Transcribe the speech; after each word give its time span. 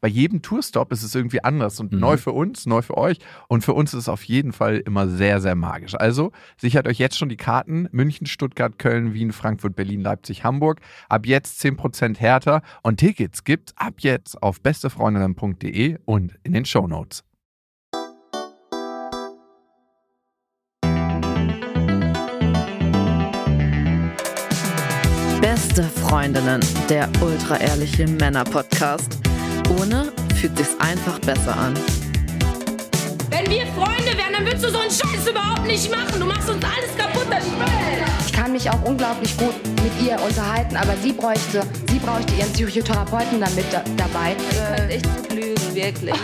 bei 0.00 0.08
jedem 0.08 0.42
Tourstop 0.42 0.92
ist 0.92 1.02
es 1.02 1.14
irgendwie 1.14 1.44
anders 1.44 1.78
und 1.80 1.92
Mhm. 1.92 2.00
neu 2.00 2.16
für 2.16 2.32
uns, 2.32 2.66
neu 2.66 2.82
für 2.82 2.96
euch 2.96 3.18
und 3.48 3.62
für 3.64 3.74
uns 3.74 3.92
ist 3.92 4.00
es 4.00 4.08
auf 4.08 4.24
jeden 4.24 4.52
Fall 4.52 4.78
immer 4.78 5.08
sehr, 5.08 5.40
sehr 5.40 5.54
magisch. 5.54 5.94
Also 5.94 6.32
sichert 6.56 6.88
euch 6.88 6.98
jetzt 6.98 7.18
schon 7.18 7.28
die 7.28 7.36
Karten 7.36 7.88
München, 7.92 8.26
Stuttgart, 8.26 8.78
Köln, 8.78 9.12
Wien, 9.14 9.32
Frankfurt, 9.32 9.76
Berlin, 9.76 10.00
Leipzig, 10.00 10.44
Hamburg. 10.44 10.80
Ab 11.08 11.26
jetzt 11.26 11.60
10% 11.60 12.18
härter 12.18 12.62
und 12.82 12.98
Tickets 12.98 13.44
gibt's 13.44 13.74
ab 13.76 13.94
jetzt 13.98 14.42
auf 14.42 14.60
bestefreundinnen.de 14.60 15.98
und 16.04 16.38
in 16.42 16.52
den 16.52 16.64
Shownotes. 16.64 17.24
Beste 25.40 25.84
Freundinnen, 25.84 26.60
der 26.88 27.08
ultra-ehrliche 27.22 28.06
Männer-Podcast. 28.06 29.18
Ohne 29.78 30.12
fühlt 30.34 30.58
sich's 30.58 30.74
einfach 30.80 31.20
besser 31.20 31.56
an. 31.56 31.74
Wenn 33.30 33.48
wir 33.48 33.66
Freunde 33.68 34.16
wären, 34.18 34.32
dann 34.32 34.44
würdest 34.44 34.64
du 34.64 34.70
so 34.70 34.78
einen 34.78 34.90
Scheiß 34.90 35.28
überhaupt 35.30 35.64
nicht 35.64 35.88
machen. 35.90 36.18
Du 36.18 36.26
machst 36.26 36.50
uns 36.50 36.64
alles 36.64 36.96
kaputt, 36.96 37.26
das 37.30 37.44
Welt. 37.44 38.04
Ich 38.26 38.32
kann 38.32 38.50
mich 38.50 38.68
auch 38.68 38.82
unglaublich 38.82 39.36
gut 39.38 39.54
mit 39.84 39.92
ihr 40.04 40.20
unterhalten, 40.20 40.76
aber 40.76 40.96
sie 40.96 41.12
bräuchte, 41.12 41.62
sie 41.88 41.98
bräuchte 42.00 42.34
ihren 42.34 42.52
Psychotherapeuten 42.52 43.40
damit 43.40 43.66
da, 43.70 43.84
dabei. 43.96 44.34
echt 44.88 45.06
zu 45.28 45.36
lügen, 45.36 45.74
wirklich. 45.74 46.16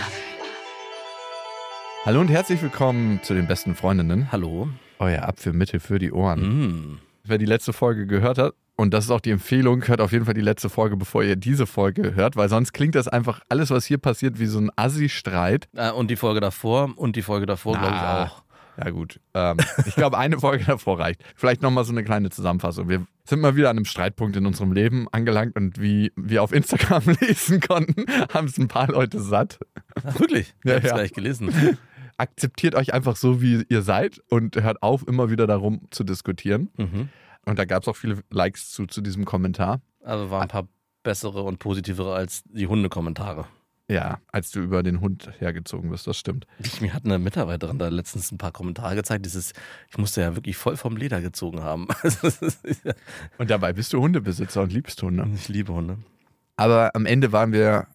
Hallo 2.03 2.19
und 2.19 2.27
herzlich 2.27 2.61
willkommen 2.61 3.21
zu 3.23 3.33
den 3.33 3.47
besten 3.47 3.75
Freundinnen. 3.75 4.29
Hallo. 4.31 4.67
Euer 4.99 5.23
Apfelmittel 5.23 5.79
für 5.79 5.99
die 5.99 6.11
Ohren. 6.11 6.41
Mm. 6.41 6.99
Wer 7.23 7.37
die 7.37 7.45
letzte 7.45 7.71
Folge 7.71 8.07
gehört 8.07 8.37
hat, 8.37 8.55
und 8.77 8.93
das 8.93 9.05
ist 9.05 9.11
auch 9.11 9.19
die 9.19 9.31
Empfehlung, 9.31 9.85
hört 9.87 9.99
auf 9.99 10.11
jeden 10.13 10.23
Fall 10.25 10.33
die 10.33 10.41
letzte 10.41 10.69
Folge, 10.69 10.95
bevor 10.95 11.23
ihr 11.23 11.35
diese 11.35 11.65
Folge 11.67 12.15
hört, 12.15 12.35
weil 12.37 12.47
sonst 12.47 12.71
klingt 12.71 12.95
das 12.95 13.07
einfach 13.09 13.41
alles, 13.49 13.69
was 13.71 13.85
hier 13.85 13.97
passiert, 13.97 14.39
wie 14.39 14.45
so 14.45 14.59
ein 14.59 14.71
Assi-Streit. 14.75 15.67
Äh, 15.75 15.91
und 15.91 16.09
die 16.09 16.15
Folge 16.15 16.39
davor 16.39 16.93
und 16.95 17.15
die 17.15 17.21
Folge 17.23 17.45
davor, 17.45 17.73
glaube 17.73 17.95
ich, 17.95 18.01
Ah. 18.01 18.23
auch. 18.23 18.43
Ja, 18.79 18.91
gut. 18.91 19.19
Ähm, 19.33 19.57
ich 19.87 19.95
glaube, 19.95 20.19
eine 20.19 20.37
Folge 20.39 20.63
davor 20.63 20.99
reicht. 20.99 21.23
Vielleicht 21.35 21.63
nochmal 21.63 21.83
so 21.83 21.91
eine 21.91 22.03
kleine 22.03 22.29
Zusammenfassung. 22.29 22.87
Wir 22.87 23.07
sind 23.25 23.41
mal 23.41 23.55
wieder 23.55 23.71
an 23.71 23.77
einem 23.77 23.85
Streitpunkt 23.85 24.35
in 24.37 24.45
unserem 24.45 24.71
Leben 24.71 25.07
angelangt 25.11 25.55
und 25.55 25.81
wie 25.81 26.11
wir 26.15 26.43
auf 26.43 26.51
Instagram 26.53 27.01
lesen 27.21 27.59
konnten, 27.59 28.05
haben 28.31 28.45
es 28.45 28.59
ein 28.59 28.67
paar 28.67 28.87
Leute 28.89 29.19
satt. 29.19 29.57
Ach, 30.05 30.19
wirklich? 30.19 30.53
Ich 30.63 30.69
Ja, 30.69 30.75
hab's 30.75 30.85
ja. 30.85 30.93
gleich 30.93 31.11
gelesen. 31.13 31.77
Akzeptiert 32.17 32.75
euch 32.75 32.93
einfach 32.93 33.15
so, 33.15 33.41
wie 33.41 33.63
ihr 33.69 33.81
seid 33.81 34.21
und 34.29 34.55
hört 34.55 34.81
auf, 34.83 35.07
immer 35.07 35.29
wieder 35.31 35.47
darum 35.47 35.81
zu 35.89 36.03
diskutieren. 36.03 36.69
Mhm. 36.77 37.09
Und 37.47 37.57
da 37.57 37.65
gab 37.65 37.83
es 37.83 37.87
auch 37.87 37.95
viele 37.95 38.21
Likes 38.29 38.71
zu, 38.71 38.87
zu 38.87 38.99
diesem 38.99 39.23
Kommentar. 39.23 39.79
Also 40.03 40.29
waren 40.29 40.43
ein 40.43 40.47
paar 40.49 40.67
bessere 41.03 41.43
und 41.43 41.59
positivere 41.59 42.13
als 42.13 42.43
die 42.45 42.67
Hundekommentare. 42.67 43.45
Ja, 43.89 44.19
als 44.33 44.51
du 44.51 44.59
über 44.59 44.83
den 44.83 44.99
Hund 44.99 45.31
hergezogen 45.39 45.89
bist, 45.89 46.07
das 46.07 46.17
stimmt. 46.17 46.45
Ich, 46.59 46.81
mir 46.81 46.93
hat 46.93 47.05
eine 47.05 47.19
Mitarbeiterin 47.19 47.79
da 47.79 47.87
letztens 47.87 48.33
ein 48.33 48.37
paar 48.37 48.51
Kommentare 48.51 48.95
gezeigt. 48.95 49.25
Dieses, 49.25 49.53
ich 49.89 49.97
musste 49.97 50.19
ja 50.19 50.35
wirklich 50.35 50.57
voll 50.57 50.75
vom 50.75 50.97
Leder 50.97 51.21
gezogen 51.21 51.63
haben. 51.63 51.87
Also, 52.01 52.47
Und 53.37 53.49
dabei 53.49 53.71
bist 53.71 53.93
du 53.93 54.01
Hundebesitzer 54.01 54.61
und 54.61 54.73
liebst 54.73 55.01
Hunde. 55.01 55.29
ich 55.33 55.47
liebe 55.47 55.71
Hunde. 55.71 55.99
Aber 56.57 56.93
am 56.95 57.05
Ende 57.05 57.31
waren 57.31 57.53
wir 57.53 57.87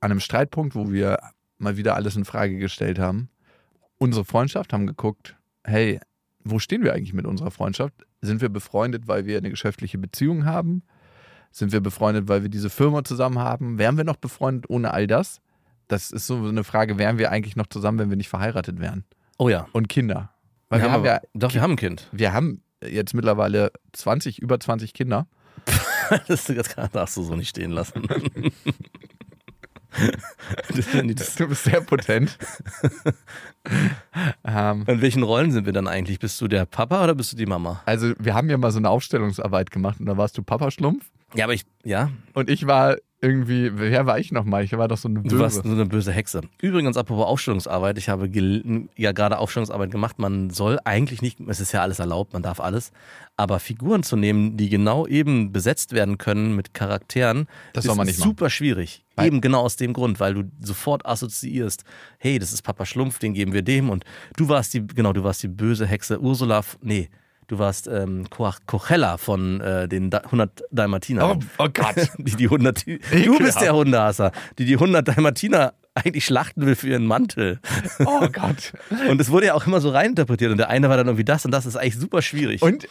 an 0.00 0.10
einem 0.10 0.18
Streitpunkt, 0.20 0.74
wo 0.74 0.90
wir 0.90 1.20
mal 1.58 1.76
wieder 1.76 1.94
alles 1.94 2.16
in 2.16 2.24
Frage 2.24 2.58
gestellt 2.58 2.98
haben. 2.98 3.30
Unsere 3.98 4.24
Freundschaft 4.24 4.72
haben 4.72 4.88
geguckt, 4.88 5.36
hey, 5.62 6.00
wo 6.42 6.58
stehen 6.58 6.82
wir 6.82 6.94
eigentlich 6.94 7.14
mit 7.14 7.26
unserer 7.26 7.52
Freundschaft? 7.52 8.07
Sind 8.20 8.40
wir 8.40 8.48
befreundet, 8.48 9.06
weil 9.06 9.26
wir 9.26 9.38
eine 9.38 9.50
geschäftliche 9.50 9.98
Beziehung 9.98 10.44
haben? 10.44 10.82
Sind 11.50 11.72
wir 11.72 11.80
befreundet, 11.80 12.28
weil 12.28 12.42
wir 12.42 12.48
diese 12.48 12.70
Firma 12.70 13.04
zusammen 13.04 13.38
haben? 13.38 13.78
Wären 13.78 13.96
wir 13.96 14.04
noch 14.04 14.16
befreundet 14.16 14.68
ohne 14.68 14.92
all 14.92 15.06
das? 15.06 15.40
Das 15.86 16.10
ist 16.10 16.26
so 16.26 16.36
eine 16.36 16.64
Frage, 16.64 16.98
wären 16.98 17.18
wir 17.18 17.30
eigentlich 17.30 17.56
noch 17.56 17.66
zusammen, 17.68 17.98
wenn 17.98 18.10
wir 18.10 18.16
nicht 18.16 18.28
verheiratet 18.28 18.80
wären? 18.80 19.04
Oh 19.38 19.48
ja. 19.48 19.66
Und 19.72 19.88
Kinder. 19.88 20.30
Weil 20.68 20.80
wir, 20.80 20.86
wir 20.86 20.92
haben, 20.92 21.04
ja, 21.04 21.16
aber, 21.16 21.26
doch, 21.34 21.54
wir 21.54 21.62
haben 21.62 21.72
ein 21.72 21.76
Kind. 21.76 22.08
wir 22.12 22.32
haben 22.32 22.62
jetzt 22.82 23.14
mittlerweile 23.14 23.72
20, 23.92 24.40
über 24.40 24.60
20 24.60 24.94
Kinder. 24.94 25.26
Das, 26.26 26.44
das 26.44 26.74
darfst 26.92 27.18
du 27.18 27.22
so 27.22 27.36
nicht 27.36 27.50
stehen 27.50 27.70
lassen. 27.70 28.02
Du 31.38 31.48
bist 31.48 31.64
sehr 31.64 31.80
potent. 31.80 32.38
ähm, 34.44 34.84
in 34.86 35.00
welchen 35.00 35.22
Rollen 35.22 35.52
sind 35.52 35.66
wir 35.66 35.72
dann 35.72 35.88
eigentlich? 35.88 36.18
Bist 36.18 36.40
du 36.40 36.48
der 36.48 36.66
Papa 36.66 37.02
oder 37.04 37.14
bist 37.14 37.32
du 37.32 37.36
die 37.36 37.46
Mama? 37.46 37.82
also 37.86 38.12
wir 38.18 38.34
haben 38.34 38.48
ja 38.50 38.56
mal 38.56 38.70
so 38.70 38.78
eine 38.78 38.90
Aufstellungsarbeit 38.90 39.70
gemacht 39.70 40.00
und 40.00 40.06
da 40.06 40.16
warst 40.16 40.38
du 40.38 40.42
Papa 40.42 40.70
Schlumpf 40.70 41.10
Ja, 41.34 41.44
aber 41.44 41.54
ich, 41.54 41.64
ja, 41.84 42.10
und 42.34 42.48
ich 42.50 42.66
war 42.66 42.96
irgendwie, 43.20 43.72
wer 43.74 44.06
war 44.06 44.20
ich 44.20 44.30
nochmal? 44.30 44.62
Ich 44.62 44.72
war 44.78 44.86
doch 44.86 44.96
so 44.96 45.08
eine 45.08 45.20
du 45.22 45.40
warst 45.40 45.56
Böse. 45.64 45.68
so 45.68 45.74
eine 45.74 45.86
böse 45.86 46.12
Hexe. 46.12 46.40
Übrigens, 46.62 46.96
apropos 46.96 47.26
Aufstellungsarbeit, 47.26 47.98
ich 47.98 48.08
habe 48.08 48.30
ja 48.96 49.10
gerade 49.12 49.38
Aufstellungsarbeit 49.38 49.90
gemacht. 49.90 50.20
Man 50.20 50.50
soll 50.50 50.78
eigentlich 50.84 51.20
nicht, 51.20 51.40
es 51.48 51.58
ist 51.58 51.72
ja 51.72 51.82
alles 51.82 51.98
erlaubt, 51.98 52.32
man 52.32 52.42
darf 52.42 52.60
alles, 52.60 52.92
aber 53.36 53.58
Figuren 53.58 54.04
zu 54.04 54.14
nehmen, 54.16 54.56
die 54.56 54.68
genau 54.68 55.04
eben 55.04 55.50
besetzt 55.52 55.92
werden 55.94 56.16
können 56.16 56.54
mit 56.54 56.74
Charakteren, 56.74 57.48
Das 57.72 57.84
ist 57.84 57.88
soll 57.88 57.96
man 57.96 58.06
nicht 58.06 58.20
machen. 58.20 58.28
super 58.30 58.50
schwierig. 58.50 59.04
Weil- 59.16 59.26
eben 59.26 59.40
genau 59.40 59.62
aus 59.62 59.74
dem 59.74 59.94
Grund, 59.94 60.20
weil 60.20 60.34
du 60.34 60.44
sofort 60.60 61.04
assoziierst, 61.04 61.82
hey, 62.18 62.38
das 62.38 62.52
ist 62.52 62.62
Papa 62.62 62.86
Schlumpf, 62.86 63.18
den 63.18 63.34
geben 63.34 63.52
wir 63.52 63.62
dem 63.62 63.90
und 63.90 64.04
du 64.36 64.48
warst 64.48 64.74
die, 64.74 64.86
genau, 64.86 65.12
du 65.12 65.24
warst 65.24 65.42
die 65.42 65.48
böse 65.48 65.86
Hexe 65.86 66.20
Ursula, 66.20 66.62
nee, 66.82 67.10
du 67.48 67.58
warst 67.58 67.88
ähm, 67.88 68.30
Co 68.30 68.50
Coachella 68.66 69.16
von 69.16 69.60
äh, 69.60 69.88
den 69.88 70.10
da 70.10 70.18
100 70.18 70.62
Dalmatiner. 70.70 71.30
Oh, 71.30 71.38
oh 71.58 71.68
Gott. 71.72 71.96
Die, 72.18 72.36
die 72.36 72.44
100, 72.44 72.86
du 72.86 73.38
bist 73.38 73.60
der 73.60 73.74
Hundehasser, 73.74 74.32
die 74.58 74.64
die 74.64 74.74
100 74.74 75.08
Dalmatiner 75.08 75.74
eigentlich 75.94 76.24
schlachten 76.24 76.64
will 76.64 76.76
für 76.76 76.88
ihren 76.88 77.06
Mantel. 77.06 77.60
Oh 78.04 78.28
Gott. 78.28 78.72
Und 79.08 79.20
es 79.20 79.30
wurde 79.30 79.46
ja 79.46 79.54
auch 79.54 79.66
immer 79.66 79.80
so 79.80 79.90
reininterpretiert. 79.90 80.52
Und 80.52 80.58
der 80.58 80.68
eine 80.68 80.88
war 80.88 80.96
dann 80.96 81.06
irgendwie 81.06 81.24
das 81.24 81.44
und 81.44 81.50
das 81.50 81.66
ist 81.66 81.76
eigentlich 81.76 81.96
super 81.96 82.22
schwierig. 82.22 82.62
Und 82.62 82.86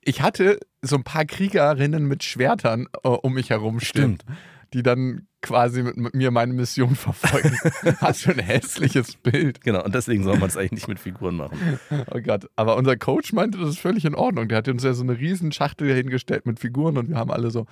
ich 0.00 0.22
hatte 0.22 0.60
so 0.80 0.96
ein 0.96 1.04
paar 1.04 1.24
Kriegerinnen 1.24 2.04
mit 2.04 2.22
Schwertern 2.22 2.86
äh, 3.02 3.08
um 3.08 3.34
mich 3.34 3.50
herum 3.50 3.80
stehen, 3.80 4.18
Stimmt. 4.20 4.24
die 4.74 4.82
dann 4.82 5.26
quasi 5.42 5.82
mit, 5.82 5.96
mit 5.96 6.14
mir 6.14 6.30
meine 6.30 6.52
Mission 6.54 6.94
verfolgen. 6.96 7.56
Was 8.00 8.22
für 8.22 8.30
ein 8.32 8.38
hässliches 8.38 9.16
Bild. 9.16 9.60
genau, 9.60 9.84
und 9.84 9.94
deswegen 9.94 10.22
soll 10.24 10.38
man 10.38 10.48
es 10.48 10.56
eigentlich 10.56 10.72
nicht 10.72 10.88
mit 10.88 10.98
Figuren 11.00 11.36
machen. 11.36 11.58
Oh 12.10 12.20
Gott. 12.20 12.48
Aber 12.56 12.76
unser 12.76 12.96
Coach 12.96 13.32
meinte, 13.32 13.58
das 13.58 13.70
ist 13.70 13.78
völlig 13.80 14.04
in 14.04 14.14
Ordnung. 14.14 14.48
Der 14.48 14.58
hat 14.58 14.68
uns 14.68 14.82
ja 14.84 14.94
so 14.94 15.02
eine 15.02 15.18
riesen 15.18 15.52
Schachtel 15.52 15.92
hingestellt 15.94 16.46
mit 16.46 16.58
Figuren 16.60 16.96
und 16.96 17.08
wir 17.10 17.16
haben 17.16 17.30
alle 17.30 17.50
so 17.50 17.66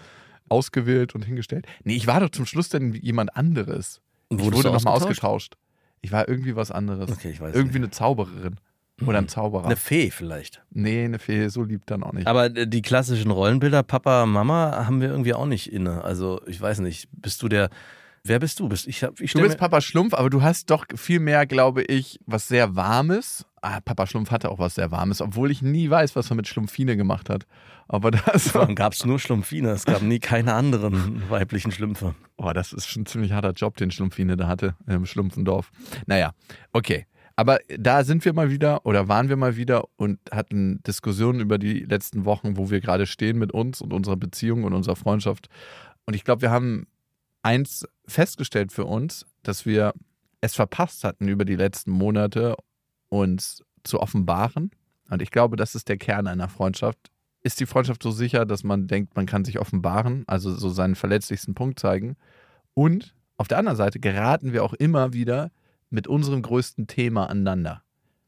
ausgewählt 0.49 1.15
und 1.15 1.25
hingestellt. 1.25 1.67
Nee, 1.85 1.95
ich 1.97 2.07
war 2.07 2.21
doch 2.21 2.31
zum 2.31 2.45
Schluss 2.45 2.69
dann 2.69 2.93
jemand 2.95 3.37
anderes. 3.37 4.01
Ich 4.29 4.39
Wurdest 4.39 4.53
wurde 4.65 4.69
du 4.69 4.75
nochmal 4.75 4.95
ausgetauscht? 4.95 5.55
ausgetauscht. 5.55 5.57
Ich 6.03 6.13
war 6.13 6.29
irgendwie 6.29 6.57
was 6.57 6.71
anderes. 6.71 7.11
Okay, 7.11 7.31
ich 7.31 7.41
weiß 7.41 7.55
irgendwie 7.55 7.79
nicht. 7.79 7.85
eine 7.87 7.91
Zaubererin. 7.91 8.57
Oder 9.07 9.19
ein 9.19 9.29
Zauberer. 9.29 9.67
Eine 9.67 9.77
Fee 9.77 10.11
vielleicht. 10.11 10.63
nee, 10.71 11.05
eine 11.05 11.19
Fee, 11.19 11.49
so 11.49 11.63
lieb 11.63 11.83
dann 11.87 12.03
auch 12.03 12.13
nicht. 12.13 12.27
Aber 12.27 12.49
die 12.49 12.83
klassischen 12.83 13.31
Rollenbilder, 13.31 13.83
Papa, 13.83 14.27
Mama, 14.27 14.85
haben 14.87 15.01
wir 15.01 15.09
irgendwie 15.09 15.35
auch 15.35 15.47
nicht 15.47 15.73
inne. 15.73 16.05
Also 16.05 16.41
ich 16.47 16.61
weiß 16.61 16.81
nicht, 16.81 17.09
bist 17.13 17.43
du 17.43 17.49
der, 17.49 17.71
wer 18.25 18.39
bist 18.39 18.61
du? 18.61 18.69
Bist, 18.69 18.87
ich 18.87 19.03
hab, 19.03 19.21
ich 19.21 19.33
du 19.33 19.41
bist 19.41 19.59
Papa 19.59 19.81
Schlumpf, 19.81 20.15
aber 20.15 20.31
du 20.31 20.43
hast 20.43 20.71
doch 20.71 20.85
viel 20.95 21.21
mehr, 21.21 21.47
glaube 21.47 21.83
ich, 21.83 22.21
was 22.27 22.49
sehr 22.49 22.77
Warmes. 22.77 23.47
Ah, 23.63 23.81
Papa 23.81 24.07
Schlumpf 24.07 24.31
hatte 24.31 24.51
auch 24.51 24.59
was 24.59 24.75
sehr 24.77 24.91
Warmes, 24.91 25.21
obwohl 25.21 25.51
ich 25.51 25.61
nie 25.61 25.91
weiß, 25.91 26.17
was 26.17 26.31
er 26.31 26.37
mit 26.37 26.49
Schlumpfine 26.49 26.97
gemacht 26.97 27.29
hat. 27.29 27.47
Aber 27.89 28.11
das, 28.11 28.55
Warum 28.55 28.75
gab 28.75 28.93
es 28.93 29.05
nur 29.05 29.19
Schlumpfine? 29.19 29.71
Es 29.71 29.85
gab 29.85 30.01
nie 30.01 30.19
keine 30.19 30.55
anderen 30.55 31.23
weiblichen 31.29 31.73
Schlümpfe. 31.73 32.15
oh, 32.37 32.53
das 32.53 32.73
ist 32.73 32.89
schon 32.89 33.03
ein 33.03 33.07
ziemlich 33.07 33.33
harter 33.33 33.53
Job, 33.53 33.77
den 33.77 33.91
Schlumpfine 33.91 34.37
da 34.37 34.47
hatte 34.47 34.77
im 34.87 35.07
Schlumpfendorf. 35.07 35.71
Naja, 36.07 36.33
okay. 36.73 37.07
Aber 37.41 37.59
da 37.75 38.05
sind 38.05 38.23
wir 38.27 38.35
mal 38.35 38.51
wieder 38.51 38.85
oder 38.85 39.09
waren 39.09 39.31
wir 39.31 39.37
mal 39.39 39.57
wieder 39.57 39.85
und 39.97 40.19
hatten 40.31 40.83
Diskussionen 40.87 41.41
über 41.41 41.57
die 41.57 41.81
letzten 41.85 42.27
Wochen, 42.27 42.59
wo 42.59 42.69
wir 42.69 42.83
gerade 42.83 43.07
stehen 43.07 43.39
mit 43.39 43.51
uns 43.51 43.81
und 43.81 43.95
unserer 43.95 44.19
Beziehung 44.19 44.65
und 44.65 44.75
unserer 44.75 44.95
Freundschaft. 44.95 45.49
Und 46.05 46.13
ich 46.13 46.25
glaube, 46.25 46.43
wir 46.43 46.51
haben 46.51 46.87
eins 47.41 47.89
festgestellt 48.07 48.73
für 48.73 48.85
uns, 48.85 49.25
dass 49.43 49.65
wir 49.65 49.95
es 50.43 50.55
verpasst 50.55 51.03
hatten, 51.03 51.29
über 51.29 51.47
die 51.47 51.57
letzten 51.57 51.93
Monate 51.93 52.57
uns 53.09 53.65
zu 53.85 54.01
offenbaren. 54.01 54.71
Und 55.09 55.23
ich 55.23 55.31
glaube, 55.31 55.57
das 55.57 55.75
ist 55.75 55.89
der 55.89 55.97
Kern 55.97 56.27
einer 56.27 56.51
Freundschaft, 56.51 57.11
ist 57.43 57.59
die 57.59 57.65
Freundschaft 57.65 58.03
so 58.03 58.11
sicher, 58.11 58.45
dass 58.45 58.65
man 58.65 58.87
denkt, 58.87 59.17
man 59.17 59.25
kann 59.25 59.47
sich 59.47 59.59
offenbaren, 59.59 60.25
also 60.27 60.53
so 60.53 60.69
seinen 60.69 60.95
verletzlichsten 60.95 61.55
Punkt 61.55 61.79
zeigen. 61.79 62.19
Und 62.75 63.15
auf 63.39 63.49
der 63.49 63.57
anderen 63.57 63.79
Seite 63.79 63.99
geraten 63.99 64.53
wir 64.53 64.63
auch 64.63 64.75
immer 64.75 65.15
wieder 65.15 65.51
mit 65.91 66.07
unserem 66.07 66.43
größten 66.43 66.87
Thema 66.87 67.29
aneinander 67.29 67.83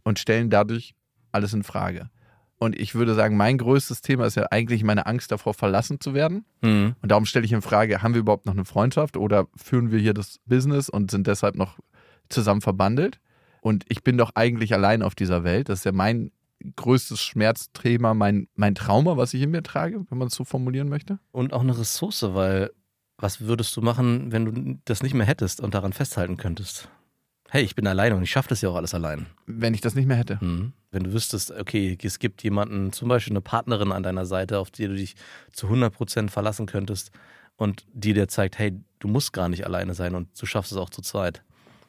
und 0.05 0.19
stellen 0.19 0.51
dadurch 0.51 0.95
alles 1.31 1.55
in 1.55 1.63
Frage. 1.63 2.11
Und 2.59 2.79
ich 2.79 2.95
würde 2.95 3.15
sagen, 3.15 3.37
mein 3.37 3.59
größtes 3.59 4.03
Thema 4.03 4.27
ist 4.27 4.37
ja 4.37 4.47
eigentlich 4.53 4.85
meine 4.85 5.07
Angst 5.07 5.33
davor, 5.33 5.53
verlassen 5.53 6.01
zu 6.01 6.15
werden. 6.15 6.45
Mhm. 6.61 6.95
Und 7.03 7.11
darum 7.11 7.27
stelle 7.27 7.45
ich 7.45 7.53
in 7.53 7.63
Frage, 7.63 8.03
haben 8.03 8.15
wir 8.15 8.21
überhaupt 8.21 8.47
noch 8.47 8.53
eine 8.53 8.65
Freundschaft 8.65 9.17
oder 9.17 9.49
führen 9.57 9.91
wir 9.91 9.99
hier 9.99 10.15
das 10.15 10.39
Business 10.47 10.89
und 10.89 11.11
sind 11.11 11.27
deshalb 11.27 11.57
noch 11.57 11.81
zusammen 12.29 12.61
verbandelt? 12.61 13.19
Und 13.63 13.85
ich 13.89 14.05
bin 14.05 14.17
doch 14.17 14.33
eigentlich 14.37 14.75
allein 14.75 15.03
auf 15.03 15.17
dieser 15.17 15.43
Welt. 15.43 15.69
Das 15.69 15.81
ist 15.81 15.85
ja 15.85 15.93
mein 15.93 16.31
größtes 16.77 17.21
Schmerzthema, 17.21 18.15
mein, 18.15 18.47
mein 18.55 18.77
Trauma, 18.77 19.17
was 19.17 19.35
ich 19.35 19.43
in 19.43 19.51
mir 19.51 19.65
trage, 19.65 20.05
wenn 20.09 20.19
man 20.19 20.29
es 20.29 20.35
so 20.35 20.45
formulieren 20.45 20.89
möchte. 20.89 21.19
Und 21.33 21.53
auch 21.53 21.63
eine 21.63 21.77
Ressource, 21.77 22.23
weil 22.23 22.71
was 23.19 23.41
würdest 23.41 23.77
du 23.77 23.83
machen, 23.83 24.31
wenn 24.33 24.45
du 24.45 24.81
das 24.85 25.03
nicht 25.03 25.15
mehr 25.15 25.27
hättest 25.27 25.61
und 25.61 25.75
daran 25.75 25.93
festhalten 25.93 26.37
könntest? 26.37 26.89
Hey, 27.53 27.65
ich 27.65 27.75
bin 27.75 27.87
alleine 27.87 28.17
und 28.17 28.23
ich 28.23 28.31
schaffe 28.31 28.49
das 28.49 28.63
ja 28.63 28.71
auch 28.71 28.77
alles 28.77 28.95
allein. 28.95 29.27
Wenn 29.45 29.75
ich 29.75 29.83
das 29.83 29.95
nicht 29.95 30.07
mehr 30.07 30.17
hätte. 30.17 30.39
Mhm. 30.41 30.73
Wenn 30.91 31.05
du 31.05 31.13
wüsstest, 31.13 31.51
okay, 31.51 31.99
es 32.03 32.19
gibt 32.19 32.43
jemanden, 32.43 32.95
zum 32.95 33.11
Beispiel 33.11 33.35
eine 33.35 33.43
Partnerin 33.43 33.93
an 33.93 34.03
deiner 34.03 34.25
Seite, 34.25 34.59
auf 34.59 34.71
die 34.71 34.87
du 34.87 34.95
dich 34.95 35.17
zu 35.53 35.67
100% 35.67 36.31
verlassen 36.31 36.65
könntest 36.65 37.11
und 37.57 37.85
die 37.93 38.15
dir 38.15 38.27
zeigt, 38.27 38.59
hey, 38.59 38.81
du 39.01 39.09
musst 39.09 39.35
gar 39.35 39.51
nicht 39.51 39.67
alleine 39.67 39.93
sein 39.93 40.15
und 40.15 40.29
du 40.41 40.47
schaffst 40.47 40.73
es 40.73 40.79
auch 40.79 40.89
zu 40.89 41.03
zweit. 41.03 41.43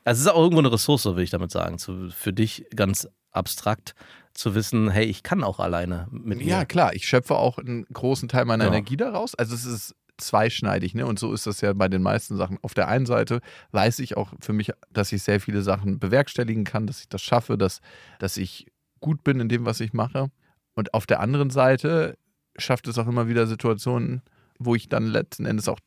Also 0.04 0.19
es 0.19 0.25
ist 0.25 0.33
auch 0.33 0.42
irgendwo 0.42 0.60
eine 0.60 0.74
Ressource, 0.74 1.06
will 1.06 1.24
ich 1.24 1.30
damit 1.30 1.51
sagen, 1.51 1.77
zu, 1.77 2.10
für 2.10 2.33
dich 2.33 2.65
ganz 2.75 3.07
abstrakt 3.31 3.95
zu 4.33 4.56
wissen, 4.56 4.89
hey, 4.89 5.06
ich 5.06 5.24
kann 5.24 5.45
auch 5.45 5.62
alleine 5.62 6.10
mit 6.12 6.39
mir. 6.39 6.45
Ja, 6.45 6.65
klar, 6.65 6.94
ich 6.94 7.07
schöpfe 7.07 7.38
auch 7.38 7.57
einen 7.57 7.86
großen 7.86 8.27
Teil 8.27 8.44
meiner 8.44 8.65
Ja. 8.65 8.69
Energie 8.69 8.98
daraus. 8.98 9.33
Also 9.36 9.56
es 9.56 9.63
ist 9.63 9.95
zweischneidig, 10.18 10.94
ne? 10.95 11.06
Und 11.06 11.19
so 11.19 11.33
ist 11.33 11.48
das 11.48 11.62
ja 11.62 11.74
bei 11.74 11.88
den 11.88 12.01
meisten 12.01 12.38
Sachen. 12.38 12.57
Auf 12.62 12.74
der 12.74 12.88
einen 12.88 13.06
Seite 13.06 13.42
weiß 13.71 14.00
ich 14.00 14.18
auch 14.18 14.33
für 14.39 14.54
mich, 14.54 14.71
dass 14.92 15.12
ich 15.12 15.24
sehr 15.24 15.39
viele 15.39 15.62
Sachen 15.62 16.00
bewerkstelligen 16.00 16.63
kann, 16.63 16.88
dass 16.88 17.01
ich 17.01 17.10
das 17.10 17.21
schaffe, 17.21 17.57
dass, 17.57 17.81
dass 18.19 18.38
ich 18.38 18.71
gut 19.00 19.24
bin 19.24 19.39
in 19.39 19.50
dem, 19.50 19.65
was 19.65 19.80
ich 19.80 19.94
mache. 19.94 20.30
Und 20.75 20.94
auf 20.94 21.06
der 21.06 21.19
anderen 21.19 21.50
Seite 21.50 22.18
schafft 22.57 22.88
es 22.88 22.98
auch 22.98 23.07
immer 23.07 23.27
wieder 23.27 23.48
Situationen, 23.48 24.21
wo 24.60 24.75
ich 24.75 24.89
dann 24.89 25.07
letzten 25.07 25.45
Endes 25.45 25.68
auch 25.68 25.80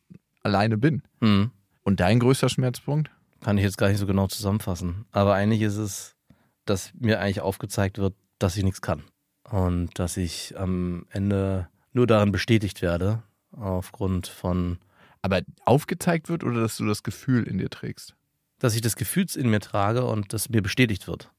alleine 0.43 0.79
bin. 0.79 1.03
Mhm. 1.21 1.51
Und 1.83 2.01
dein 2.01 2.19
größter 2.19 2.49
Schmerzpunkt? 2.49 3.11
Kann 3.43 3.59
ich 3.59 3.65
jetzt 3.65 3.79
gar 3.79 3.89
nicht 3.89 3.99
so 3.99 4.07
genau 4.07 4.27
zusammenfassen. 4.27 5.07
Aber 5.13 5.35
eigentlich 5.35 5.63
ist 5.63 5.77
es, 5.77 6.17
dass 6.65 6.93
mir 6.95 7.21
eigentlich 7.21 7.41
aufgezeigt 7.41 7.99
wird, 7.99 8.15
dass 8.39 8.57
ich 8.57 8.65
nichts 8.65 8.81
kann. 8.81 9.05
Und 9.49 9.99
dass 9.99 10.17
ich 10.17 10.59
am 10.59 11.07
Ende 11.11 11.69
nur 11.93 12.07
darin 12.07 12.33
bestätigt 12.33 12.83
werde, 12.83 13.23
aufgrund 13.57 14.27
von, 14.29 14.79
Aber 15.23 15.41
aufgezeigt 15.65 16.29
wird 16.29 16.45
oder 16.45 16.61
dass 16.61 16.77
du 16.77 16.87
das 16.87 17.03
Gefühl 17.03 17.45
in 17.45 17.59
dir 17.59 17.71
trägst? 17.71 18.15
dass 18.59 18.75
ich 18.75 18.81
das 18.81 18.97
Gefühl 18.97 19.27
in 19.35 19.51
mir 19.51 19.61
trage 19.61 20.07
und 20.07 20.33
das 20.33 20.49
mir 20.49 20.63
bestätigt 20.63 21.07
wird. 21.07 21.31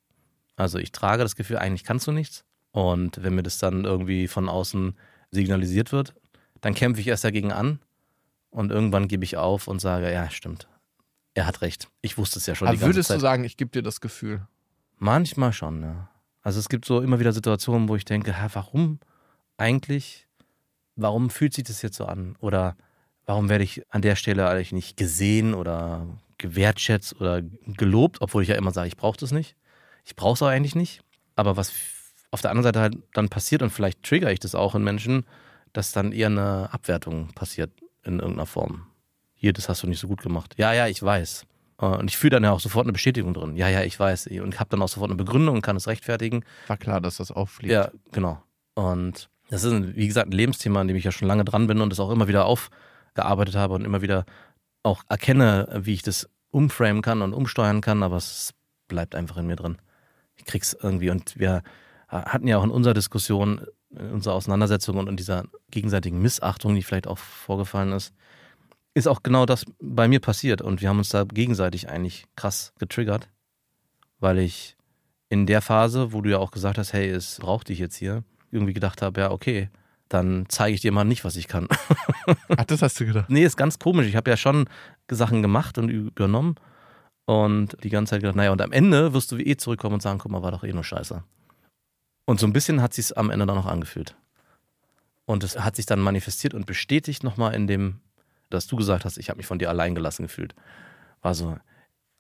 Also 0.55 0.77
ich 0.77 0.91
trage 0.91 1.23
das 1.23 1.35
Gefühl, 1.35 1.57
eigentlich 1.57 1.83
kannst 1.83 2.05
du 2.05 2.11
nichts. 2.11 2.43
Und 2.71 3.23
wenn 3.23 3.33
mir 3.33 3.41
das 3.41 3.57
dann 3.57 3.85
irgendwie 3.85 4.27
von 4.27 4.49
außen 4.49 4.95
signalisiert 5.31 5.91
wird, 5.91 6.13
dann 6.61 6.75
kämpfe 6.75 7.01
ich 7.01 7.07
erst 7.07 7.23
dagegen 7.23 7.51
an 7.51 7.79
und 8.51 8.71
irgendwann 8.71 9.07
gebe 9.07 9.23
ich 9.23 9.35
auf 9.35 9.67
und 9.67 9.79
sage, 9.79 10.11
ja, 10.11 10.29
stimmt. 10.29 10.67
Er 11.33 11.47
hat 11.47 11.61
recht. 11.61 11.87
Ich 12.01 12.19
wusste 12.19 12.37
es 12.39 12.45
ja 12.45 12.53
schon 12.53 12.67
die 12.67 12.69
Aber 12.69 12.77
ganze 12.77 12.95
würdest 12.95 13.07
Zeit. 13.07 13.17
du 13.17 13.21
sagen, 13.21 13.43
ich 13.43 13.57
gebe 13.57 13.71
dir 13.71 13.81
das 13.81 13.99
Gefühl? 13.99 14.47
Manchmal 14.97 15.53
schon, 15.53 15.81
ja. 15.81 16.09
Also 16.41 16.59
es 16.59 16.69
gibt 16.69 16.85
so 16.85 17.01
immer 17.01 17.19
wieder 17.19 17.33
Situationen, 17.33 17.89
wo 17.89 17.95
ich 17.95 18.05
denke, 18.05 18.31
hä, 18.39 18.47
warum 18.53 18.99
eigentlich, 19.57 20.26
warum 20.97 21.29
fühlt 21.29 21.53
sich 21.53 21.63
das 21.63 21.81
jetzt 21.81 21.95
so 21.97 22.05
an? 22.05 22.35
Oder 22.39 22.75
warum 23.25 23.49
werde 23.49 23.63
ich 23.63 23.83
an 23.89 24.01
der 24.01 24.15
Stelle 24.15 24.47
eigentlich 24.49 24.73
nicht 24.73 24.97
gesehen 24.97 25.53
oder 25.53 26.05
gewertschätzt 26.38 27.19
oder 27.19 27.41
gelobt, 27.41 28.21
obwohl 28.21 28.44
ich 28.44 28.49
ja 28.49 28.55
immer 28.55 28.71
sage, 28.71 28.88
ich 28.88 28.97
brauche 28.97 29.17
das 29.17 29.31
nicht. 29.31 29.55
Ich 30.05 30.15
brauche 30.15 30.33
es 30.33 30.41
auch 30.41 30.47
eigentlich 30.47 30.75
nicht. 30.75 31.01
Aber 31.35 31.57
was 31.57 31.73
auf 32.31 32.41
der 32.41 32.51
anderen 32.51 32.63
Seite 32.65 32.79
halt 32.79 32.97
dann 33.13 33.29
passiert 33.29 33.61
und 33.61 33.69
vielleicht 33.69 34.03
triggere 34.03 34.33
ich 34.33 34.39
das 34.39 34.55
auch 34.55 34.75
in 34.75 34.83
Menschen, 34.83 35.25
dass 35.73 35.91
dann 35.91 36.11
eher 36.11 36.27
eine 36.27 36.69
Abwertung 36.71 37.29
passiert 37.33 37.71
in 38.03 38.19
irgendeiner 38.19 38.45
Form. 38.45 38.88
Hier, 39.35 39.53
das 39.53 39.69
hast 39.69 39.83
du 39.83 39.88
nicht 39.88 40.00
so 40.00 40.07
gut 40.07 40.21
gemacht. 40.21 40.55
Ja, 40.57 40.73
ja, 40.73 40.88
ich 40.88 41.01
weiß. 41.01 41.45
Äh, 41.79 41.85
Und 41.85 42.09
ich 42.09 42.17
fühle 42.17 42.31
dann 42.31 42.43
ja 42.43 42.51
auch 42.51 42.59
sofort 42.59 42.85
eine 42.85 42.93
Bestätigung 42.93 43.33
drin. 43.33 43.55
Ja, 43.55 43.69
ja, 43.69 43.83
ich 43.83 44.00
weiß. 44.00 44.27
Und 44.27 44.59
habe 44.59 44.69
dann 44.69 44.81
auch 44.81 44.88
sofort 44.89 45.11
eine 45.11 45.17
Begründung 45.17 45.55
und 45.55 45.61
kann 45.61 45.75
es 45.75 45.88
rechtfertigen. 45.88 46.43
War 46.67 46.77
klar, 46.77 47.01
dass 47.01 47.17
das 47.17 47.31
auffliegt. 47.31 47.71
Ja, 47.71 47.91
genau. 48.11 48.41
Und 48.73 49.29
das 49.49 49.63
ist, 49.63 49.71
ein, 49.71 49.95
wie 49.95 50.07
gesagt, 50.07 50.29
ein 50.29 50.33
Lebensthema, 50.33 50.81
an 50.81 50.88
dem 50.88 50.97
ich 50.97 51.03
ja 51.03 51.11
schon 51.11 51.27
lange 51.27 51.45
dran 51.45 51.67
bin 51.67 51.81
und 51.81 51.89
das 51.89 51.99
auch 51.99 52.11
immer 52.11 52.27
wieder 52.27 52.45
aufgearbeitet 52.45 53.55
habe 53.55 53.73
und 53.73 53.85
immer 53.85 54.01
wieder 54.01 54.25
auch 54.83 55.03
erkenne, 55.09 55.67
wie 55.81 55.94
ich 55.94 56.01
das 56.01 56.29
umframen 56.49 57.01
kann 57.01 57.21
und 57.21 57.33
umsteuern 57.33 57.81
kann, 57.81 58.03
aber 58.03 58.17
es 58.17 58.53
bleibt 58.88 59.15
einfach 59.15 59.38
in 59.38 59.47
mir 59.47 59.55
drin. 59.55 59.77
Ich 60.35 60.45
krieg's 60.45 60.75
irgendwie 60.81 61.09
und 61.09 61.38
wir 61.39 61.63
hatten 62.07 62.47
ja 62.47 62.57
auch 62.57 62.63
in 62.63 62.71
unserer 62.71 62.94
Diskussion, 62.94 63.65
in 63.89 64.11
unserer 64.11 64.35
Auseinandersetzung 64.35 64.97
und 64.97 65.09
in 65.09 65.17
dieser 65.17 65.44
gegenseitigen 65.71 66.21
Missachtung, 66.21 66.75
die 66.75 66.83
vielleicht 66.83 67.07
auch 67.07 67.17
vorgefallen 67.17 67.91
ist, 67.91 68.13
ist 68.93 69.07
auch 69.07 69.23
genau 69.23 69.45
das 69.45 69.65
bei 69.79 70.07
mir 70.07 70.19
passiert 70.19 70.61
und 70.61 70.81
wir 70.81 70.89
haben 70.89 71.00
uns 71.00 71.09
da 71.09 71.23
gegenseitig 71.25 71.89
eigentlich 71.89 72.25
krass 72.35 72.73
getriggert, 72.79 73.29
weil 74.19 74.39
ich 74.39 74.77
in 75.29 75.45
der 75.45 75.61
Phase, 75.61 76.13
wo 76.13 76.21
du 76.21 76.31
ja 76.31 76.38
auch 76.38 76.51
gesagt 76.51 76.77
hast, 76.77 76.93
hey, 76.93 77.09
es 77.09 77.39
braucht 77.39 77.69
dich 77.69 77.79
jetzt 77.79 77.95
hier, 77.95 78.23
irgendwie 78.51 78.73
gedacht 78.73 79.01
habe, 79.01 79.21
ja, 79.21 79.31
okay, 79.31 79.69
dann 80.09 80.45
zeige 80.47 80.75
ich 80.75 80.81
dir 80.81 80.91
mal 80.91 81.03
nicht, 81.03 81.25
was 81.25 81.35
ich 81.35 81.47
kann. 81.47 81.67
Ach, 82.57 82.65
das 82.65 82.81
hast 82.81 82.99
du 82.99 83.05
gedacht. 83.05 83.29
nee, 83.29 83.44
ist 83.44 83.57
ganz 83.57 83.79
komisch. 83.79 84.07
Ich 84.07 84.15
habe 84.15 84.29
ja 84.29 84.38
schon 84.38 84.69
Sachen 85.09 85.41
gemacht 85.41 85.77
und 85.77 85.89
übernommen 85.89 86.55
und 87.25 87.75
die 87.83 87.89
ganze 87.89 88.11
Zeit 88.11 88.21
gedacht, 88.21 88.38
naja, 88.38 88.51
und 88.51 88.61
am 88.61 88.71
Ende 88.71 89.13
wirst 89.13 89.31
du 89.31 89.38
eh 89.38 89.57
zurückkommen 89.57 89.95
und 89.95 90.01
sagen, 90.01 90.19
guck 90.19 90.31
mal, 90.31 90.41
war 90.41 90.51
doch 90.51 90.63
eh 90.63 90.71
nur 90.71 90.83
scheiße. 90.83 91.23
Und 92.25 92.39
so 92.39 92.47
ein 92.47 92.53
bisschen 92.53 92.81
hat 92.81 92.94
sich 92.94 93.17
am 93.17 93.29
Ende 93.29 93.45
dann 93.45 93.55
noch 93.55 93.65
angefühlt. 93.65 94.15
Und 95.25 95.43
es 95.43 95.59
hat 95.59 95.75
sich 95.75 95.85
dann 95.85 96.00
manifestiert 96.00 96.53
und 96.53 96.65
bestätigt 96.65 97.23
nochmal 97.23 97.53
in 97.53 97.67
dem, 97.67 98.00
dass 98.50 98.67
du 98.67 98.77
gesagt 98.77 99.03
hast, 99.03 99.17
ich 99.17 99.29
habe 99.29 99.38
mich 99.38 99.45
von 99.45 99.59
dir 99.59 99.69
allein 99.69 99.93
gelassen 99.93 100.23
gefühlt. 100.23 100.55
War 101.21 101.35
so, 101.35 101.57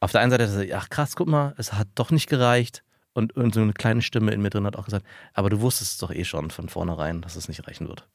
auf 0.01 0.11
der 0.11 0.21
einen 0.21 0.31
Seite, 0.31 0.69
ach 0.75 0.89
krass, 0.89 1.15
guck 1.15 1.27
mal, 1.27 1.55
es 1.57 1.73
hat 1.73 1.87
doch 1.95 2.11
nicht 2.11 2.27
gereicht. 2.27 2.83
Und, 3.17 3.35
und 3.35 3.55
so 3.55 3.61
eine 3.61 3.73
kleine 3.73 4.03
Stimme 4.03 4.31
in 4.31 4.43
mir 4.43 4.51
drin 4.51 4.67
hat 4.67 4.75
auch 4.75 4.85
gesagt, 4.85 5.03
aber 5.33 5.49
du 5.49 5.59
wusstest 5.59 5.93
es 5.93 5.97
doch 5.97 6.11
eh 6.11 6.23
schon 6.23 6.51
von 6.51 6.69
vornherein, 6.69 7.23
dass 7.23 7.35
es 7.35 7.47
nicht 7.47 7.67
reichen 7.67 7.87
wird. 7.87 8.07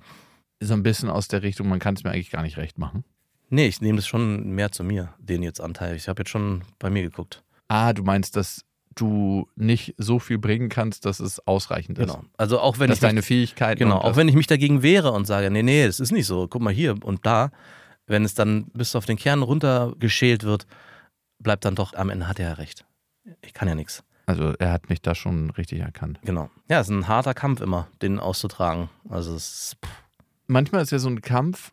So 0.60 0.74
ein 0.74 0.84
bisschen 0.84 1.10
aus 1.10 1.26
der 1.26 1.42
Richtung, 1.42 1.68
man 1.68 1.80
kann 1.80 1.96
es 1.96 2.04
mir 2.04 2.12
eigentlich 2.12 2.30
gar 2.30 2.42
nicht 2.42 2.56
recht 2.56 2.78
machen. 2.78 3.02
Nee, 3.50 3.66
ich 3.66 3.80
nehme 3.80 3.96
das 3.96 4.06
schon 4.06 4.50
mehr 4.50 4.70
zu 4.70 4.84
mir, 4.84 5.12
den 5.18 5.42
jetzt 5.42 5.60
Anteil. 5.60 5.96
Ich 5.96 6.06
habe 6.06 6.20
jetzt 6.20 6.30
schon 6.30 6.62
bei 6.78 6.88
mir 6.88 7.02
geguckt. 7.02 7.42
Ah, 7.66 7.92
du 7.92 8.04
meinst, 8.04 8.36
dass 8.36 8.64
du 8.94 9.48
nicht 9.56 9.96
so 9.98 10.20
viel 10.20 10.38
bringen 10.38 10.68
kannst, 10.68 11.04
dass 11.04 11.18
es 11.18 11.44
ausreichend 11.48 11.98
ist. 11.98 12.06
Genau. 12.06 12.24
Also 12.36 12.60
auch 12.60 12.78
wenn 12.78 12.88
dass 12.88 12.98
ich 12.98 13.02
mich, 13.02 13.08
deine 13.08 13.22
Fähigkeiten. 13.22 13.80
genau, 13.80 13.98
auch 13.98 14.14
wenn 14.14 14.28
ich 14.28 14.36
mich 14.36 14.46
dagegen 14.46 14.82
wehre 14.82 15.10
und 15.10 15.26
sage, 15.26 15.50
nee, 15.50 15.64
nee, 15.64 15.82
es 15.82 15.98
ist 15.98 16.12
nicht 16.12 16.26
so. 16.26 16.46
Guck 16.46 16.62
mal 16.62 16.72
hier 16.72 16.94
und 17.02 17.26
da, 17.26 17.50
wenn 18.06 18.24
es 18.24 18.34
dann 18.34 18.66
bis 18.72 18.94
auf 18.94 19.04
den 19.04 19.16
Kern 19.16 19.42
runtergeschält 19.42 20.44
wird, 20.44 20.68
bleibt 21.40 21.64
dann 21.64 21.74
doch 21.74 21.92
am 21.94 22.08
Ende 22.08 22.28
hat 22.28 22.38
er 22.38 22.50
ja 22.50 22.54
recht. 22.54 22.86
Ich 23.44 23.52
kann 23.52 23.66
ja 23.66 23.74
nichts. 23.74 24.04
Also 24.32 24.54
er 24.58 24.72
hat 24.72 24.88
mich 24.88 25.02
da 25.02 25.14
schon 25.14 25.50
richtig 25.50 25.80
erkannt. 25.80 26.18
Genau. 26.24 26.48
Ja, 26.66 26.80
es 26.80 26.88
ist 26.88 26.94
ein 26.94 27.06
harter 27.06 27.34
Kampf 27.34 27.60
immer, 27.60 27.88
den 28.00 28.18
auszutragen. 28.18 28.88
Also 29.10 29.34
es 29.34 29.74
ist, 29.74 29.76
Manchmal 30.46 30.82
ist 30.82 30.90
ja 30.90 30.98
so 30.98 31.10
ein 31.10 31.20
Kampf 31.20 31.70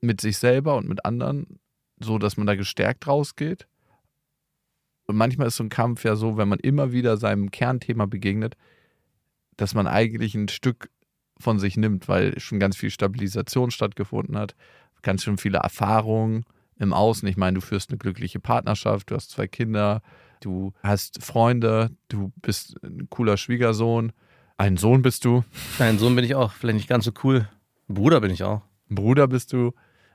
mit 0.00 0.20
sich 0.20 0.38
selber 0.38 0.76
und 0.76 0.88
mit 0.88 1.04
anderen 1.04 1.60
so, 2.00 2.18
dass 2.18 2.36
man 2.36 2.48
da 2.48 2.56
gestärkt 2.56 3.06
rausgeht. 3.06 3.68
Und 5.06 5.14
manchmal 5.16 5.46
ist 5.46 5.56
so 5.56 5.62
ein 5.62 5.68
Kampf 5.68 6.04
ja 6.04 6.16
so, 6.16 6.36
wenn 6.36 6.48
man 6.48 6.58
immer 6.58 6.90
wieder 6.90 7.16
seinem 7.16 7.52
Kernthema 7.52 8.06
begegnet, 8.06 8.56
dass 9.56 9.74
man 9.74 9.86
eigentlich 9.86 10.34
ein 10.34 10.48
Stück 10.48 10.90
von 11.38 11.60
sich 11.60 11.76
nimmt, 11.76 12.08
weil 12.08 12.40
schon 12.40 12.58
ganz 12.58 12.76
viel 12.76 12.90
Stabilisation 12.90 13.70
stattgefunden 13.70 14.36
hat, 14.36 14.56
ganz 15.02 15.22
schön 15.22 15.38
viele 15.38 15.58
Erfahrungen 15.58 16.44
im 16.76 16.92
Außen. 16.92 17.28
Ich 17.28 17.36
meine, 17.36 17.54
du 17.54 17.60
führst 17.60 17.90
eine 17.90 17.98
glückliche 17.98 18.40
Partnerschaft, 18.40 19.12
du 19.12 19.14
hast 19.14 19.30
zwei 19.30 19.46
Kinder, 19.46 20.02
du 20.44 20.72
hast 20.82 21.22
Freunde, 21.22 21.90
du 22.08 22.32
bist 22.42 22.76
ein 22.82 23.08
cooler 23.10 23.36
Schwiegersohn, 23.36 24.12
ein 24.56 24.76
Sohn 24.76 25.02
bist 25.02 25.24
du, 25.24 25.42
Nein, 25.78 25.98
Sohn 25.98 26.14
bin 26.14 26.24
ich 26.24 26.34
auch. 26.34 26.52
Vielleicht 26.52 26.76
nicht 26.76 26.88
ganz 26.88 27.04
so 27.04 27.12
cool. 27.24 27.48
Bruder 27.88 28.20
bin 28.20 28.30
ich 28.30 28.42
auch. 28.44 28.62
ein 28.90 28.94
Bruder 28.94 29.28
bist 29.28 29.52
du. 29.52 29.72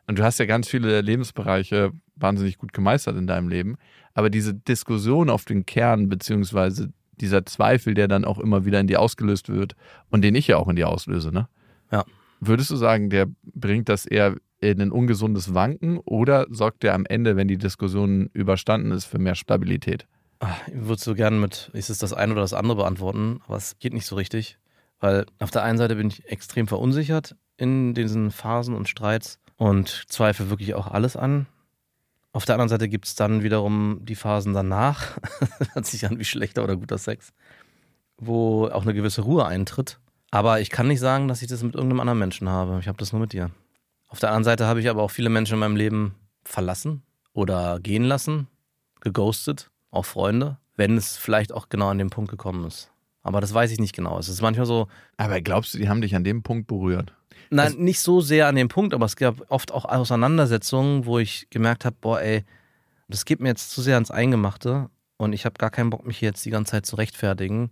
Und 0.08 0.18
du 0.18 0.24
hast 0.24 0.40
ja 0.40 0.46
ganz 0.46 0.68
viele 0.68 1.02
Lebensbereiche 1.02 1.92
wahnsinnig 2.16 2.58
gut 2.58 2.74
gemeistert 2.74 3.16
in 3.18 3.28
deinem 3.28 3.48
Leben. 3.48 3.76
Aber 4.14 4.30
diese 4.30 4.54
Diskussion 4.54 5.30
auf 5.30 5.46
den 5.46 5.66
Kern, 5.66 6.10
beziehungsweise 6.10 6.92
dieser 7.20 7.46
Zweifel, 7.46 7.94
der 7.94 8.08
dann 8.08 8.26
auch 8.26 8.40
immer 8.40 8.66
wieder 8.66 8.80
in 8.80 8.88
dir 8.88 9.02
ausgelöst 9.02 9.50
wird 9.50 9.76
und 10.10 10.24
den 10.24 10.36
ich 10.36 10.48
ja 10.48 10.58
auch 10.58 10.68
in 10.68 10.76
dir 10.76 10.90
auslöse, 10.90 11.32
ne? 11.32 11.48
Ja. 11.92 12.06
Würdest 12.40 12.72
du 12.72 12.76
sagen, 12.76 13.10
der 13.10 13.28
bringt 13.54 13.90
das 13.90 14.06
eher 14.06 14.36
in 14.62 14.82
ein 14.82 14.92
ungesundes 14.92 15.54
Wanken 15.54 15.98
oder 16.00 16.48
sorgt 16.50 16.84
der 16.84 16.94
am 16.94 17.06
Ende, 17.06 17.36
wenn 17.36 17.48
die 17.48 17.58
Diskussion 17.58 18.30
überstanden 18.34 18.92
ist, 18.92 19.06
für 19.06 19.20
mehr 19.20 19.36
Stabilität? 19.36 20.08
Ah, 20.40 20.56
Ich 20.68 20.74
würde 20.88 21.02
so 21.02 21.16
gerne 21.16 21.38
mit, 21.38 21.70
ist 21.74 21.90
es 21.90 21.98
das 21.98 22.14
eine 22.14 22.32
oder 22.34 22.42
das 22.42 22.54
andere 22.54 22.78
beantworten, 22.78 23.42
aber 23.46 23.58
es 23.58 23.78
geht 23.80 23.94
nicht 23.94 24.06
so 24.06 24.16
richtig, 24.16 24.58
Weil 25.02 25.26
auf 25.40 25.52
der 25.52 25.64
einen 25.64 25.78
Seite 25.78 25.96
bin 25.96 26.08
ich 26.08 26.26
extrem 26.30 26.68
verunsichert 26.68 27.36
in 27.58 27.94
diesen 27.94 28.32
Phasen 28.32 28.74
und 28.76 28.88
Streits 28.90 29.40
und 29.58 30.06
zweifle 30.10 30.50
wirklich 30.50 30.76
auch 30.76 30.88
alles 30.88 31.16
an. 31.16 31.46
Auf 32.32 32.46
der 32.46 32.56
anderen 32.56 32.70
Seite 32.70 32.88
gibt 32.90 33.06
es 33.06 33.16
dann 33.16 33.42
wiederum 33.44 34.00
die 34.04 34.16
Phasen 34.16 34.54
danach, 34.54 35.18
hört 35.74 35.86
sich 35.86 36.06
an 36.06 36.20
wie 36.20 36.26
schlechter 36.26 36.64
oder 36.64 36.76
guter 36.78 36.98
Sex, 36.98 37.32
wo 38.18 38.68
auch 38.68 38.84
eine 38.84 38.94
gewisse 38.94 39.22
Ruhe 39.22 39.46
eintritt. 39.46 40.00
Aber 40.32 40.60
ich 40.62 40.70
kann 40.70 40.88
nicht 40.88 41.00
sagen, 41.00 41.28
dass 41.28 41.42
ich 41.42 41.48
das 41.48 41.64
mit 41.64 41.76
irgendeinem 41.76 42.02
anderen 42.02 42.20
Menschen 42.20 42.50
habe. 42.50 42.78
Ich 42.80 42.88
habe 42.88 42.98
das 42.98 43.12
nur 43.14 43.22
mit 43.22 43.34
dir. 43.34 43.50
Auf 44.08 44.20
der 44.20 44.30
anderen 44.30 44.44
Seite 44.44 44.68
habe 44.68 44.80
ich 44.80 44.90
aber 44.90 45.02
auch 45.02 45.12
viele 45.12 45.30
Menschen 45.30 45.54
in 45.54 45.60
meinem 45.60 45.76
Leben 45.76 46.16
verlassen 46.44 47.04
oder 47.34 47.80
gehen 47.80 48.04
lassen, 48.04 48.48
geghostet, 49.02 49.72
auch 49.92 50.06
Freunde, 50.06 50.58
wenn 50.76 50.98
es 50.98 51.18
vielleicht 51.18 51.54
auch 51.54 51.70
genau 51.70 51.90
an 51.90 51.98
dem 51.98 52.10
Punkt 52.10 52.32
gekommen 52.32 52.66
ist. 52.66 52.92
Aber 53.22 53.42
das 53.42 53.54
weiß 53.54 53.72
ich 53.72 53.80
nicht 53.80 53.96
genau. 53.96 54.18
Es 54.18 54.30
ist 54.30 54.42
manchmal 54.42 54.66
so, 54.66 54.88
Aber 55.18 55.42
glaubst 55.42 55.74
du, 55.74 55.78
die 55.78 55.90
haben 55.90 56.02
dich 56.02 56.16
an 56.16 56.24
dem 56.24 56.42
Punkt 56.42 56.68
berührt? 56.68 57.14
Nein, 57.50 57.76
nicht 57.78 58.00
so 58.00 58.22
sehr 58.22 58.48
an 58.48 58.56
dem 58.56 58.68
Punkt, 58.68 58.94
aber 58.94 59.06
es 59.06 59.16
gab 59.16 59.50
oft 59.50 59.72
auch 59.72 59.86
Auseinandersetzungen, 59.86 61.06
wo 61.06 61.20
ich 61.20 61.48
gemerkt 61.50 61.84
habe, 61.86 61.96
boah, 62.00 62.22
ey, 62.22 62.46
das 63.08 63.26
geht 63.26 63.40
mir 63.40 63.50
jetzt 63.50 63.72
zu 63.72 63.82
sehr 63.82 63.96
ans 63.96 64.12
Eingemachte 64.12 64.90
und 65.18 65.34
ich 65.34 65.46
habe 65.46 65.56
gar 65.58 65.72
keinen 65.72 65.90
Bock, 65.90 66.06
mich 66.06 66.20
hier 66.20 66.30
jetzt 66.30 66.46
die 66.46 66.52
ganze 66.52 66.72
Zeit 66.72 66.86
zu 66.86 66.96
rechtfertigen. 66.96 67.72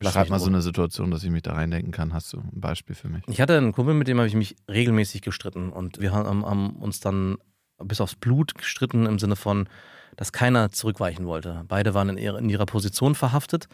Lass 0.00 0.12
Schreib 0.12 0.30
mal 0.30 0.38
so 0.38 0.46
eine 0.46 0.62
Situation, 0.62 1.10
dass 1.10 1.24
ich 1.24 1.30
mich 1.30 1.42
da 1.42 1.54
reindenken 1.54 1.90
kann. 1.90 2.14
Hast 2.14 2.32
du 2.32 2.38
ein 2.38 2.60
Beispiel 2.60 2.94
für 2.94 3.08
mich? 3.08 3.24
Ich 3.26 3.40
hatte 3.40 3.56
einen 3.56 3.72
Kumpel, 3.72 3.94
mit 3.94 4.06
dem 4.06 4.18
habe 4.18 4.28
ich 4.28 4.36
mich 4.36 4.54
regelmäßig 4.70 5.22
gestritten 5.22 5.70
und 5.70 6.00
wir 6.00 6.12
haben, 6.12 6.46
haben 6.46 6.76
uns 6.76 7.00
dann 7.00 7.38
bis 7.82 8.00
aufs 8.00 8.14
Blut 8.14 8.54
gestritten 8.54 9.06
im 9.06 9.18
Sinne 9.18 9.34
von, 9.34 9.68
dass 10.18 10.32
keiner 10.32 10.70
zurückweichen 10.70 11.26
wollte. 11.26 11.64
Beide 11.68 11.94
waren 11.94 12.16
in 12.18 12.50
ihrer, 12.50 12.66
Position 12.66 13.14
verhaftet 13.14 13.68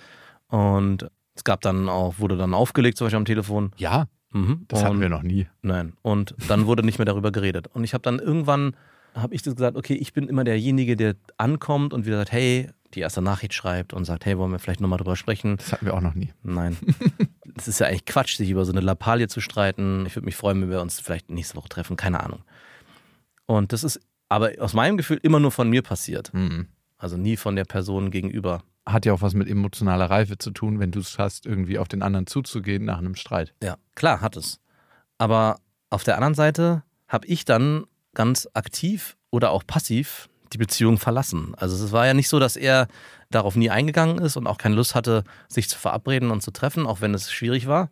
und 0.49 1.09
es 1.35 1.43
gab 1.43 1.63
dann 1.63 1.89
auch, 1.89 2.19
wurde 2.19 2.37
dann 2.37 2.53
aufgelegt, 2.55 2.99
zum 2.99 3.07
Beispiel 3.07 3.17
am 3.19 3.25
Telefon. 3.25 3.73
Ja, 3.77 4.07
Mhm. 4.31 4.65
das 4.69 4.81
und 4.81 4.87
hatten 4.87 5.01
wir 5.01 5.09
noch 5.09 5.23
nie. 5.23 5.47
Nein. 5.63 5.93
Und 6.03 6.35
dann 6.49 6.67
wurde 6.67 6.83
nicht 6.85 6.99
mehr 6.99 7.05
darüber 7.07 7.31
geredet. 7.31 7.69
Und 7.73 7.85
ich 7.85 7.95
habe 7.95 8.03
dann 8.03 8.19
irgendwann, 8.19 8.77
habe 9.15 9.33
ich 9.35 9.43
das 9.43 9.55
gesagt, 9.55 9.77
okay, 9.77 9.95
ich 9.95 10.13
bin 10.13 10.27
immer 10.29 10.43
derjenige, 10.43 10.97
der 10.97 11.15
ankommt 11.39 11.95
und 11.95 12.05
wieder 12.05 12.17
sagt, 12.19 12.33
hey, 12.33 12.69
die 12.95 13.01
erste 13.01 13.23
Nachricht 13.23 13.55
schreibt 13.55 13.93
und 13.93 14.05
sagt, 14.05 14.27
hey, 14.27 14.37
wollen 14.37 14.51
wir 14.51 14.59
vielleicht 14.59 14.81
nochmal 14.81 14.99
drüber 14.99 15.15
sprechen? 15.17 15.57
Das 15.57 15.71
hatten 15.73 15.87
wir 15.87 15.95
auch 15.95 16.01
noch 16.01 16.15
nie. 16.15 16.33
Nein. 16.43 16.77
Es 17.57 17.69
ist 17.69 17.79
ja 17.79 17.87
eigentlich 17.87 18.05
Quatsch, 18.05 18.37
sich 18.37 18.51
über 18.51 18.65
so 18.65 18.73
eine 18.73 18.81
Lappalie 18.81 19.29
zu 19.29 19.41
streiten. 19.41 20.05
Ich 20.07 20.17
würde 20.17 20.25
mich 20.27 20.35
freuen, 20.35 20.61
wenn 20.61 20.71
wir 20.71 20.81
uns 20.83 20.99
vielleicht 20.99 21.31
nächste 21.31 21.55
Woche 21.57 21.69
treffen, 21.69 21.95
keine 21.95 22.19
Ahnung. 22.21 22.43
Und 23.47 23.73
das 23.73 23.85
ist 23.85 24.01
aber 24.35 24.51
aus 24.59 24.75
meinem 24.75 24.97
Gefühl 24.97 25.21
immer 25.23 25.39
nur 25.39 25.53
von 25.53 25.71
mir 25.71 25.83
passiert. 25.83 26.35
Mhm. 26.35 26.67
Also 26.99 27.17
nie 27.17 27.37
von 27.37 27.55
der 27.55 27.65
Person 27.65 28.11
gegenüber. 28.11 28.65
Hat 28.85 29.07
ja 29.07 29.13
auch 29.13 29.23
was 29.23 29.35
mit 29.35 29.49
emotionaler 29.49 30.11
Reife 30.11 30.39
zu 30.39 30.51
tun, 30.51 30.81
wenn 30.81 30.91
du 30.91 30.99
es 30.99 31.11
schaffst, 31.11 31.47
irgendwie 31.47 31.79
auf 31.79 31.87
den 31.87 32.03
anderen 32.03 32.27
zuzugehen 32.27 32.85
nach 32.85 32.99
einem 32.99 33.15
Streit. 33.15 33.55
Ja, 33.63 33.77
klar, 33.95 34.21
hat 34.21 34.37
es. 34.37 34.59
Aber 35.19 35.61
auf 35.89 36.03
der 36.03 36.17
anderen 36.17 36.35
Seite 36.35 36.83
habe 37.07 37.29
ich 37.29 37.45
dann 37.45 37.85
ganz 38.15 38.49
aktiv 38.55 39.17
oder 39.31 39.53
auch 39.53 39.65
passiv 39.65 40.29
die 40.53 40.59
Beziehung 40.59 40.99
verlassen. 40.99 41.55
Also 41.57 41.85
es 41.85 41.93
war 41.93 42.07
ja 42.07 42.15
nicht 42.15 42.29
so, 42.29 42.41
dass 42.41 42.57
er 42.57 42.89
darauf 43.31 43.55
nie 43.55 43.71
eingegangen 43.71 44.19
ist 44.19 44.37
und 44.37 44.49
auch 44.49 44.59
keine 44.59 44.75
Lust 44.75 44.97
hatte, 44.97 45.23
sich 45.47 45.69
zu 45.69 45.79
verabreden 45.79 46.33
und 46.33 46.43
zu 46.43 46.51
treffen, 46.51 46.87
auch 46.87 47.01
wenn 47.01 47.15
es 47.15 47.31
schwierig 47.31 47.69
war. 47.69 47.89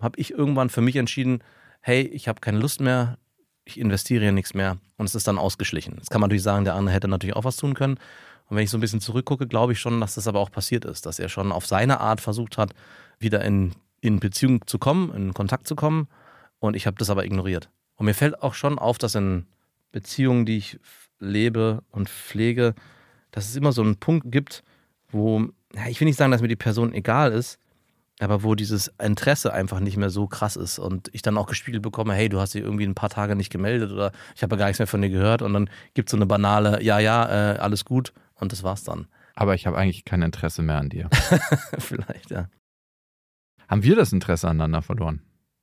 Habe 0.00 0.18
ich 0.18 0.32
irgendwann 0.32 0.70
für 0.70 0.80
mich 0.80 0.96
entschieden, 0.96 1.44
hey, 1.80 2.02
ich 2.02 2.28
habe 2.28 2.40
keine 2.40 2.58
Lust 2.58 2.80
mehr, 2.80 3.18
ich 3.64 3.78
investiere 3.78 4.22
hier 4.22 4.32
nichts 4.32 4.54
mehr 4.54 4.78
und 4.96 5.06
es 5.06 5.14
ist 5.14 5.28
dann 5.28 5.38
ausgeschlichen. 5.38 5.94
Jetzt 5.96 6.10
kann 6.10 6.20
man 6.20 6.28
natürlich 6.28 6.42
sagen, 6.42 6.64
der 6.64 6.74
andere 6.74 6.94
hätte 6.94 7.08
natürlich 7.08 7.36
auch 7.36 7.44
was 7.44 7.56
tun 7.56 7.74
können. 7.74 7.98
Und 8.48 8.56
wenn 8.56 8.64
ich 8.64 8.70
so 8.70 8.76
ein 8.76 8.80
bisschen 8.80 9.00
zurückgucke, 9.00 9.46
glaube 9.46 9.72
ich 9.72 9.80
schon, 9.80 10.00
dass 10.00 10.16
das 10.16 10.26
aber 10.26 10.40
auch 10.40 10.50
passiert 10.50 10.84
ist, 10.84 11.06
dass 11.06 11.18
er 11.18 11.28
schon 11.28 11.52
auf 11.52 11.66
seine 11.66 12.00
Art 12.00 12.20
versucht 12.20 12.58
hat, 12.58 12.74
wieder 13.18 13.44
in, 13.44 13.72
in 14.00 14.20
Beziehung 14.20 14.66
zu 14.66 14.78
kommen, 14.78 15.14
in 15.14 15.32
Kontakt 15.32 15.66
zu 15.66 15.76
kommen. 15.76 16.08
Und 16.58 16.76
ich 16.76 16.86
habe 16.86 16.96
das 16.98 17.10
aber 17.10 17.24
ignoriert. 17.24 17.70
Und 17.96 18.06
mir 18.06 18.14
fällt 18.14 18.42
auch 18.42 18.54
schon 18.54 18.78
auf, 18.78 18.98
dass 18.98 19.14
in 19.14 19.46
Beziehungen, 19.90 20.44
die 20.44 20.58
ich 20.58 20.78
lebe 21.18 21.82
und 21.90 22.08
pflege, 22.08 22.74
dass 23.30 23.48
es 23.48 23.56
immer 23.56 23.72
so 23.72 23.82
einen 23.82 23.96
Punkt 23.96 24.30
gibt, 24.30 24.62
wo, 25.10 25.48
ja, 25.74 25.86
ich 25.88 26.00
will 26.00 26.06
nicht 26.06 26.18
sagen, 26.18 26.32
dass 26.32 26.42
mir 26.42 26.48
die 26.48 26.56
Person 26.56 26.92
egal 26.92 27.32
ist, 27.32 27.58
aber 28.22 28.42
wo 28.42 28.54
dieses 28.54 28.88
Interesse 29.02 29.52
einfach 29.52 29.80
nicht 29.80 29.96
mehr 29.96 30.10
so 30.10 30.26
krass 30.26 30.56
ist 30.56 30.78
und 30.78 31.10
ich 31.12 31.22
dann 31.22 31.36
auch 31.36 31.46
gespiegelt 31.46 31.82
bekomme, 31.82 32.14
hey, 32.14 32.28
du 32.28 32.40
hast 32.40 32.54
dich 32.54 32.62
irgendwie 32.62 32.84
ein 32.86 32.94
paar 32.94 33.10
Tage 33.10 33.36
nicht 33.36 33.50
gemeldet 33.50 33.90
oder 33.92 34.12
ich 34.36 34.42
habe 34.42 34.54
ja 34.54 34.58
gar 34.60 34.66
nichts 34.66 34.78
mehr 34.78 34.86
von 34.86 35.02
dir 35.02 35.10
gehört 35.10 35.42
und 35.42 35.52
dann 35.52 35.68
gibt 35.94 36.08
es 36.08 36.10
so 36.12 36.16
eine 36.16 36.26
banale, 36.26 36.82
ja, 36.82 36.98
ja, 36.98 37.54
äh, 37.54 37.58
alles 37.58 37.84
gut 37.84 38.12
und 38.34 38.52
das 38.52 38.62
war's 38.62 38.84
dann. 38.84 39.06
Aber 39.34 39.54
ich 39.54 39.66
habe 39.66 39.76
eigentlich 39.78 40.04
kein 40.04 40.22
Interesse 40.22 40.62
mehr 40.62 40.76
an 40.78 40.88
dir. 40.90 41.08
Vielleicht, 41.78 42.30
ja. 42.30 42.48
Haben 43.68 43.82
wir 43.82 43.96
das 43.96 44.12
Interesse 44.12 44.48
aneinander 44.48 44.82
verloren? 44.82 45.22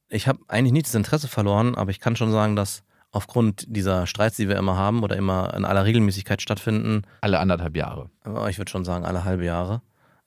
Ich 0.09 0.27
habe 0.27 0.39
eigentlich 0.47 0.73
nicht 0.73 0.87
das 0.87 0.95
Interesse 0.95 1.27
verloren, 1.27 1.75
aber 1.75 1.91
ich 1.91 1.99
kann 1.99 2.15
schon 2.15 2.31
sagen, 2.31 2.55
dass 2.55 2.83
aufgrund 3.11 3.65
dieser 3.67 4.07
Streits, 4.07 4.37
die 4.37 4.47
wir 4.49 4.57
immer 4.57 4.75
haben 4.75 5.03
oder 5.03 5.15
immer 5.15 5.53
in 5.55 5.65
aller 5.65 5.85
Regelmäßigkeit 5.85 6.41
stattfinden, 6.41 7.03
Alle 7.21 7.39
anderthalb 7.39 7.75
Jahre. 7.75 8.09
aber 8.23 8.49
ich 8.49 8.57
würde 8.57 8.71
schon 8.71 8.85
sagen 8.85 9.05
alle 9.05 9.23
halbe 9.23 9.45
Jahre, 9.45 9.81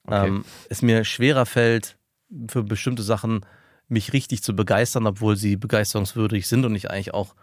Okay. 0.05 0.29
ähm, 0.29 0.45
es 0.69 0.83
mir 0.83 1.05
schwerer 1.05 1.47
fällt, 1.47 1.97
für 2.49 2.63
bestimmte 2.63 3.03
Sachen 3.03 3.45
mich 3.89 4.13
richtig 4.13 4.43
zu 4.43 4.55
begeistern, 4.55 5.07
obwohl 5.07 5.37
sie 5.37 5.57
begeisterungswürdig 5.57 6.47
sind 6.47 6.65
und 6.65 6.75
ich 6.75 6.91
eigentlich 6.91 7.15
auch, 7.15 7.35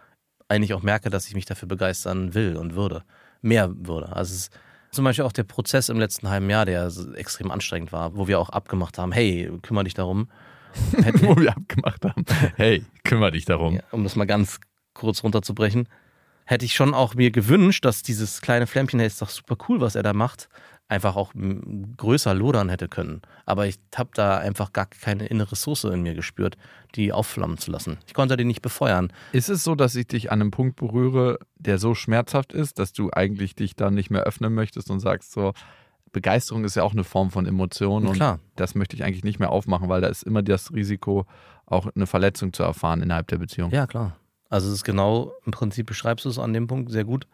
eigentlich 0.48 0.74
auch 0.74 0.82
merke, 0.82 1.10
dass 1.10 1.28
ich 1.28 1.34
mich 1.34 1.44
dafür 1.44 1.68
begeistern 1.68 2.34
will 2.34 2.56
und 2.56 2.74
würde. 2.74 3.04
Mehr 3.42 3.70
würde. 3.74 4.14
Also 4.14 4.34
es 4.34 4.40
ist 4.42 4.52
zum 4.90 5.04
Beispiel 5.04 5.24
auch 5.24 5.32
der 5.32 5.44
Prozess 5.44 5.88
im 5.88 5.98
letzten 5.98 6.28
halben 6.28 6.50
Jahr, 6.50 6.66
der 6.66 6.90
extrem 7.14 7.50
anstrengend 7.50 7.92
war, 7.92 8.16
wo 8.16 8.26
wir 8.26 8.38
auch 8.38 8.50
abgemacht 8.50 8.98
haben, 8.98 9.12
hey, 9.12 9.50
kümmere 9.62 9.84
dich 9.84 9.94
darum. 9.94 10.28
Wo 11.22 11.36
wir 11.36 11.50
abgemacht 11.50 12.04
haben. 12.04 12.24
Hey, 12.54 12.84
kümmere 13.02 13.32
dich 13.32 13.44
darum. 13.44 13.74
ja, 13.74 13.82
um 13.90 14.04
das 14.04 14.14
mal 14.14 14.24
ganz 14.24 14.60
kurz 14.94 15.24
runterzubrechen, 15.24 15.88
hätte 16.44 16.64
ich 16.64 16.74
schon 16.74 16.94
auch 16.94 17.16
mir 17.16 17.32
gewünscht, 17.32 17.84
dass 17.84 18.04
dieses 18.04 18.40
kleine 18.40 18.68
Flämmchen, 18.68 19.00
hey, 19.00 19.08
ist 19.08 19.20
doch 19.20 19.30
super 19.30 19.56
cool, 19.68 19.80
was 19.80 19.96
er 19.96 20.04
da 20.04 20.12
macht, 20.12 20.48
einfach 20.90 21.14
auch 21.14 21.32
größer 21.96 22.34
lodern 22.34 22.68
hätte 22.68 22.88
können. 22.88 23.22
Aber 23.46 23.66
ich 23.66 23.78
habe 23.94 24.10
da 24.14 24.38
einfach 24.38 24.72
gar 24.72 24.86
keine 24.86 25.26
innere 25.26 25.52
Ressource 25.52 25.84
in 25.84 26.02
mir 26.02 26.14
gespürt, 26.14 26.56
die 26.96 27.12
aufflammen 27.12 27.58
zu 27.58 27.70
lassen. 27.70 27.98
Ich 28.06 28.14
konnte 28.14 28.36
die 28.36 28.44
nicht 28.44 28.60
befeuern. 28.60 29.12
Ist 29.32 29.48
es 29.48 29.62
so, 29.62 29.76
dass 29.76 29.94
ich 29.94 30.08
dich 30.08 30.32
an 30.32 30.40
einem 30.40 30.50
Punkt 30.50 30.76
berühre, 30.76 31.38
der 31.56 31.78
so 31.78 31.94
schmerzhaft 31.94 32.52
ist, 32.52 32.78
dass 32.80 32.92
du 32.92 33.10
eigentlich 33.12 33.54
dich 33.54 33.76
dann 33.76 33.94
nicht 33.94 34.10
mehr 34.10 34.24
öffnen 34.24 34.52
möchtest 34.52 34.90
und 34.90 34.98
sagst 34.98 35.32
so, 35.32 35.52
Begeisterung 36.12 36.64
ist 36.64 36.74
ja 36.74 36.82
auch 36.82 36.92
eine 36.92 37.04
Form 37.04 37.30
von 37.30 37.46
Emotion 37.46 38.08
und 38.08 38.14
Klar. 38.14 38.40
das 38.56 38.74
möchte 38.74 38.96
ich 38.96 39.04
eigentlich 39.04 39.22
nicht 39.22 39.38
mehr 39.38 39.50
aufmachen, 39.50 39.88
weil 39.88 40.00
da 40.00 40.08
ist 40.08 40.24
immer 40.24 40.42
das 40.42 40.72
Risiko, 40.72 41.24
auch 41.66 41.86
eine 41.94 42.08
Verletzung 42.08 42.52
zu 42.52 42.64
erfahren 42.64 43.00
innerhalb 43.00 43.28
der 43.28 43.38
Beziehung. 43.38 43.70
Ja, 43.70 43.86
klar. 43.86 44.16
Also 44.48 44.66
es 44.66 44.74
ist 44.74 44.84
genau, 44.84 45.32
im 45.46 45.52
Prinzip 45.52 45.86
beschreibst 45.86 46.24
du 46.24 46.28
es 46.30 46.38
an 46.40 46.52
dem 46.52 46.66
Punkt 46.66 46.90
sehr 46.90 47.04
gut, 47.04 47.28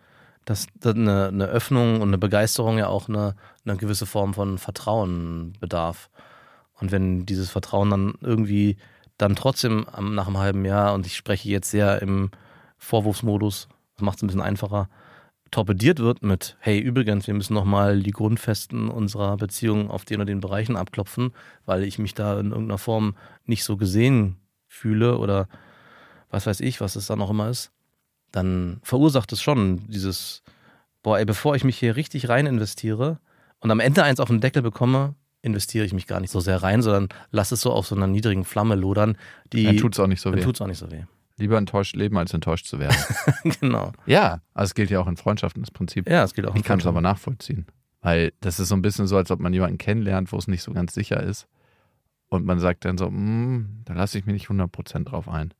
dass 0.46 0.68
eine, 0.84 1.26
eine 1.26 1.46
Öffnung 1.46 1.96
und 1.96 2.08
eine 2.08 2.18
Begeisterung 2.18 2.78
ja 2.78 2.86
auch 2.86 3.08
eine, 3.08 3.34
eine 3.66 3.76
gewisse 3.76 4.06
Form 4.06 4.32
von 4.32 4.58
Vertrauen 4.58 5.52
bedarf. 5.60 6.08
Und 6.80 6.92
wenn 6.92 7.26
dieses 7.26 7.50
Vertrauen 7.50 7.90
dann 7.90 8.14
irgendwie 8.20 8.76
dann 9.18 9.34
trotzdem 9.34 9.86
nach 10.00 10.26
einem 10.26 10.38
halben 10.38 10.64
Jahr, 10.64 10.94
und 10.94 11.04
ich 11.04 11.16
spreche 11.16 11.48
jetzt 11.48 11.70
sehr 11.70 12.00
im 12.00 12.30
Vorwurfsmodus, 12.78 13.68
das 13.96 14.02
macht 14.02 14.18
es 14.18 14.22
ein 14.22 14.28
bisschen 14.28 14.42
einfacher, 14.42 14.88
torpediert 15.50 15.98
wird 15.98 16.22
mit, 16.22 16.56
hey, 16.60 16.78
übrigens, 16.78 17.26
wir 17.26 17.34
müssen 17.34 17.54
nochmal 17.54 18.00
die 18.02 18.10
Grundfesten 18.10 18.88
unserer 18.88 19.36
Beziehung 19.36 19.90
auf 19.90 20.04
den 20.04 20.16
oder 20.16 20.26
den 20.26 20.40
Bereichen 20.40 20.76
abklopfen, 20.76 21.32
weil 21.64 21.82
ich 21.82 21.98
mich 21.98 22.14
da 22.14 22.38
in 22.38 22.50
irgendeiner 22.50 22.78
Form 22.78 23.16
nicht 23.46 23.64
so 23.64 23.76
gesehen 23.76 24.36
fühle 24.68 25.18
oder 25.18 25.48
was 26.30 26.46
weiß 26.46 26.60
ich, 26.60 26.80
was 26.80 26.96
es 26.96 27.06
dann 27.06 27.22
auch 27.22 27.30
immer 27.30 27.48
ist, 27.48 27.72
dann 28.36 28.78
verursacht 28.82 29.32
es 29.32 29.40
schon 29.42 29.86
dieses, 29.88 30.42
boah, 31.02 31.18
ey, 31.18 31.24
bevor 31.24 31.56
ich 31.56 31.64
mich 31.64 31.78
hier 31.78 31.96
richtig 31.96 32.28
rein 32.28 32.46
investiere 32.46 33.18
und 33.60 33.70
am 33.70 33.80
Ende 33.80 34.02
eins 34.04 34.20
auf 34.20 34.28
den 34.28 34.40
Deckel 34.40 34.62
bekomme, 34.62 35.14
investiere 35.42 35.84
ich 35.86 35.92
mich 35.92 36.06
gar 36.06 36.20
nicht 36.20 36.30
so 36.30 36.40
sehr 36.40 36.62
rein, 36.62 36.82
sondern 36.82 37.08
lass 37.30 37.52
es 37.52 37.60
so 37.60 37.72
auf 37.72 37.86
so 37.86 37.94
einer 37.94 38.06
niedrigen 38.06 38.44
Flamme 38.44 38.74
lodern, 38.74 39.16
die 39.52 39.64
Dann 39.64 39.76
tut 39.76 39.94
es 39.94 40.00
auch 40.00 40.06
nicht 40.06 40.20
so 40.20 40.30
dann 40.30 40.40
weh. 40.40 40.44
tut's 40.44 40.60
auch 40.60 40.66
nicht 40.66 40.78
so 40.78 40.90
weh. 40.90 41.04
Lieber 41.38 41.58
enttäuscht 41.58 41.94
leben, 41.96 42.16
als 42.16 42.32
enttäuscht 42.32 42.66
zu 42.66 42.78
werden. 42.78 42.96
genau. 43.60 43.92
ja, 44.06 44.40
also 44.54 44.70
es 44.70 44.74
gilt 44.74 44.90
ja 44.90 45.00
auch 45.00 45.06
in 45.06 45.16
Freundschaften, 45.16 45.62
das 45.62 45.70
Prinzip. 45.70 46.08
Ja, 46.08 46.24
es 46.24 46.34
gilt 46.34 46.46
auch 46.46 46.54
Ich 46.54 46.64
kann 46.64 46.80
es 46.80 46.86
aber 46.86 47.00
nachvollziehen. 47.00 47.66
Weil 48.00 48.32
das 48.40 48.58
ist 48.58 48.68
so 48.68 48.74
ein 48.74 48.82
bisschen 48.82 49.06
so, 49.06 49.16
als 49.16 49.30
ob 49.30 49.40
man 49.40 49.52
jemanden 49.52 49.78
kennenlernt, 49.78 50.32
wo 50.32 50.38
es 50.38 50.48
nicht 50.48 50.62
so 50.62 50.72
ganz 50.72 50.94
sicher 50.94 51.22
ist. 51.22 51.46
Und 52.28 52.44
man 52.46 52.58
sagt 52.58 52.84
dann 52.84 52.96
so, 52.98 53.10
"Mm, 53.10 53.82
da 53.84 53.94
lasse 53.94 54.18
ich 54.18 54.26
mich 54.26 54.32
nicht 54.32 54.48
100% 54.48 55.04
drauf 55.10 55.28
ein. 55.28 55.52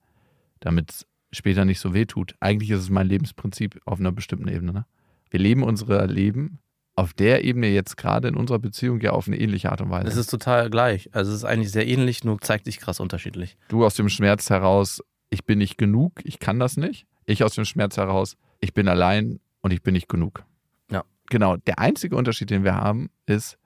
Damit 0.60 0.90
es 0.90 1.06
später 1.32 1.64
nicht 1.64 1.80
so 1.80 1.94
weh 1.94 2.06
tut. 2.06 2.34
Eigentlich 2.40 2.70
ist 2.70 2.80
es 2.80 2.90
mein 2.90 3.06
Lebensprinzip 3.06 3.80
auf 3.84 4.00
einer 4.00 4.12
bestimmten 4.12 4.48
Ebene. 4.48 4.72
Ne? 4.72 4.86
Wir 5.30 5.40
leben 5.40 5.62
unser 5.62 6.06
Leben 6.06 6.58
auf 6.96 7.12
der 7.12 7.44
Ebene 7.44 7.68
jetzt 7.68 7.96
gerade 7.96 8.28
in 8.28 8.36
unserer 8.36 8.58
Beziehung 8.58 9.00
ja 9.00 9.12
auf 9.12 9.28
eine 9.28 9.38
ähnliche 9.38 9.70
Art 9.70 9.82
und 9.82 9.90
Weise. 9.90 10.08
Es 10.08 10.16
ist 10.16 10.30
total 10.30 10.70
gleich. 10.70 11.10
Also 11.14 11.30
es 11.30 11.38
ist 11.38 11.44
eigentlich 11.44 11.70
sehr 11.70 11.86
ähnlich, 11.86 12.24
nur 12.24 12.40
zeigt 12.40 12.64
sich 12.64 12.78
krass 12.78 13.00
unterschiedlich. 13.00 13.58
du 13.68 13.84
aus 13.84 13.94
dem 13.94 14.08
Schmerz 14.08 14.48
heraus, 14.48 15.02
ich 15.28 15.44
bin 15.44 15.58
nicht 15.58 15.76
genug, 15.76 16.20
ich 16.24 16.38
kann 16.38 16.58
das 16.58 16.78
nicht. 16.78 17.06
Ich 17.26 17.44
aus 17.44 17.54
dem 17.54 17.66
Schmerz 17.66 17.98
heraus, 17.98 18.36
ich 18.60 18.72
bin 18.72 18.88
allein 18.88 19.40
und 19.60 19.72
ich 19.72 19.82
bin 19.82 19.92
nicht 19.92 20.08
genug. 20.08 20.44
Ja. 20.90 21.04
Genau, 21.28 21.56
der 21.56 21.78
einzige 21.78 22.16
Unterschied, 22.16 22.48
den 22.48 22.64
wir 22.64 22.74
haben, 22.76 23.10
ist, 23.26 23.58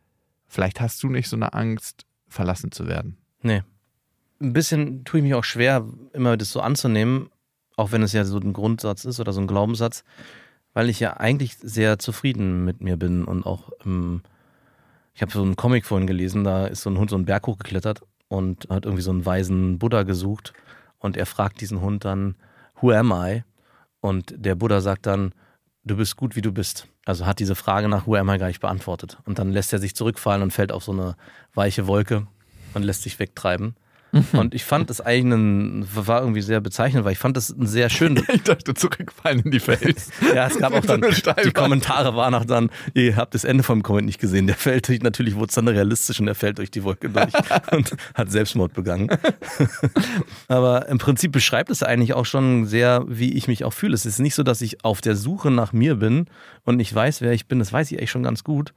vielleicht 0.48 0.80
hast 0.80 1.00
du 1.02 1.08
nicht 1.08 1.28
so 1.28 1.36
eine 1.36 1.52
Angst, 1.52 2.06
verlassen 2.26 2.72
zu 2.72 2.88
werden. 2.88 3.16
Nee. 3.42 3.62
ein 4.40 4.52
bisschen 4.52 5.04
tue 5.04 5.20
ich 5.20 5.24
mich 5.24 5.34
auch 5.34 5.44
schwer, 5.44 5.86
immer 6.12 6.36
das 6.36 6.50
so 6.50 6.60
anzunehmen, 6.60 7.30
auch 7.80 7.92
wenn 7.92 8.02
es 8.02 8.12
ja 8.12 8.24
so 8.24 8.38
ein 8.38 8.52
Grundsatz 8.52 9.06
ist 9.06 9.20
oder 9.20 9.32
so 9.32 9.40
ein 9.40 9.46
Glaubenssatz, 9.46 10.04
weil 10.74 10.90
ich 10.90 11.00
ja 11.00 11.16
eigentlich 11.16 11.56
sehr 11.56 11.98
zufrieden 11.98 12.64
mit 12.64 12.82
mir 12.82 12.96
bin 12.96 13.24
und 13.24 13.44
auch, 13.46 13.70
ähm, 13.86 14.22
ich 15.14 15.22
habe 15.22 15.32
so 15.32 15.42
einen 15.42 15.56
Comic 15.56 15.86
vorhin 15.86 16.06
gelesen, 16.06 16.44
da 16.44 16.66
ist 16.66 16.82
so 16.82 16.90
ein 16.90 16.98
Hund 16.98 17.10
so 17.10 17.16
einen 17.16 17.24
Berg 17.24 17.46
hochgeklettert 17.46 18.02
und 18.28 18.68
hat 18.68 18.84
irgendwie 18.84 19.02
so 19.02 19.10
einen 19.10 19.24
weisen 19.24 19.78
Buddha 19.78 20.02
gesucht 20.02 20.52
und 20.98 21.16
er 21.16 21.24
fragt 21.24 21.62
diesen 21.62 21.80
Hund 21.80 22.04
dann, 22.04 22.36
Who 22.80 22.92
am 22.92 23.12
I? 23.12 23.44
Und 24.00 24.34
der 24.36 24.54
Buddha 24.54 24.80
sagt 24.80 25.06
dann, 25.06 25.32
du 25.84 25.96
bist 25.96 26.16
gut, 26.16 26.36
wie 26.36 26.42
du 26.42 26.52
bist. 26.52 26.86
Also 27.06 27.26
hat 27.26 27.38
diese 27.38 27.54
Frage 27.54 27.88
nach 27.88 28.06
Who 28.06 28.14
am 28.16 28.30
I 28.30 28.38
gar 28.38 28.46
nicht 28.46 28.60
beantwortet. 28.60 29.18
Und 29.24 29.38
dann 29.38 29.50
lässt 29.50 29.72
er 29.72 29.78
sich 29.78 29.96
zurückfallen 29.96 30.42
und 30.42 30.52
fällt 30.52 30.72
auf 30.72 30.84
so 30.84 30.92
eine 30.92 31.16
weiche 31.54 31.86
Wolke 31.86 32.26
und 32.74 32.82
lässt 32.82 33.02
sich 33.02 33.18
wegtreiben. 33.18 33.74
Und 34.32 34.54
ich 34.54 34.64
fand 34.64 34.90
das 34.90 35.00
eigentlich 35.00 35.38
ein, 35.38 35.86
war 35.94 36.20
irgendwie 36.20 36.40
sehr 36.40 36.60
bezeichnend, 36.60 37.04
weil 37.04 37.12
ich 37.12 37.18
fand 37.18 37.36
das 37.36 37.50
ein 37.50 37.66
sehr 37.66 37.88
schön. 37.90 38.20
Ich 38.32 38.42
dachte, 38.42 38.74
zurückfallen 38.74 39.40
in 39.40 39.50
die 39.50 39.60
Fels. 39.60 40.10
Ja, 40.34 40.46
es 40.46 40.58
gab 40.58 40.72
auch 40.72 40.84
dann, 40.84 41.02
So 41.02 41.32
die 41.44 41.52
Kommentare 41.52 42.14
waren 42.14 42.34
auch 42.34 42.44
dann, 42.44 42.70
ihr 42.94 43.16
habt 43.16 43.34
das 43.34 43.44
Ende 43.44 43.62
vom 43.62 43.82
Comment 43.82 44.06
nicht 44.06 44.20
gesehen. 44.20 44.46
Der 44.46 44.56
fällt 44.56 44.88
durch, 44.88 45.00
natürlich 45.02 45.34
wurde 45.34 45.48
es 45.48 45.54
dann 45.54 45.68
realistisch 45.68 46.20
und 46.20 46.28
er 46.28 46.34
fällt 46.34 46.58
durch 46.58 46.70
die 46.70 46.84
Wolke 46.84 47.10
durch 47.10 47.32
und 47.72 47.96
hat 48.14 48.30
Selbstmord 48.30 48.72
begangen. 48.72 49.10
Aber 50.48 50.88
im 50.88 50.98
Prinzip 50.98 51.32
beschreibt 51.32 51.70
es 51.70 51.82
eigentlich 51.82 52.14
auch 52.14 52.26
schon 52.26 52.66
sehr, 52.66 53.04
wie 53.08 53.32
ich 53.34 53.48
mich 53.48 53.64
auch 53.64 53.72
fühle. 53.72 53.94
Es 53.94 54.06
ist 54.06 54.18
nicht 54.18 54.34
so, 54.34 54.42
dass 54.42 54.60
ich 54.60 54.84
auf 54.84 55.00
der 55.00 55.16
Suche 55.16 55.50
nach 55.50 55.72
mir 55.72 55.96
bin 55.96 56.26
und 56.64 56.76
nicht 56.76 56.94
weiß, 56.94 57.20
wer 57.20 57.32
ich 57.32 57.46
bin. 57.46 57.58
Das 57.58 57.72
weiß 57.72 57.90
ich 57.90 57.98
eigentlich 57.98 58.10
schon 58.10 58.22
ganz 58.22 58.44
gut. 58.44 58.72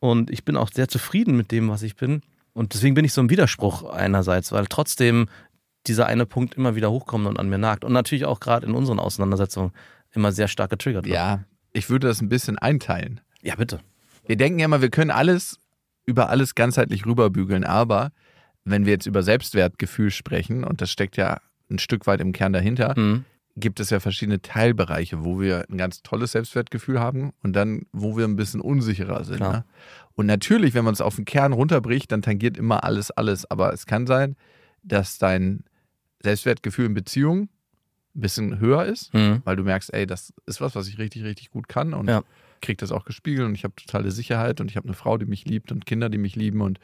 Und 0.00 0.30
ich 0.30 0.44
bin 0.44 0.56
auch 0.56 0.70
sehr 0.72 0.88
zufrieden 0.88 1.36
mit 1.36 1.52
dem, 1.52 1.68
was 1.68 1.82
ich 1.82 1.96
bin. 1.96 2.22
Und 2.54 2.74
deswegen 2.74 2.94
bin 2.94 3.04
ich 3.04 3.12
so 3.12 3.20
im 3.20 3.30
Widerspruch 3.30 3.84
einerseits, 3.90 4.52
weil 4.52 4.66
trotzdem 4.66 5.28
dieser 5.86 6.06
eine 6.06 6.26
Punkt 6.26 6.54
immer 6.54 6.76
wieder 6.76 6.90
hochkommt 6.90 7.26
und 7.26 7.38
an 7.38 7.48
mir 7.48 7.58
nagt. 7.58 7.84
Und 7.84 7.92
natürlich 7.92 8.24
auch 8.24 8.40
gerade 8.40 8.66
in 8.66 8.74
unseren 8.74 8.98
Auseinandersetzungen 8.98 9.72
immer 10.12 10.30
sehr 10.32 10.48
stark 10.48 10.70
getriggert 10.70 11.06
wird. 11.06 11.14
Ja, 11.14 11.40
ich 11.72 11.88
würde 11.90 12.06
das 12.08 12.20
ein 12.20 12.28
bisschen 12.28 12.58
einteilen. 12.58 13.20
ja 13.42 13.54
bitte. 13.56 13.80
Wir 14.26 14.36
denken 14.36 14.60
ja 14.60 14.66
immer, 14.66 14.82
wir 14.82 14.90
können 14.90 15.10
alles 15.10 15.58
über 16.04 16.28
alles 16.28 16.54
ganzheitlich 16.54 17.06
rüberbügeln, 17.06 17.64
aber 17.64 18.12
wenn 18.64 18.86
wir 18.86 18.92
jetzt 18.92 19.06
über 19.06 19.22
Selbstwertgefühl 19.24 20.10
sprechen, 20.12 20.62
und 20.62 20.80
das 20.80 20.90
steckt 20.90 21.16
ja 21.16 21.40
ein 21.70 21.78
Stück 21.80 22.06
weit 22.06 22.20
im 22.20 22.32
Kern 22.32 22.52
dahinter, 22.52 22.94
Mhm. 22.96 23.24
Gibt 23.56 23.80
es 23.80 23.90
ja 23.90 24.00
verschiedene 24.00 24.40
Teilbereiche, 24.40 25.24
wo 25.24 25.40
wir 25.40 25.66
ein 25.70 25.76
ganz 25.76 26.02
tolles 26.02 26.32
Selbstwertgefühl 26.32 26.98
haben 27.00 27.32
und 27.42 27.52
dann, 27.54 27.82
wo 27.92 28.16
wir 28.16 28.24
ein 28.24 28.36
bisschen 28.36 28.60
unsicherer 28.60 29.24
sind. 29.24 29.40
Ne? 29.40 29.64
Und 30.14 30.26
natürlich, 30.26 30.72
wenn 30.74 30.84
man 30.84 30.94
es 30.94 31.00
auf 31.02 31.16
den 31.16 31.24
Kern 31.26 31.52
runterbricht, 31.52 32.10
dann 32.12 32.22
tangiert 32.22 32.56
immer 32.56 32.84
alles 32.84 33.10
alles. 33.10 33.50
Aber 33.50 33.72
es 33.72 33.84
kann 33.86 34.06
sein, 34.06 34.36
dass 34.82 35.18
dein 35.18 35.64
Selbstwertgefühl 36.22 36.86
in 36.86 36.94
Beziehung 36.94 37.48
ein 38.14 38.20
bisschen 38.20 38.58
höher 38.58 38.84
ist, 38.86 39.12
Mhm. 39.14 39.42
weil 39.44 39.56
du 39.56 39.64
merkst, 39.64 39.92
ey, 39.92 40.06
das 40.06 40.32
ist 40.46 40.60
was, 40.60 40.74
was 40.74 40.88
ich 40.88 40.98
richtig, 40.98 41.24
richtig 41.24 41.50
gut 41.50 41.68
kann 41.68 41.94
und 41.94 42.08
Ja. 42.08 42.22
krieg 42.60 42.78
das 42.78 42.92
auch 42.92 43.04
gespiegelt 43.04 43.46
und 43.46 43.54
ich 43.54 43.64
habe 43.64 43.74
totale 43.74 44.10
Sicherheit 44.10 44.60
und 44.60 44.70
ich 44.70 44.76
habe 44.76 44.86
eine 44.88 44.94
Frau, 44.94 45.18
die 45.18 45.26
mich 45.26 45.44
liebt 45.46 45.72
und 45.72 45.84
Kinder, 45.86 46.08
die 46.08 46.18
mich 46.18 46.36
lieben 46.36 46.60
und 46.62 46.78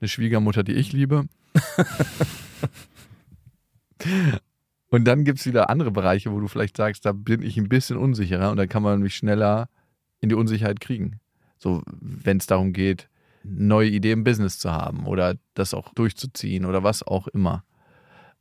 eine 0.00 0.08
Schwiegermutter, 0.08 0.62
die 0.64 0.72
ich 0.74 0.92
liebe. 0.92 1.26
und 4.90 5.04
dann 5.04 5.24
gibt 5.24 5.38
es 5.38 5.46
wieder 5.46 5.70
andere 5.70 5.90
Bereiche, 5.90 6.32
wo 6.32 6.40
du 6.40 6.48
vielleicht 6.48 6.76
sagst, 6.76 7.06
da 7.06 7.12
bin 7.12 7.42
ich 7.42 7.56
ein 7.56 7.68
bisschen 7.68 7.96
unsicherer 7.96 8.50
und 8.50 8.56
dann 8.56 8.68
kann 8.68 8.82
man 8.82 9.00
mich 9.00 9.14
schneller 9.14 9.68
in 10.20 10.28
die 10.28 10.34
Unsicherheit 10.34 10.80
kriegen. 10.80 11.20
So, 11.58 11.82
wenn 12.00 12.38
es 12.38 12.46
darum 12.46 12.72
geht, 12.72 13.08
neue 13.44 13.88
Ideen 13.88 14.20
im 14.20 14.24
Business 14.24 14.58
zu 14.58 14.72
haben 14.72 15.06
oder 15.06 15.36
das 15.54 15.74
auch 15.74 15.94
durchzuziehen 15.94 16.64
oder 16.64 16.82
was 16.82 17.02
auch 17.02 17.28
immer. 17.28 17.64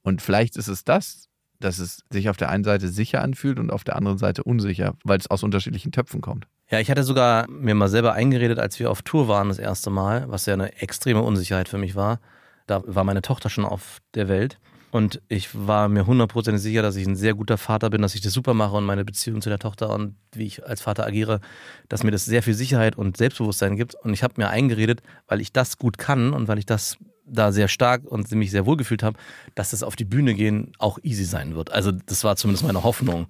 Und 0.02 0.22
vielleicht 0.22 0.58
ist 0.58 0.68
es 0.68 0.84
das, 0.84 1.30
dass 1.60 1.78
es 1.80 2.04
sich 2.10 2.30
auf 2.30 2.38
der 2.38 2.50
einen 2.50 2.64
Seite 2.64 2.88
sicher 2.88 3.22
anfühlt 3.22 3.60
und 3.60 3.72
auf 3.72 3.84
der 3.84 3.96
anderen 3.96 4.18
Seite 4.18 4.44
unsicher, 4.44 4.96
weil 5.04 5.20
es 5.20 5.28
aus 5.28 5.44
unterschiedlichen 5.44 5.92
Töpfen 5.92 6.22
kommt. 6.22 6.48
Ja, 6.72 6.80
ich 6.80 6.90
hatte 6.90 7.04
sogar 7.04 7.50
mir 7.50 7.76
mal 7.76 7.90
selber 7.90 8.14
eingeredet, 8.14 8.60
als 8.60 8.80
wir 8.80 8.90
auf 8.90 9.02
Tour 9.02 9.28
waren 9.28 9.50
das 9.50 9.60
erste 9.60 9.90
Mal, 9.90 10.30
was 10.30 10.46
ja 10.46 10.54
eine 10.54 10.82
extreme 10.82 11.22
Unsicherheit 11.22 11.68
für 11.68 11.78
mich 11.78 11.96
war. 11.96 12.20
Da 12.66 12.82
war 12.86 13.04
meine 13.04 13.22
Tochter 13.22 13.50
schon 13.50 13.66
auf 13.66 14.00
der 14.14 14.28
Welt 14.30 14.60
und 14.92 15.22
ich 15.28 15.50
war 15.54 15.88
mir 15.88 16.08
hundertprozentig 16.08 16.62
sicher, 16.62 16.82
dass 16.82 16.96
ich 16.96 17.06
ein 17.06 17.16
sehr 17.16 17.36
guter 17.36 17.58
Vater 17.58 17.90
bin, 17.90 18.02
dass 18.02 18.16
ich 18.16 18.22
das 18.22 18.34
super 18.34 18.54
mache 18.54 18.76
und 18.76 18.86
meine 18.86 19.06
Beziehung 19.06 19.42
zu 19.42 19.50
der 19.50 19.60
Tochter 19.60 19.94
und 19.94 20.16
wie 20.34 20.46
ich 20.46 20.66
als 20.66 20.82
Vater 20.82 21.06
agiere, 21.06 21.42
dass 21.90 22.04
mir 22.04 22.12
das 22.12 22.26
sehr 22.26 22.42
viel 22.42 22.56
Sicherheit 22.56 22.98
und 22.98 23.18
Selbstbewusstsein 23.18 23.76
gibt. 23.76 23.96
Und 23.96 24.14
ich 24.14 24.24
habe 24.24 24.36
mir 24.38 24.50
eingeredet, 24.50 25.02
weil 25.28 25.42
ich 25.42 25.54
das 25.54 25.78
gut 25.78 25.98
kann 25.98 26.34
und 26.34 26.48
weil 26.48 26.58
ich 26.58 26.66
das 26.66 26.98
da 27.26 27.52
sehr 27.52 27.68
stark 27.68 28.04
und 28.06 28.32
mich 28.32 28.50
sehr 28.50 28.66
wohl 28.66 28.78
gefühlt 28.78 29.04
habe, 29.04 29.18
dass 29.54 29.70
das 29.70 29.84
auf 29.84 29.96
die 29.96 30.06
Bühne 30.06 30.34
gehen 30.34 30.72
auch 30.80 30.98
easy 31.04 31.26
sein 31.26 31.56
wird. 31.56 31.72
Also 31.72 31.92
das 31.92 32.24
war 32.24 32.36
zumindest 32.36 32.66
meine 32.66 32.84
Hoffnung. 32.84 33.28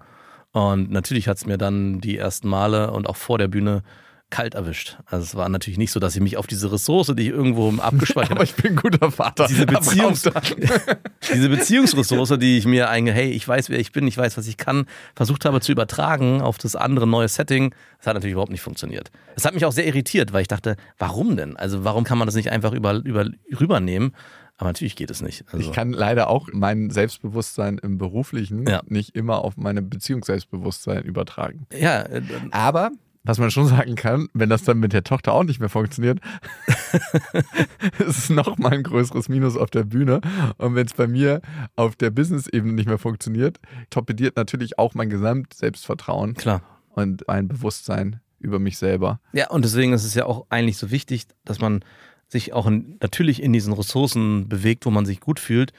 Und 0.52 0.90
natürlich 0.92 1.28
hat 1.28 1.38
es 1.38 1.46
mir 1.46 1.58
dann 1.58 2.00
die 2.00 2.18
ersten 2.18 2.48
Male 2.48 2.92
und 2.92 3.08
auch 3.08 3.18
vor 3.18 3.38
der 3.38 3.50
Bühne 3.50 3.84
kalt 4.30 4.54
erwischt. 4.54 4.98
Also 5.06 5.24
es 5.24 5.36
war 5.36 5.50
natürlich 5.50 5.78
nicht 5.78 5.92
so, 5.92 6.00
dass 6.00 6.16
ich 6.16 6.22
mich 6.22 6.38
auf 6.38 6.46
diese 6.48 6.72
Ressource, 6.72 7.14
die 7.16 7.24
ich 7.24 7.30
irgendwo 7.30 7.70
abgespeichert 7.82 8.32
Aber 8.32 8.40
habe, 8.42 8.46
ich 8.46 8.56
bin 8.56 8.74
ein 8.74 8.76
guter 8.76 9.12
Vater. 9.12 9.48
diese, 9.48 9.66
Beziehungs 9.66 10.24
diese 11.34 11.50
Beziehungsressource, 11.50 12.38
die 12.40 12.58
ich 12.58 12.66
mir 12.66 12.90
einge, 12.90 13.12
hey, 13.12 13.32
ich 13.32 13.48
weiß, 13.48 13.70
wer 13.70 13.80
ich 13.80 13.92
bin, 13.92 14.08
ich 14.08 14.18
weiß, 14.18 14.38
was 14.38 14.48
ich 14.48 14.58
kann, 14.58 14.86
versucht 15.16 15.46
habe 15.46 15.62
zu 15.62 15.72
übertragen 15.72 16.42
auf 16.42 16.58
das 16.58 16.76
andere 16.76 17.08
neue 17.08 17.28
Setting, 17.28 17.74
das 17.98 18.08
hat 18.08 18.14
natürlich 18.14 18.34
überhaupt 18.34 18.52
nicht 18.52 18.62
funktioniert. 18.62 19.12
Es 19.36 19.46
hat 19.46 19.54
mich 19.54 19.66
auch 19.66 19.72
sehr 19.72 19.88
irritiert, 19.88 20.32
weil 20.34 20.42
ich 20.44 20.48
dachte, 20.48 20.76
warum 20.98 21.36
denn? 21.36 21.58
Also 21.58 21.84
warum 21.84 22.04
kann 22.04 22.18
man 22.18 22.28
das 22.28 22.36
nicht 22.36 22.52
einfach 22.52 22.74
über, 22.74 22.94
über, 23.04 23.26
rübernehmen? 23.60 24.16
Aber 24.58 24.70
natürlich 24.70 24.98
geht 24.98 25.10
es 25.10 25.22
nicht. 25.22 25.46
Also, 25.54 25.60
Ich 25.66 25.72
kann 25.74 25.94
leider 25.94 26.30
auch 26.30 26.50
mein 26.52 26.90
Selbstbewusstsein 26.90 27.78
im 27.78 27.98
Beruflichen 27.98 28.68
Ja. 28.68 28.82
nicht 28.88 29.16
immer 29.16 29.44
auf 29.46 29.56
meine 29.56 29.82
Beziehungsselbstbewusstsein 29.82 31.04
übertragen. 31.04 31.66
ja, 31.74 32.02
äh, 32.02 32.22
Aber, 32.52 32.92
was 33.30 33.38
man 33.38 33.52
schon 33.52 33.68
sagen 33.68 33.94
kann, 33.94 34.28
wenn 34.34 34.50
das 34.50 34.64
dann 34.64 34.80
mit 34.80 34.92
der 34.92 35.04
Tochter 35.04 35.34
auch 35.34 35.44
nicht 35.44 35.60
mehr 35.60 35.70
funktioniert, 35.70 36.20
ist 38.00 38.18
es 38.18 38.30
nochmal 38.32 38.74
ein 38.74 38.82
größeres 38.84 39.30
Minus 39.30 39.56
auf 39.56 39.70
der 39.70 39.84
Bühne. 39.84 40.22
Und 40.58 40.74
wenn 40.74 40.88
es 40.88 40.94
bei 40.94 41.06
mir 41.06 41.42
auf 41.76 41.96
der 41.96 42.10
Business-Ebene 42.10 42.74
nicht 42.74 42.88
mehr 42.88 42.98
funktioniert, 42.98 43.60
torpediert 43.92 44.36
natürlich 44.36 44.80
auch 44.80 44.96
mein 44.96 45.12
Gesamtselbstvertrauen 45.12 46.34
klar. 46.34 46.64
und 46.90 47.24
mein 47.28 47.48
Bewusstsein 47.48 48.20
über 48.40 48.58
mich 48.58 48.80
selber. 48.80 49.20
Ja, 49.34 49.52
und 49.52 49.64
deswegen 49.64 49.94
ist 49.94 50.06
es 50.06 50.16
ja 50.16 50.26
auch 50.26 50.48
eigentlich 50.50 50.78
so 50.78 50.90
wichtig, 50.90 51.28
dass 51.46 51.60
man 51.60 51.84
sich 52.28 52.54
auch 52.54 52.66
in, 52.66 52.98
natürlich 53.00 53.44
in 53.44 53.54
diesen 53.54 53.74
Ressourcen 53.74 54.50
bewegt, 54.50 54.88
wo 54.88 54.90
man 54.90 55.06
sich 55.06 55.20
gut 55.20 55.40
fühlt, 55.40 55.72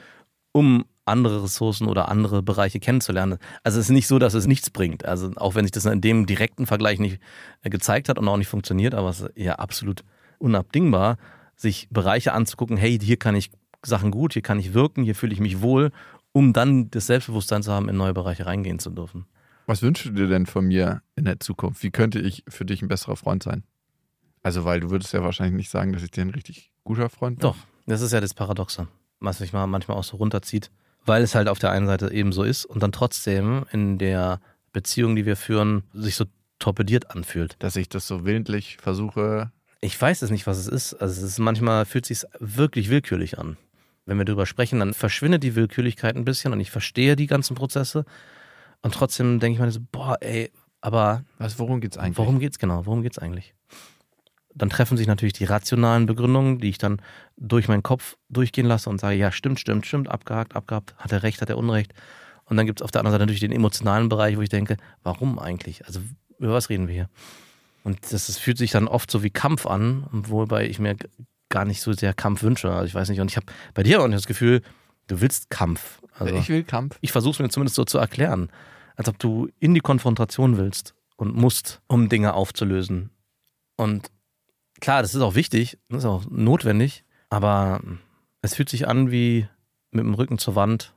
um 0.52 0.84
andere 1.04 1.42
Ressourcen 1.42 1.86
oder 1.88 2.08
andere 2.08 2.42
Bereiche 2.42 2.80
kennenzulernen. 2.80 3.38
Also 3.62 3.78
es 3.78 3.86
ist 3.86 3.92
nicht 3.92 4.06
so, 4.06 4.18
dass 4.18 4.34
es 4.34 4.46
nichts 4.46 4.70
bringt. 4.70 5.04
Also 5.04 5.32
auch 5.36 5.54
wenn 5.54 5.64
sich 5.64 5.72
das 5.72 5.86
in 5.86 6.00
dem 6.00 6.26
direkten 6.26 6.66
Vergleich 6.66 6.98
nicht 6.98 7.20
äh, 7.62 7.70
gezeigt 7.70 8.08
hat 8.08 8.18
und 8.18 8.28
auch 8.28 8.36
nicht 8.36 8.48
funktioniert, 8.48 8.94
aber 8.94 9.10
es 9.10 9.20
ist 9.20 9.30
ja 9.36 9.56
absolut 9.56 10.04
unabdingbar, 10.38 11.16
sich 11.56 11.88
Bereiche 11.90 12.32
anzugucken, 12.32 12.76
hey, 12.76 12.98
hier 12.98 13.16
kann 13.16 13.34
ich 13.34 13.50
Sachen 13.84 14.10
gut, 14.10 14.34
hier 14.34 14.42
kann 14.42 14.58
ich 14.58 14.74
wirken, 14.74 15.04
hier 15.04 15.14
fühle 15.14 15.32
ich 15.32 15.40
mich 15.40 15.60
wohl, 15.60 15.90
um 16.32 16.52
dann 16.52 16.90
das 16.90 17.06
Selbstbewusstsein 17.06 17.62
zu 17.62 17.72
haben, 17.72 17.88
in 17.88 17.96
neue 17.96 18.14
Bereiche 18.14 18.46
reingehen 18.46 18.78
zu 18.78 18.90
dürfen. 18.90 19.26
Was 19.66 19.82
wünschst 19.82 20.06
du 20.06 20.10
dir 20.10 20.26
denn 20.26 20.46
von 20.46 20.66
mir 20.66 21.02
in 21.16 21.24
der 21.24 21.40
Zukunft? 21.40 21.82
Wie 21.82 21.90
könnte 21.90 22.18
ich 22.18 22.44
für 22.48 22.64
dich 22.64 22.82
ein 22.82 22.88
besserer 22.88 23.16
Freund 23.16 23.42
sein? 23.42 23.64
Also, 24.42 24.64
weil 24.64 24.80
du 24.80 24.90
würdest 24.90 25.12
ja 25.12 25.22
wahrscheinlich 25.22 25.54
nicht 25.54 25.70
sagen, 25.70 25.92
dass 25.92 26.02
ich 26.02 26.10
dir 26.10 26.22
ein 26.22 26.30
richtig 26.30 26.72
guter 26.82 27.08
Freund 27.10 27.38
bin. 27.38 27.42
Doch, 27.42 27.56
das 27.86 28.00
ist 28.00 28.12
ja 28.12 28.20
das 28.20 28.34
Paradoxe, 28.34 28.88
was 29.20 29.40
mich 29.40 29.52
mal 29.52 29.66
manchmal 29.66 29.96
auch 29.96 30.04
so 30.04 30.16
runterzieht, 30.16 30.70
weil 31.04 31.22
es 31.22 31.34
halt 31.34 31.48
auf 31.48 31.58
der 31.58 31.70
einen 31.70 31.86
Seite 31.86 32.12
eben 32.12 32.32
so 32.32 32.42
ist 32.42 32.64
und 32.64 32.82
dann 32.82 32.92
trotzdem 32.92 33.64
in 33.72 33.98
der 33.98 34.40
Beziehung, 34.72 35.16
die 35.16 35.26
wir 35.26 35.36
führen, 35.36 35.84
sich 35.92 36.16
so 36.16 36.24
torpediert 36.58 37.10
anfühlt. 37.10 37.56
Dass 37.58 37.76
ich 37.76 37.88
das 37.88 38.06
so 38.06 38.24
willentlich 38.24 38.76
versuche. 38.76 39.50
Ich 39.80 40.00
weiß 40.00 40.22
es 40.22 40.30
nicht, 40.30 40.46
was 40.46 40.58
es 40.58 40.68
ist. 40.68 40.94
Also 40.94 41.24
es 41.24 41.32
ist 41.32 41.38
manchmal 41.38 41.86
fühlt 41.86 42.06
sich 42.06 42.24
wirklich 42.38 42.90
willkürlich 42.90 43.38
an. 43.38 43.56
Wenn 44.06 44.18
wir 44.18 44.24
darüber 44.24 44.46
sprechen, 44.46 44.80
dann 44.80 44.94
verschwindet 44.94 45.42
die 45.42 45.54
Willkürlichkeit 45.54 46.16
ein 46.16 46.24
bisschen 46.24 46.52
und 46.52 46.60
ich 46.60 46.70
verstehe 46.70 47.16
die 47.16 47.26
ganzen 47.26 47.54
Prozesse 47.54 48.04
und 48.82 48.94
trotzdem 48.94 49.40
denke 49.40 49.54
ich 49.54 49.60
mir 49.60 49.70
so, 49.70 49.80
boah, 49.92 50.16
ey, 50.20 50.50
aber 50.80 51.24
Was, 51.38 51.58
worum 51.58 51.80
geht's 51.80 51.98
eigentlich? 51.98 52.18
Worum 52.18 52.38
geht's 52.38 52.58
genau? 52.58 52.86
Worum 52.86 53.02
geht's 53.02 53.18
eigentlich? 53.18 53.54
Dann 54.54 54.70
treffen 54.70 54.96
sich 54.96 55.06
natürlich 55.06 55.32
die 55.32 55.44
rationalen 55.44 56.06
Begründungen, 56.06 56.58
die 56.58 56.68
ich 56.68 56.78
dann 56.78 57.00
durch 57.36 57.68
meinen 57.68 57.82
Kopf 57.82 58.16
durchgehen 58.28 58.66
lasse 58.66 58.90
und 58.90 59.00
sage, 59.00 59.16
ja, 59.16 59.30
stimmt, 59.30 59.60
stimmt, 59.60 59.86
stimmt, 59.86 60.08
abgehakt, 60.08 60.56
abgehakt, 60.56 60.94
hat 60.96 61.12
er 61.12 61.22
recht, 61.22 61.40
hat 61.40 61.50
er 61.50 61.58
Unrecht. 61.58 61.94
Und 62.44 62.56
dann 62.56 62.66
gibt's 62.66 62.82
auf 62.82 62.90
der 62.90 63.00
anderen 63.00 63.12
Seite 63.12 63.22
natürlich 63.22 63.40
den 63.40 63.52
emotionalen 63.52 64.08
Bereich, 64.08 64.36
wo 64.36 64.42
ich 64.42 64.48
denke, 64.48 64.76
warum 65.04 65.38
eigentlich? 65.38 65.86
Also 65.86 66.00
über 66.38 66.52
was 66.52 66.68
reden 66.68 66.88
wir 66.88 66.94
hier? 66.94 67.08
Und 67.84 67.98
das, 68.12 68.26
das 68.26 68.38
fühlt 68.38 68.58
sich 68.58 68.72
dann 68.72 68.88
oft 68.88 69.10
so 69.10 69.22
wie 69.22 69.30
Kampf 69.30 69.66
an, 69.66 70.06
wobei 70.10 70.66
ich 70.66 70.78
mir 70.78 70.96
gar 71.48 71.64
nicht 71.64 71.80
so 71.80 71.92
sehr 71.92 72.12
Kampf 72.12 72.42
wünsche. 72.42 72.70
Also 72.72 72.86
ich 72.86 72.94
weiß 72.94 73.08
nicht, 73.08 73.20
und 73.20 73.30
ich 73.30 73.36
habe 73.36 73.46
bei 73.74 73.82
dir 73.82 74.02
auch 74.02 74.08
nicht 74.08 74.18
das 74.18 74.26
Gefühl, 74.26 74.62
du 75.06 75.20
willst 75.20 75.50
Kampf. 75.50 76.00
Also 76.18 76.34
ich 76.34 76.48
will 76.48 76.64
Kampf. 76.64 76.98
ich 77.00 77.12
versuche 77.12 77.34
es 77.34 77.38
mir 77.38 77.48
zumindest 77.48 77.76
so 77.76 77.84
zu 77.84 77.98
erklären, 77.98 78.50
als 78.96 79.08
ob 79.08 79.18
du 79.18 79.48
in 79.58 79.74
die 79.74 79.80
Konfrontation 79.80 80.56
willst 80.56 80.94
und 81.16 81.34
musst, 81.34 81.80
um 81.86 82.08
Dinge 82.08 82.34
aufzulösen. 82.34 83.10
Und 83.76 84.10
klar, 84.80 85.02
das 85.02 85.14
ist 85.14 85.20
auch 85.20 85.34
wichtig, 85.34 85.78
das 85.88 85.98
ist 86.00 86.04
auch 86.06 86.24
notwendig, 86.30 87.04
aber 87.28 87.80
es 88.42 88.54
fühlt 88.54 88.68
sich 88.68 88.88
an 88.88 89.10
wie 89.10 89.46
mit 89.92 90.04
dem 90.04 90.14
Rücken 90.14 90.38
zur 90.38 90.54
Wand, 90.54 90.94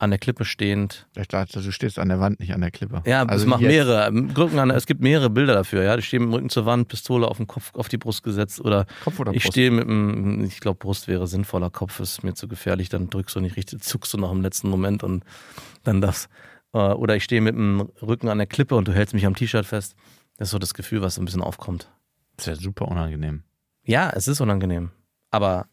an 0.00 0.10
der 0.10 0.18
Klippe 0.20 0.44
stehend. 0.44 1.08
Ich 1.16 1.26
dachte, 1.26 1.60
du 1.60 1.72
stehst 1.72 1.98
an 1.98 2.08
der 2.08 2.20
Wand, 2.20 2.38
nicht 2.38 2.54
an 2.54 2.60
der 2.60 2.70
Klippe. 2.70 3.02
Ja, 3.04 3.24
also 3.24 3.42
es 3.44 3.48
macht 3.48 3.62
jetzt- 3.62 3.70
mehrere. 3.72 4.06
im 4.06 4.30
Rücken 4.30 4.58
an, 4.60 4.70
es 4.70 4.86
gibt 4.86 5.00
mehrere 5.00 5.28
Bilder 5.28 5.54
dafür. 5.54 5.82
Ja, 5.82 5.96
ich 5.98 6.04
stehe 6.06 6.20
mit 6.20 6.28
dem 6.28 6.34
Rücken 6.34 6.50
zur 6.50 6.66
Wand, 6.66 6.86
Pistole 6.86 7.26
auf 7.26 7.38
den 7.38 7.48
Kopf, 7.48 7.74
auf 7.74 7.88
die 7.88 7.98
Brust 7.98 8.22
gesetzt 8.22 8.60
oder 8.60 8.86
Kopf 9.02 9.18
oder 9.18 9.32
ich 9.32 9.42
Brust? 9.42 9.54
stehe 9.54 9.72
mit 9.72 9.88
dem, 9.88 10.44
ich 10.44 10.60
glaube, 10.60 10.78
Brust 10.78 11.08
wäre 11.08 11.26
sinnvoller, 11.26 11.68
Kopf 11.70 11.98
ist 11.98 12.22
mir 12.22 12.34
zu 12.34 12.46
gefährlich, 12.46 12.88
dann 12.90 13.10
drückst 13.10 13.34
du 13.34 13.40
nicht 13.40 13.56
richtig, 13.56 13.82
zuckst 13.82 14.12
du 14.14 14.18
noch 14.18 14.30
im 14.30 14.40
letzten 14.40 14.68
Moment 14.68 15.02
und 15.02 15.24
dann 15.82 16.00
das. 16.00 16.28
Äh, 16.72 16.78
Oder 16.78 17.16
ich 17.16 17.24
stehe 17.24 17.40
mit 17.40 17.56
dem 17.56 17.88
Rücken 18.00 18.28
an 18.28 18.38
der 18.38 18.46
Klippe 18.46 18.76
und 18.76 18.86
du 18.86 18.92
hältst 18.92 19.14
mich 19.14 19.26
am 19.26 19.34
T-Shirt 19.34 19.66
fest. 19.66 19.96
Das 20.36 20.46
ist 20.48 20.52
so 20.52 20.58
das 20.60 20.74
Gefühl, 20.74 21.02
was 21.02 21.16
so 21.16 21.22
ein 21.22 21.24
bisschen 21.24 21.42
aufkommt. 21.42 21.90
Das 22.38 22.46
ist 22.46 22.56
ja 22.56 22.62
super 22.62 22.86
unangenehm. 22.88 23.42
Ja, 23.84 24.10
es 24.10 24.28
ist 24.28 24.40
unangenehm. 24.40 24.90
Aber 25.30 25.66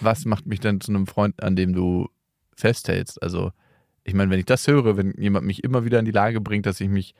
Was 0.00 0.24
macht 0.24 0.46
mich 0.46 0.60
denn 0.60 0.80
zu 0.80 0.92
einem 0.92 1.06
Freund, 1.08 1.42
an 1.42 1.56
dem 1.56 1.72
du 1.72 2.08
festhältst? 2.56 3.20
Also, 3.22 3.50
ich 4.04 4.14
meine, 4.14 4.30
wenn 4.30 4.38
ich 4.38 4.46
das 4.46 4.66
höre, 4.68 4.96
wenn 4.96 5.12
jemand 5.18 5.44
mich 5.46 5.64
immer 5.64 5.84
wieder 5.84 5.98
in 5.98 6.04
die 6.04 6.12
Lage 6.12 6.40
bringt, 6.40 6.66
dass 6.66 6.80
ich 6.80 6.88
mich 6.88 7.14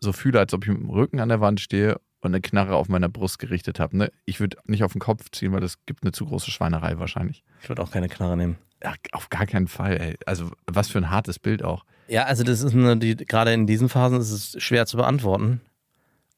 so 0.00 0.12
fühle, 0.12 0.40
als 0.40 0.52
ob 0.52 0.64
ich 0.64 0.70
mit 0.70 0.80
dem 0.80 0.90
Rücken 0.90 1.20
an 1.20 1.28
der 1.28 1.40
Wand 1.40 1.60
stehe 1.60 2.00
und 2.20 2.32
eine 2.32 2.40
Knarre 2.40 2.74
auf 2.74 2.88
meiner 2.88 3.08
Brust 3.08 3.38
gerichtet 3.38 3.78
habe. 3.78 3.96
Ne? 3.96 4.12
Ich 4.24 4.40
würde 4.40 4.56
nicht 4.64 4.82
auf 4.82 4.92
den 4.92 5.00
Kopf 5.00 5.30
ziehen, 5.30 5.52
weil 5.52 5.60
das 5.60 5.84
gibt 5.86 6.02
eine 6.02 6.12
zu 6.12 6.26
große 6.26 6.50
Schweinerei 6.50 6.98
wahrscheinlich. 6.98 7.44
ich 7.62 7.68
würde 7.68 7.82
auch 7.82 7.90
keine 7.92 8.08
Knarre 8.08 8.36
nehmen. 8.36 8.58
Ja, 8.82 8.94
auf 9.12 9.28
gar 9.28 9.46
keinen 9.46 9.68
Fall, 9.68 9.96
ey. 10.00 10.16
Also, 10.26 10.50
was 10.66 10.88
für 10.88 10.98
ein 10.98 11.10
hartes 11.10 11.38
Bild 11.38 11.62
auch. 11.62 11.84
Ja, 12.08 12.24
also 12.24 12.42
das 12.42 12.62
ist 12.62 12.74
eine, 12.74 12.96
die, 12.96 13.14
gerade 13.14 13.52
in 13.52 13.66
diesen 13.66 13.88
Phasen 13.88 14.18
ist 14.18 14.30
es 14.32 14.62
schwer 14.62 14.86
zu 14.86 14.96
beantworten. 14.96 15.60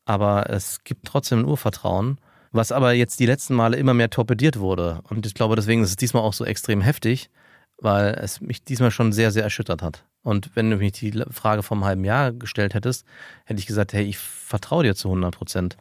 Aber 0.04 0.50
es 0.50 0.84
gibt 0.84 1.06
trotzdem 1.06 1.40
ein 1.40 1.44
Urvertrauen, 1.44 2.18
was 2.50 2.72
aber 2.72 2.92
jetzt 2.92 3.20
die 3.20 3.26
letzten 3.26 3.54
Male 3.54 3.76
immer 3.76 3.94
mehr 3.94 4.10
torpediert 4.10 4.58
wurde. 4.58 5.00
Und 5.08 5.26
ich 5.26 5.34
glaube, 5.34 5.56
deswegen 5.56 5.82
ist 5.82 5.90
es 5.90 5.96
diesmal 5.96 6.22
auch 6.22 6.32
so 6.32 6.44
extrem 6.44 6.80
heftig, 6.80 7.30
weil 7.78 8.14
es 8.14 8.40
mich 8.40 8.64
diesmal 8.64 8.90
schon 8.90 9.12
sehr, 9.12 9.30
sehr 9.30 9.42
erschüttert 9.42 9.82
hat. 9.82 10.04
Und 10.22 10.54
wenn 10.54 10.70
du 10.70 10.76
mich 10.76 10.92
die 10.92 11.24
Frage 11.30 11.62
vom 11.62 11.84
halben 11.84 12.04
Jahr 12.04 12.32
gestellt 12.32 12.74
hättest, 12.74 13.04
hätte 13.44 13.58
ich 13.58 13.66
gesagt, 13.66 13.92
hey, 13.92 14.04
ich 14.04 14.18
vertraue 14.18 14.84
dir 14.84 14.94
zu 14.94 15.08
100 15.08 15.34
Prozent. 15.34 15.76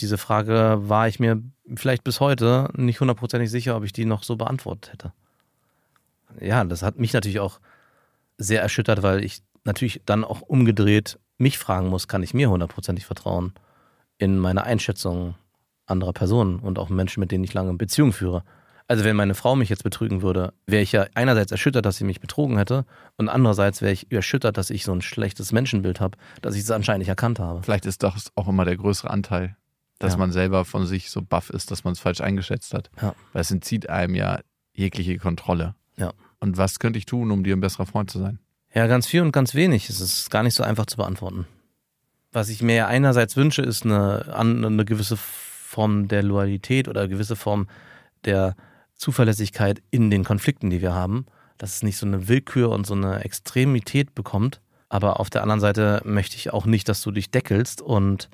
Diese 0.00 0.18
Frage 0.18 0.76
war 0.80 1.06
ich 1.06 1.20
mir 1.20 1.42
vielleicht 1.76 2.02
bis 2.02 2.20
heute 2.20 2.70
nicht 2.74 3.00
hundertprozentig 3.00 3.50
sicher, 3.50 3.76
ob 3.76 3.84
ich 3.84 3.92
die 3.92 4.06
noch 4.06 4.22
so 4.22 4.36
beantwortet 4.36 4.92
hätte. 4.92 5.12
Ja, 6.40 6.64
das 6.64 6.82
hat 6.82 6.98
mich 6.98 7.12
natürlich 7.12 7.40
auch 7.40 7.60
sehr 8.38 8.62
erschüttert, 8.62 9.02
weil 9.02 9.22
ich 9.22 9.42
natürlich 9.64 10.02
dann 10.04 10.24
auch 10.24 10.40
umgedreht 10.40 11.18
mich 11.38 11.58
fragen 11.58 11.88
muss, 11.88 12.08
kann 12.08 12.22
ich 12.22 12.34
mir 12.34 12.50
hundertprozentig 12.50 13.06
vertrauen 13.06 13.52
in 14.18 14.38
meine 14.38 14.64
Einschätzung 14.64 15.34
anderer 15.86 16.12
Personen 16.12 16.60
und 16.60 16.78
auch 16.78 16.88
Menschen, 16.88 17.20
mit 17.20 17.30
denen 17.32 17.44
ich 17.44 17.54
lange 17.54 17.74
Beziehungen 17.74 18.12
führe. 18.12 18.42
Also 18.86 19.02
wenn 19.04 19.16
meine 19.16 19.34
Frau 19.34 19.56
mich 19.56 19.68
jetzt 19.70 19.82
betrügen 19.82 20.20
würde, 20.22 20.52
wäre 20.66 20.82
ich 20.82 20.92
ja 20.92 21.06
einerseits 21.14 21.50
erschüttert, 21.52 21.86
dass 21.86 21.96
sie 21.96 22.04
mich 22.04 22.20
betrogen 22.20 22.58
hätte 22.58 22.84
und 23.16 23.28
andererseits 23.28 23.80
wäre 23.82 23.92
ich 23.92 24.12
erschüttert, 24.12 24.56
dass 24.58 24.70
ich 24.70 24.84
so 24.84 24.92
ein 24.92 25.00
schlechtes 25.02 25.52
Menschenbild 25.52 26.00
habe, 26.00 26.18
dass 26.42 26.54
ich 26.54 26.62
es 26.62 26.70
anscheinend 26.70 27.00
nicht 27.00 27.08
erkannt 27.08 27.38
habe. 27.38 27.62
Vielleicht 27.62 27.86
ist 27.86 28.02
das 28.02 28.30
auch 28.34 28.46
immer 28.46 28.64
der 28.66 28.76
größere 28.76 29.10
Anteil, 29.10 29.56
dass 29.98 30.12
Ja. 30.12 30.18
man 30.18 30.32
selber 30.32 30.64
von 30.66 30.86
sich 30.86 31.10
so 31.10 31.22
baff 31.22 31.48
ist, 31.50 31.70
dass 31.70 31.82
man 31.84 31.92
es 31.94 32.00
falsch 32.00 32.20
eingeschätzt 32.20 32.74
hat. 32.74 32.90
Ja. 33.00 33.14
Weil 33.32 33.40
es 33.42 33.50
entzieht 33.50 33.88
einem 33.88 34.14
ja 34.14 34.40
jegliche 34.74 35.16
Kontrolle. 35.18 35.74
Ja. 35.96 36.12
Und 36.40 36.58
was 36.58 36.78
könnte 36.78 36.98
ich 36.98 37.06
tun, 37.06 37.30
um 37.30 37.42
dir 37.42 37.56
ein 37.56 37.60
besserer 37.60 37.86
Freund 37.86 38.10
zu 38.10 38.18
sein? 38.18 38.38
Ja, 38.74 38.88
ganz 38.88 39.06
viel 39.06 39.22
und 39.22 39.32
ganz 39.32 39.54
wenig. 39.54 39.88
Es 39.88 40.00
ist 40.00 40.30
gar 40.30 40.42
nicht 40.42 40.54
so 40.54 40.64
einfach 40.64 40.86
zu 40.86 40.96
beantworten. 40.96 41.46
Was 42.32 42.48
ich 42.48 42.60
mir 42.60 42.74
ja 42.74 42.86
einerseits 42.88 43.36
wünsche, 43.36 43.62
ist 43.62 43.84
eine, 43.84 44.34
eine 44.34 44.84
gewisse 44.84 45.16
Form 45.16 46.08
der 46.08 46.24
Loyalität 46.24 46.88
oder 46.88 47.02
eine 47.02 47.08
gewisse 47.08 47.36
Form 47.36 47.68
der 48.24 48.56
Zuverlässigkeit 48.96 49.80
in 49.90 50.10
den 50.10 50.24
Konflikten, 50.24 50.70
die 50.70 50.82
wir 50.82 50.92
haben. 50.92 51.26
Dass 51.56 51.76
es 51.76 51.82
nicht 51.84 51.96
so 51.96 52.06
eine 52.06 52.26
Willkür 52.26 52.70
und 52.70 52.84
so 52.84 52.94
eine 52.94 53.24
Extremität 53.24 54.14
bekommt. 54.16 54.60
Aber 54.88 55.20
auf 55.20 55.30
der 55.30 55.42
anderen 55.42 55.60
Seite 55.60 56.02
möchte 56.04 56.36
ich 56.36 56.52
auch 56.52 56.66
nicht, 56.66 56.88
dass 56.88 57.00
du 57.00 57.12
dich 57.12 57.30
deckelst 57.30 57.80
und 57.80 58.28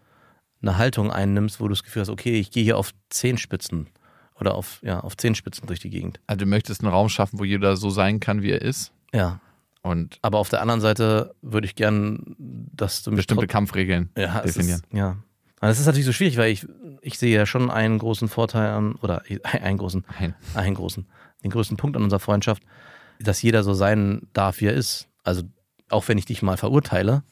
eine 0.62 0.78
Haltung 0.78 1.10
einnimmst, 1.10 1.60
wo 1.60 1.64
du 1.64 1.74
das 1.74 1.82
Gefühl 1.82 2.00
hast, 2.00 2.08
okay, 2.08 2.40
ich 2.40 2.50
gehe 2.50 2.64
hier 2.64 2.78
auf 2.78 2.92
Zehenspitzen 3.10 3.88
oder 4.38 4.54
auf, 4.54 4.80
ja, 4.82 5.00
auf 5.00 5.18
Zehenspitzen 5.18 5.66
durch 5.66 5.80
die 5.80 5.90
Gegend. 5.90 6.20
Also 6.26 6.40
du 6.40 6.46
möchtest 6.46 6.82
einen 6.82 6.92
Raum 6.92 7.10
schaffen, 7.10 7.38
wo 7.38 7.44
jeder 7.44 7.76
so 7.76 7.90
sein 7.90 8.20
kann, 8.20 8.42
wie 8.42 8.50
er 8.50 8.62
ist. 8.62 8.92
Ja. 9.12 9.40
Und 9.82 10.18
Aber 10.22 10.38
auf 10.38 10.48
der 10.50 10.60
anderen 10.60 10.80
Seite 10.80 11.34
würde 11.40 11.66
ich 11.66 11.74
gern, 11.74 12.36
dass 12.38 13.02
du 13.02 13.10
mich 13.10 13.18
bestimmte 13.18 13.46
Kampfregeln 13.46 14.10
ja, 14.16 14.40
definieren. 14.42 14.82
Ist, 14.90 14.92
ja. 14.92 15.16
Das 15.60 15.78
ist 15.78 15.86
natürlich 15.86 16.06
so 16.06 16.12
schwierig, 16.12 16.36
weil 16.36 16.50
ich, 16.52 16.66
ich 17.02 17.18
sehe 17.18 17.34
ja 17.36 17.46
schon 17.46 17.70
einen 17.70 17.98
großen 17.98 18.28
Vorteil 18.28 18.70
an, 18.70 18.94
oder 18.96 19.22
einen 19.44 19.78
großen, 19.78 20.04
Nein. 20.18 20.34
einen 20.54 20.74
großen, 20.74 21.06
den 21.42 21.50
größten 21.50 21.76
Punkt 21.76 21.96
an 21.96 22.02
unserer 22.02 22.20
Freundschaft, 22.20 22.62
dass 23.20 23.42
jeder 23.42 23.62
so 23.62 23.74
sein 23.74 24.28
darf, 24.32 24.60
wie 24.60 24.66
er 24.66 24.74
ist. 24.74 25.08
Also 25.22 25.42
auch 25.88 26.08
wenn 26.08 26.18
ich 26.18 26.24
dich 26.24 26.42
mal 26.42 26.56
verurteile, 26.56 27.22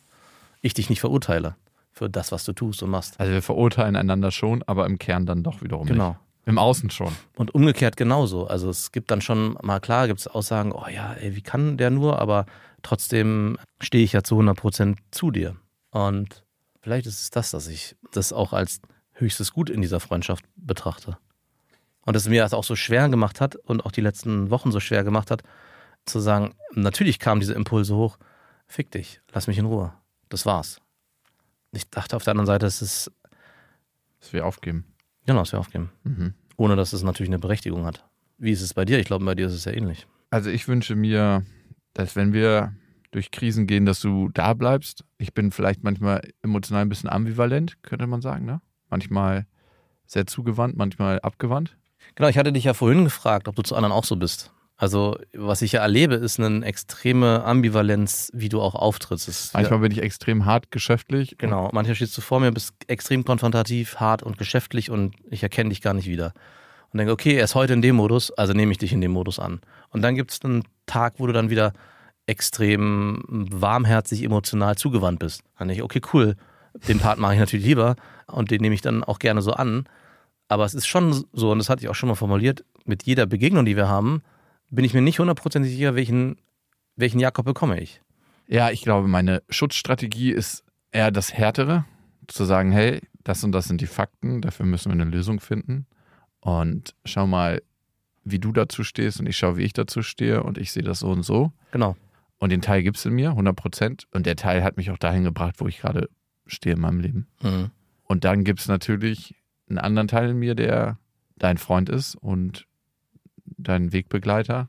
ich 0.60 0.74
dich 0.74 0.90
nicht 0.90 1.00
verurteile 1.00 1.56
für 1.92 2.08
das, 2.10 2.32
was 2.32 2.44
du 2.44 2.52
tust 2.52 2.82
und 2.82 2.90
machst. 2.90 3.18
Also 3.18 3.32
wir 3.32 3.42
verurteilen 3.42 3.96
einander 3.96 4.30
schon, 4.30 4.62
aber 4.66 4.86
im 4.86 4.98
Kern 4.98 5.26
dann 5.26 5.42
doch 5.42 5.62
wiederum 5.62 5.86
Genau. 5.86 6.10
nicht. 6.10 6.18
Im 6.48 6.56
Außen 6.56 6.88
schon. 6.88 7.14
Und 7.36 7.54
umgekehrt 7.54 7.98
genauso. 7.98 8.46
Also 8.46 8.70
es 8.70 8.90
gibt 8.90 9.10
dann 9.10 9.20
schon 9.20 9.58
mal 9.60 9.80
klar, 9.80 10.06
gibt 10.06 10.20
es 10.20 10.26
Aussagen, 10.26 10.72
oh 10.72 10.86
ja, 10.88 11.12
ey, 11.12 11.36
wie 11.36 11.42
kann 11.42 11.76
der 11.76 11.90
nur, 11.90 12.18
aber 12.18 12.46
trotzdem 12.82 13.58
stehe 13.82 14.02
ich 14.02 14.14
ja 14.14 14.22
zu 14.22 14.36
100 14.36 14.56
Prozent 14.56 14.98
zu 15.10 15.30
dir. 15.30 15.56
Und 15.90 16.46
vielleicht 16.80 17.04
ist 17.04 17.20
es 17.20 17.28
das, 17.28 17.50
dass 17.50 17.68
ich 17.68 17.96
das 18.12 18.32
auch 18.32 18.54
als 18.54 18.80
höchstes 19.12 19.52
Gut 19.52 19.68
in 19.68 19.82
dieser 19.82 20.00
Freundschaft 20.00 20.42
betrachte. 20.56 21.18
Und 22.06 22.16
es 22.16 22.26
mir 22.26 22.40
das 22.40 22.54
auch 22.54 22.64
so 22.64 22.76
schwer 22.76 23.10
gemacht 23.10 23.42
hat 23.42 23.54
und 23.54 23.84
auch 23.84 23.92
die 23.92 24.00
letzten 24.00 24.50
Wochen 24.50 24.72
so 24.72 24.80
schwer 24.80 25.04
gemacht 25.04 25.30
hat, 25.30 25.42
zu 26.06 26.18
sagen, 26.18 26.54
natürlich 26.72 27.18
kamen 27.18 27.42
diese 27.42 27.52
Impulse 27.52 27.94
hoch, 27.94 28.16
fick 28.66 28.90
dich, 28.90 29.20
lass 29.32 29.48
mich 29.48 29.58
in 29.58 29.66
Ruhe. 29.66 29.92
Das 30.30 30.46
war's. 30.46 30.80
Ich 31.72 31.90
dachte 31.90 32.16
auf 32.16 32.24
der 32.24 32.30
anderen 32.30 32.46
Seite, 32.46 32.64
es 32.64 32.80
ist, 32.80 33.12
Dass 34.20 34.32
wir 34.32 34.46
aufgeben. 34.46 34.86
Genau, 35.28 35.42
es 35.42 35.52
wir 35.52 35.60
aufgeben. 35.60 35.90
Mhm. 36.02 36.34
Ohne 36.56 36.74
dass 36.74 36.92
es 36.92 37.04
natürlich 37.04 37.30
eine 37.30 37.38
Berechtigung 37.38 37.84
hat. 37.84 38.04
Wie 38.38 38.50
ist 38.50 38.62
es 38.62 38.74
bei 38.74 38.84
dir? 38.84 38.98
Ich 38.98 39.06
glaube, 39.06 39.24
bei 39.24 39.36
dir 39.36 39.46
ist 39.46 39.52
es 39.52 39.64
ja 39.64 39.72
ähnlich. 39.72 40.08
Also 40.30 40.50
ich 40.50 40.66
wünsche 40.66 40.96
mir, 40.96 41.44
dass 41.92 42.16
wenn 42.16 42.32
wir 42.32 42.74
durch 43.10 43.30
Krisen 43.30 43.66
gehen, 43.66 43.86
dass 43.86 44.00
du 44.00 44.28
da 44.30 44.54
bleibst. 44.54 45.04
Ich 45.18 45.32
bin 45.32 45.50
vielleicht 45.50 45.82
manchmal 45.82 46.28
emotional 46.42 46.82
ein 46.82 46.88
bisschen 46.88 47.08
ambivalent, 47.08 47.82
könnte 47.82 48.06
man 48.06 48.20
sagen, 48.20 48.44
ne? 48.44 48.60
Manchmal 48.90 49.46
sehr 50.06 50.26
zugewandt, 50.26 50.76
manchmal 50.76 51.20
abgewandt. 51.20 51.76
Genau, 52.14 52.28
ich 52.28 52.38
hatte 52.38 52.52
dich 52.52 52.64
ja 52.64 52.74
vorhin 52.74 53.04
gefragt, 53.04 53.48
ob 53.48 53.56
du 53.56 53.62
zu 53.62 53.76
anderen 53.76 53.92
auch 53.92 54.04
so 54.04 54.16
bist. 54.16 54.52
Also, 54.80 55.18
was 55.32 55.60
ich 55.60 55.72
ja 55.72 55.80
erlebe, 55.80 56.14
ist 56.14 56.38
eine 56.38 56.64
extreme 56.64 57.42
Ambivalenz, 57.42 58.30
wie 58.32 58.48
du 58.48 58.60
auch 58.60 58.76
auftrittst. 58.76 59.52
Manchmal 59.52 59.80
bin 59.80 59.90
ich 59.90 60.00
extrem 60.00 60.44
hart 60.44 60.70
geschäftlich. 60.70 61.36
Genau, 61.36 61.68
manchmal 61.72 61.96
stehst 61.96 62.16
du 62.16 62.20
vor 62.20 62.38
mir, 62.38 62.52
bist 62.52 62.74
extrem 62.86 63.24
konfrontativ, 63.24 63.96
hart 63.96 64.22
und 64.22 64.38
geschäftlich 64.38 64.88
und 64.88 65.16
ich 65.28 65.42
erkenne 65.42 65.70
dich 65.70 65.82
gar 65.82 65.94
nicht 65.94 66.06
wieder. 66.06 66.32
Und 66.92 66.98
denke, 66.98 67.12
okay, 67.12 67.34
er 67.34 67.44
ist 67.44 67.56
heute 67.56 67.72
in 67.72 67.82
dem 67.82 67.96
Modus, 67.96 68.30
also 68.30 68.52
nehme 68.52 68.70
ich 68.70 68.78
dich 68.78 68.92
in 68.92 69.00
dem 69.00 69.10
Modus 69.10 69.40
an. 69.40 69.60
Und 69.90 70.02
dann 70.02 70.14
gibt 70.14 70.30
es 70.30 70.44
einen 70.44 70.62
Tag, 70.86 71.14
wo 71.18 71.26
du 71.26 71.32
dann 71.32 71.50
wieder 71.50 71.72
extrem 72.26 73.24
warmherzig, 73.28 74.22
emotional 74.22 74.76
zugewandt 74.76 75.18
bist. 75.18 75.42
Dann 75.58 75.66
denke 75.66 75.80
ich, 75.80 75.84
okay, 75.84 76.00
cool, 76.12 76.36
den 76.86 77.00
Part 77.00 77.18
mache 77.18 77.34
ich 77.34 77.40
natürlich 77.40 77.66
lieber 77.66 77.96
und 78.28 78.52
den 78.52 78.60
nehme 78.60 78.76
ich 78.76 78.80
dann 78.80 79.02
auch 79.02 79.18
gerne 79.18 79.42
so 79.42 79.54
an. 79.54 79.88
Aber 80.46 80.64
es 80.64 80.74
ist 80.74 80.86
schon 80.86 81.24
so, 81.32 81.50
und 81.50 81.58
das 81.58 81.68
hatte 81.68 81.82
ich 81.82 81.88
auch 81.88 81.96
schon 81.96 82.08
mal 82.08 82.14
formuliert, 82.14 82.64
mit 82.84 83.02
jeder 83.02 83.26
Begegnung, 83.26 83.64
die 83.64 83.74
wir 83.74 83.88
haben, 83.88 84.22
bin 84.70 84.84
ich 84.84 84.94
mir 84.94 85.02
nicht 85.02 85.18
hundertprozentig 85.18 85.72
sicher, 85.72 85.94
welchen, 85.94 86.36
welchen 86.96 87.20
Jakob 87.20 87.44
bekomme 87.44 87.80
ich. 87.80 88.00
Ja, 88.46 88.70
ich 88.70 88.82
glaube, 88.82 89.08
meine 89.08 89.42
Schutzstrategie 89.50 90.32
ist 90.32 90.64
eher 90.90 91.10
das 91.10 91.32
Härtere, 91.32 91.84
zu 92.26 92.44
sagen, 92.44 92.72
hey, 92.72 93.00
das 93.24 93.42
und 93.44 93.52
das 93.52 93.66
sind 93.66 93.80
die 93.80 93.86
Fakten, 93.86 94.40
dafür 94.40 94.66
müssen 94.66 94.90
wir 94.90 95.00
eine 95.00 95.10
Lösung 95.10 95.40
finden. 95.40 95.86
Und 96.40 96.94
schau 97.04 97.26
mal, 97.26 97.62
wie 98.24 98.38
du 98.38 98.52
dazu 98.52 98.84
stehst 98.84 99.20
und 99.20 99.26
ich 99.26 99.36
schaue, 99.36 99.56
wie 99.56 99.64
ich 99.64 99.72
dazu 99.72 100.02
stehe 100.02 100.42
und 100.42 100.58
ich 100.58 100.72
sehe 100.72 100.82
das 100.82 101.00
so 101.00 101.08
und 101.08 101.22
so. 101.22 101.52
Genau. 101.72 101.96
Und 102.38 102.50
den 102.50 102.62
Teil 102.62 102.82
gibt 102.82 102.96
es 102.96 103.04
in 103.04 103.14
mir, 103.14 103.30
100 103.30 103.56
Prozent. 103.56 104.06
Und 104.12 104.26
der 104.26 104.36
Teil 104.36 104.62
hat 104.62 104.76
mich 104.76 104.90
auch 104.90 104.98
dahin 104.98 105.24
gebracht, 105.24 105.56
wo 105.58 105.66
ich 105.66 105.80
gerade 105.80 106.08
stehe 106.46 106.76
in 106.76 106.80
meinem 106.80 107.00
Leben. 107.00 107.26
Mhm. 107.42 107.70
Und 108.04 108.24
dann 108.24 108.44
gibt 108.44 108.60
es 108.60 108.68
natürlich 108.68 109.34
einen 109.68 109.78
anderen 109.78 110.08
Teil 110.08 110.30
in 110.30 110.38
mir, 110.38 110.54
der 110.54 110.98
dein 111.36 111.58
Freund 111.58 111.88
ist 111.88 112.14
und 112.14 112.66
dein 113.58 113.92
Wegbegleiter 113.92 114.68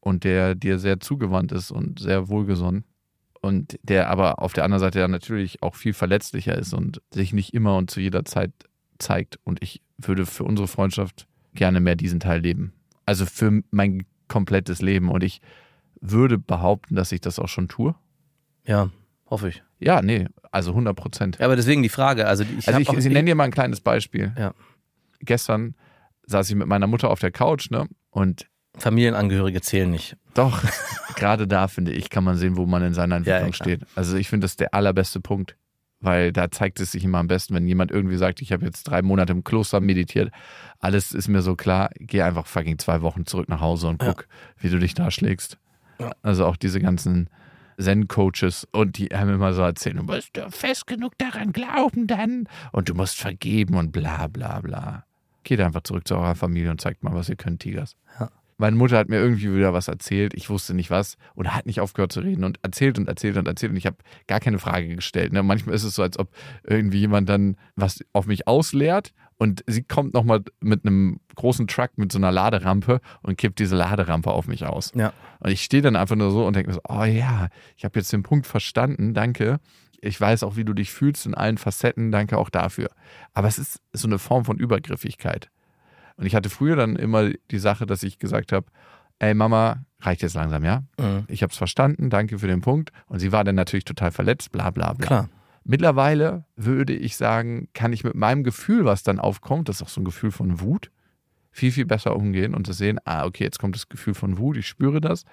und 0.00 0.24
der 0.24 0.54
dir 0.54 0.78
sehr 0.78 1.00
zugewandt 1.00 1.52
ist 1.52 1.70
und 1.70 2.00
sehr 2.00 2.28
wohlgesonnen. 2.28 2.84
Und 3.42 3.78
der 3.82 4.10
aber 4.10 4.42
auf 4.42 4.52
der 4.52 4.64
anderen 4.64 4.80
Seite 4.80 4.98
ja 4.98 5.08
natürlich 5.08 5.62
auch 5.62 5.74
viel 5.74 5.94
verletzlicher 5.94 6.56
ist 6.56 6.74
und 6.74 7.00
sich 7.10 7.32
nicht 7.32 7.54
immer 7.54 7.76
und 7.76 7.90
zu 7.90 8.00
jeder 8.00 8.24
Zeit 8.24 8.52
zeigt. 8.98 9.38
Und 9.44 9.62
ich 9.62 9.80
würde 9.96 10.26
für 10.26 10.44
unsere 10.44 10.68
Freundschaft 10.68 11.26
gerne 11.54 11.80
mehr 11.80 11.96
diesen 11.96 12.20
Teil 12.20 12.40
leben. 12.40 12.74
Also 13.06 13.24
für 13.24 13.62
mein 13.70 14.04
komplettes 14.28 14.82
Leben. 14.82 15.10
Und 15.10 15.24
ich 15.24 15.40
würde 16.00 16.38
behaupten, 16.38 16.94
dass 16.94 17.12
ich 17.12 17.20
das 17.20 17.38
auch 17.38 17.48
schon 17.48 17.68
tue. 17.68 17.94
Ja, 18.66 18.90
hoffe 19.28 19.48
ich. 19.48 19.62
Ja, 19.78 20.02
nee, 20.02 20.26
also 20.52 20.70
100 20.70 20.94
Prozent. 20.94 21.38
Ja, 21.38 21.46
aber 21.46 21.56
deswegen 21.56 21.82
die 21.82 21.88
Frage. 21.88 22.26
Also 22.26 22.44
ich, 22.44 22.68
Also 22.68 22.78
ich, 22.78 22.88
ich 22.88 23.04
nenne 23.06 23.24
dir 23.24 23.34
mal 23.34 23.44
ein 23.44 23.50
kleines 23.50 23.80
Beispiel. 23.80 24.32
Ja. 24.38 24.52
Gestern 25.20 25.74
saß 26.26 26.50
ich 26.50 26.56
mit 26.56 26.66
meiner 26.66 26.86
Mutter 26.86 27.10
auf 27.10 27.20
der 27.20 27.30
Couch, 27.30 27.70
ne? 27.70 27.88
Und 28.10 28.46
Familienangehörige 28.76 29.60
zählen 29.60 29.90
nicht. 29.90 30.16
Doch, 30.34 30.62
gerade 31.16 31.46
da 31.46 31.68
finde 31.68 31.92
ich, 31.92 32.10
kann 32.10 32.24
man 32.24 32.36
sehen, 32.36 32.56
wo 32.56 32.66
man 32.66 32.82
in 32.82 32.94
seiner 32.94 33.16
Entwicklung 33.16 33.48
ja, 33.48 33.52
steht. 33.52 33.82
Also 33.94 34.16
ich 34.16 34.28
finde 34.28 34.44
das 34.44 34.56
der 34.56 34.74
allerbeste 34.74 35.20
Punkt, 35.20 35.56
weil 36.00 36.32
da 36.32 36.50
zeigt 36.50 36.80
es 36.80 36.92
sich 36.92 37.04
immer 37.04 37.18
am 37.18 37.26
besten, 37.26 37.54
wenn 37.54 37.66
jemand 37.66 37.90
irgendwie 37.90 38.16
sagt, 38.16 38.40
ich 38.40 38.52
habe 38.52 38.64
jetzt 38.64 38.84
drei 38.84 39.02
Monate 39.02 39.32
im 39.32 39.44
Kloster 39.44 39.80
meditiert, 39.80 40.30
alles 40.78 41.12
ist 41.12 41.28
mir 41.28 41.42
so 41.42 41.56
klar, 41.56 41.90
geh 41.98 42.22
einfach 42.22 42.46
fucking 42.46 42.78
zwei 42.78 43.02
Wochen 43.02 43.26
zurück 43.26 43.48
nach 43.48 43.60
Hause 43.60 43.88
und 43.88 43.98
guck, 43.98 44.26
wie 44.58 44.70
du 44.70 44.78
dich 44.78 44.94
da 44.94 45.10
schlägst. 45.10 45.58
Ja. 45.98 46.12
Also 46.22 46.46
auch 46.46 46.56
diese 46.56 46.80
ganzen 46.80 47.28
Zen-Coaches 47.78 48.68
und 48.72 48.98
die 48.98 49.08
haben 49.08 49.30
immer 49.30 49.52
so 49.52 49.62
erzählt, 49.62 49.98
du 49.98 50.02
musst 50.02 50.36
ja 50.36 50.48
fest 50.50 50.86
genug 50.86 51.16
daran 51.18 51.52
glauben 51.52 52.06
dann 52.06 52.48
und 52.72 52.88
du 52.88 52.94
musst 52.94 53.18
vergeben 53.18 53.74
und 53.74 53.92
bla 53.92 54.26
bla 54.28 54.60
bla. 54.60 55.04
Geht 55.42 55.60
einfach 55.60 55.82
zurück 55.82 56.06
zu 56.06 56.16
eurer 56.16 56.34
Familie 56.34 56.70
und 56.70 56.80
zeigt 56.80 57.02
mal, 57.02 57.14
was 57.14 57.28
ihr 57.28 57.36
könnt, 57.36 57.60
Tigers. 57.60 57.96
Ja. 58.18 58.30
Meine 58.60 58.76
Mutter 58.76 58.98
hat 58.98 59.08
mir 59.08 59.16
irgendwie 59.16 59.56
wieder 59.56 59.72
was 59.72 59.88
erzählt, 59.88 60.34
ich 60.34 60.50
wusste 60.50 60.74
nicht 60.74 60.90
was 60.90 61.16
und 61.34 61.54
hat 61.54 61.64
nicht 61.64 61.80
aufgehört 61.80 62.12
zu 62.12 62.20
reden 62.20 62.44
und 62.44 62.58
erzählt 62.62 62.98
und 62.98 63.08
erzählt 63.08 63.38
und 63.38 63.48
erzählt 63.48 63.72
und 63.72 63.78
ich 63.78 63.86
habe 63.86 63.96
gar 64.26 64.38
keine 64.38 64.58
Frage 64.58 64.96
gestellt. 64.96 65.32
Ne? 65.32 65.42
Manchmal 65.42 65.74
ist 65.74 65.84
es 65.84 65.94
so, 65.94 66.02
als 66.02 66.18
ob 66.18 66.28
irgendwie 66.64 66.98
jemand 66.98 67.30
dann 67.30 67.56
was 67.74 68.04
auf 68.12 68.26
mich 68.26 68.46
ausleert 68.46 69.14
und 69.38 69.64
sie 69.66 69.82
kommt 69.82 70.12
nochmal 70.12 70.42
mit 70.60 70.84
einem 70.84 71.20
großen 71.36 71.66
Truck 71.68 71.92
mit 71.96 72.12
so 72.12 72.18
einer 72.18 72.30
Laderampe 72.30 73.00
und 73.22 73.38
kippt 73.38 73.58
diese 73.60 73.74
Laderampe 73.74 74.30
auf 74.30 74.46
mich 74.46 74.66
aus. 74.66 74.92
Ja. 74.94 75.14
Und 75.38 75.50
ich 75.50 75.62
stehe 75.62 75.82
dann 75.82 75.96
einfach 75.96 76.16
nur 76.16 76.30
so 76.30 76.46
und 76.46 76.54
denke 76.54 76.68
mir 76.68 76.74
so, 76.74 76.82
oh 76.86 77.04
ja, 77.04 77.48
ich 77.78 77.86
habe 77.86 77.98
jetzt 77.98 78.12
den 78.12 78.22
Punkt 78.22 78.46
verstanden, 78.46 79.14
danke. 79.14 79.58
Ich 80.02 80.20
weiß 80.20 80.42
auch, 80.42 80.56
wie 80.56 80.64
du 80.64 80.72
dich 80.72 80.90
fühlst 80.92 81.26
in 81.26 81.34
allen 81.34 81.58
Facetten, 81.58 82.10
danke 82.10 82.38
auch 82.38 82.50
dafür. 82.50 82.90
Aber 83.32 83.48
es 83.48 83.58
ist 83.58 83.80
so 83.92 84.08
eine 84.08 84.18
Form 84.18 84.44
von 84.44 84.58
Übergriffigkeit. 84.58 85.50
Und 86.16 86.26
ich 86.26 86.34
hatte 86.34 86.50
früher 86.50 86.76
dann 86.76 86.96
immer 86.96 87.30
die 87.50 87.58
Sache, 87.58 87.86
dass 87.86 88.02
ich 88.02 88.18
gesagt 88.18 88.52
habe, 88.52 88.66
ey 89.18 89.34
Mama, 89.34 89.84
reicht 90.00 90.22
jetzt 90.22 90.34
langsam, 90.34 90.64
ja? 90.64 90.82
Mhm. 90.98 91.24
Ich 91.28 91.42
habe 91.42 91.50
es 91.50 91.56
verstanden, 91.56 92.10
danke 92.10 92.38
für 92.38 92.46
den 92.46 92.60
Punkt. 92.60 92.90
Und 93.06 93.20
sie 93.20 93.32
war 93.32 93.44
dann 93.44 93.54
natürlich 93.54 93.84
total 93.84 94.10
verletzt, 94.10 94.52
bla 94.52 94.70
bla 94.70 94.92
bla. 94.92 95.06
Klar. 95.06 95.28
Mittlerweile 95.64 96.44
würde 96.56 96.94
ich 96.94 97.16
sagen, 97.16 97.68
kann 97.74 97.92
ich 97.92 98.02
mit 98.02 98.14
meinem 98.14 98.44
Gefühl, 98.44 98.84
was 98.84 99.02
dann 99.02 99.18
aufkommt, 99.18 99.68
das 99.68 99.76
ist 99.76 99.82
auch 99.82 99.88
so 99.88 100.00
ein 100.00 100.04
Gefühl 100.04 100.30
von 100.30 100.60
Wut, 100.60 100.90
viel, 101.50 101.70
viel 101.70 101.84
besser 101.84 102.16
umgehen 102.16 102.54
und 102.54 102.66
zu 102.66 102.72
sehen, 102.72 102.98
ah, 103.04 103.24
okay, 103.24 103.44
jetzt 103.44 103.58
kommt 103.58 103.74
das 103.74 103.88
Gefühl 103.88 104.14
von 104.14 104.38
Wut, 104.38 104.56
ich 104.56 104.66
spüre 104.66 105.00
das. 105.00 105.24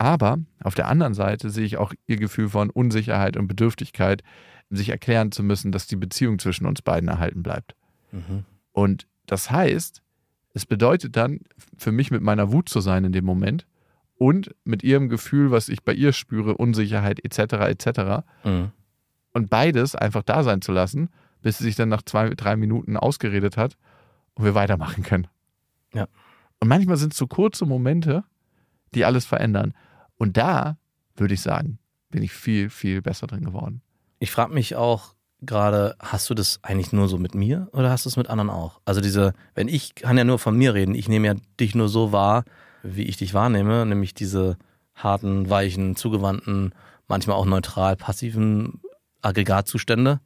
Aber 0.00 0.38
auf 0.64 0.74
der 0.74 0.88
anderen 0.88 1.12
Seite 1.12 1.50
sehe 1.50 1.66
ich 1.66 1.76
auch 1.76 1.92
ihr 2.06 2.16
Gefühl 2.16 2.48
von 2.48 2.70
Unsicherheit 2.70 3.36
und 3.36 3.48
Bedürftigkeit, 3.48 4.22
sich 4.70 4.88
erklären 4.88 5.30
zu 5.30 5.42
müssen, 5.42 5.72
dass 5.72 5.86
die 5.88 5.96
Beziehung 5.96 6.38
zwischen 6.38 6.64
uns 6.64 6.80
beiden 6.80 7.10
erhalten 7.10 7.42
bleibt. 7.42 7.74
Mhm. 8.10 8.44
Und 8.72 9.06
das 9.26 9.50
heißt, 9.50 10.00
es 10.54 10.64
bedeutet 10.64 11.16
dann, 11.16 11.40
für 11.76 11.92
mich 11.92 12.10
mit 12.10 12.22
meiner 12.22 12.50
Wut 12.50 12.70
zu 12.70 12.80
sein 12.80 13.04
in 13.04 13.12
dem 13.12 13.26
Moment 13.26 13.66
und 14.16 14.54
mit 14.64 14.82
ihrem 14.82 15.10
Gefühl, 15.10 15.50
was 15.50 15.68
ich 15.68 15.82
bei 15.82 15.92
ihr 15.92 16.14
spüre, 16.14 16.56
Unsicherheit 16.56 17.22
etc. 17.22 17.52
etc. 17.68 18.24
Mhm. 18.42 18.72
Und 19.34 19.50
beides 19.50 19.94
einfach 19.94 20.22
da 20.22 20.42
sein 20.44 20.62
zu 20.62 20.72
lassen, 20.72 21.10
bis 21.42 21.58
sie 21.58 21.64
sich 21.64 21.76
dann 21.76 21.90
nach 21.90 22.02
zwei, 22.02 22.30
drei 22.30 22.56
Minuten 22.56 22.96
ausgeredet 22.96 23.58
hat 23.58 23.76
und 24.32 24.46
wir 24.46 24.54
weitermachen 24.54 25.04
können. 25.04 25.26
Ja. 25.92 26.08
Und 26.58 26.68
manchmal 26.68 26.96
sind 26.96 27.12
es 27.12 27.18
so 27.18 27.26
kurze 27.26 27.66
Momente, 27.66 28.24
die 28.94 29.04
alles 29.04 29.26
verändern. 29.26 29.74
Und 30.20 30.36
da 30.36 30.76
würde 31.16 31.32
ich 31.32 31.40
sagen, 31.40 31.78
bin 32.10 32.22
ich 32.22 32.32
viel, 32.32 32.68
viel 32.68 33.00
besser 33.00 33.26
drin 33.26 33.42
geworden. 33.42 33.80
Ich 34.18 34.30
frage 34.30 34.52
mich 34.52 34.76
auch 34.76 35.14
gerade, 35.40 35.96
hast 35.98 36.28
du 36.28 36.34
das 36.34 36.60
eigentlich 36.60 36.92
nur 36.92 37.08
so 37.08 37.16
mit 37.16 37.34
mir 37.34 37.68
oder 37.72 37.88
hast 37.88 38.04
du 38.04 38.10
es 38.10 38.18
mit 38.18 38.28
anderen 38.28 38.50
auch? 38.50 38.82
Also 38.84 39.00
diese, 39.00 39.32
wenn 39.54 39.66
ich 39.66 39.94
kann 39.94 40.18
ja 40.18 40.24
nur 40.24 40.38
von 40.38 40.54
mir 40.54 40.74
reden, 40.74 40.94
ich 40.94 41.08
nehme 41.08 41.26
ja 41.26 41.34
dich 41.58 41.74
nur 41.74 41.88
so 41.88 42.12
wahr, 42.12 42.44
wie 42.82 43.04
ich 43.04 43.16
dich 43.16 43.32
wahrnehme, 43.32 43.86
nämlich 43.86 44.12
diese 44.12 44.58
harten, 44.94 45.48
weichen, 45.48 45.96
zugewandten, 45.96 46.74
manchmal 47.08 47.36
auch 47.36 47.46
neutral 47.46 47.96
passiven 47.96 48.82
Aggregatzustände. 49.22 50.20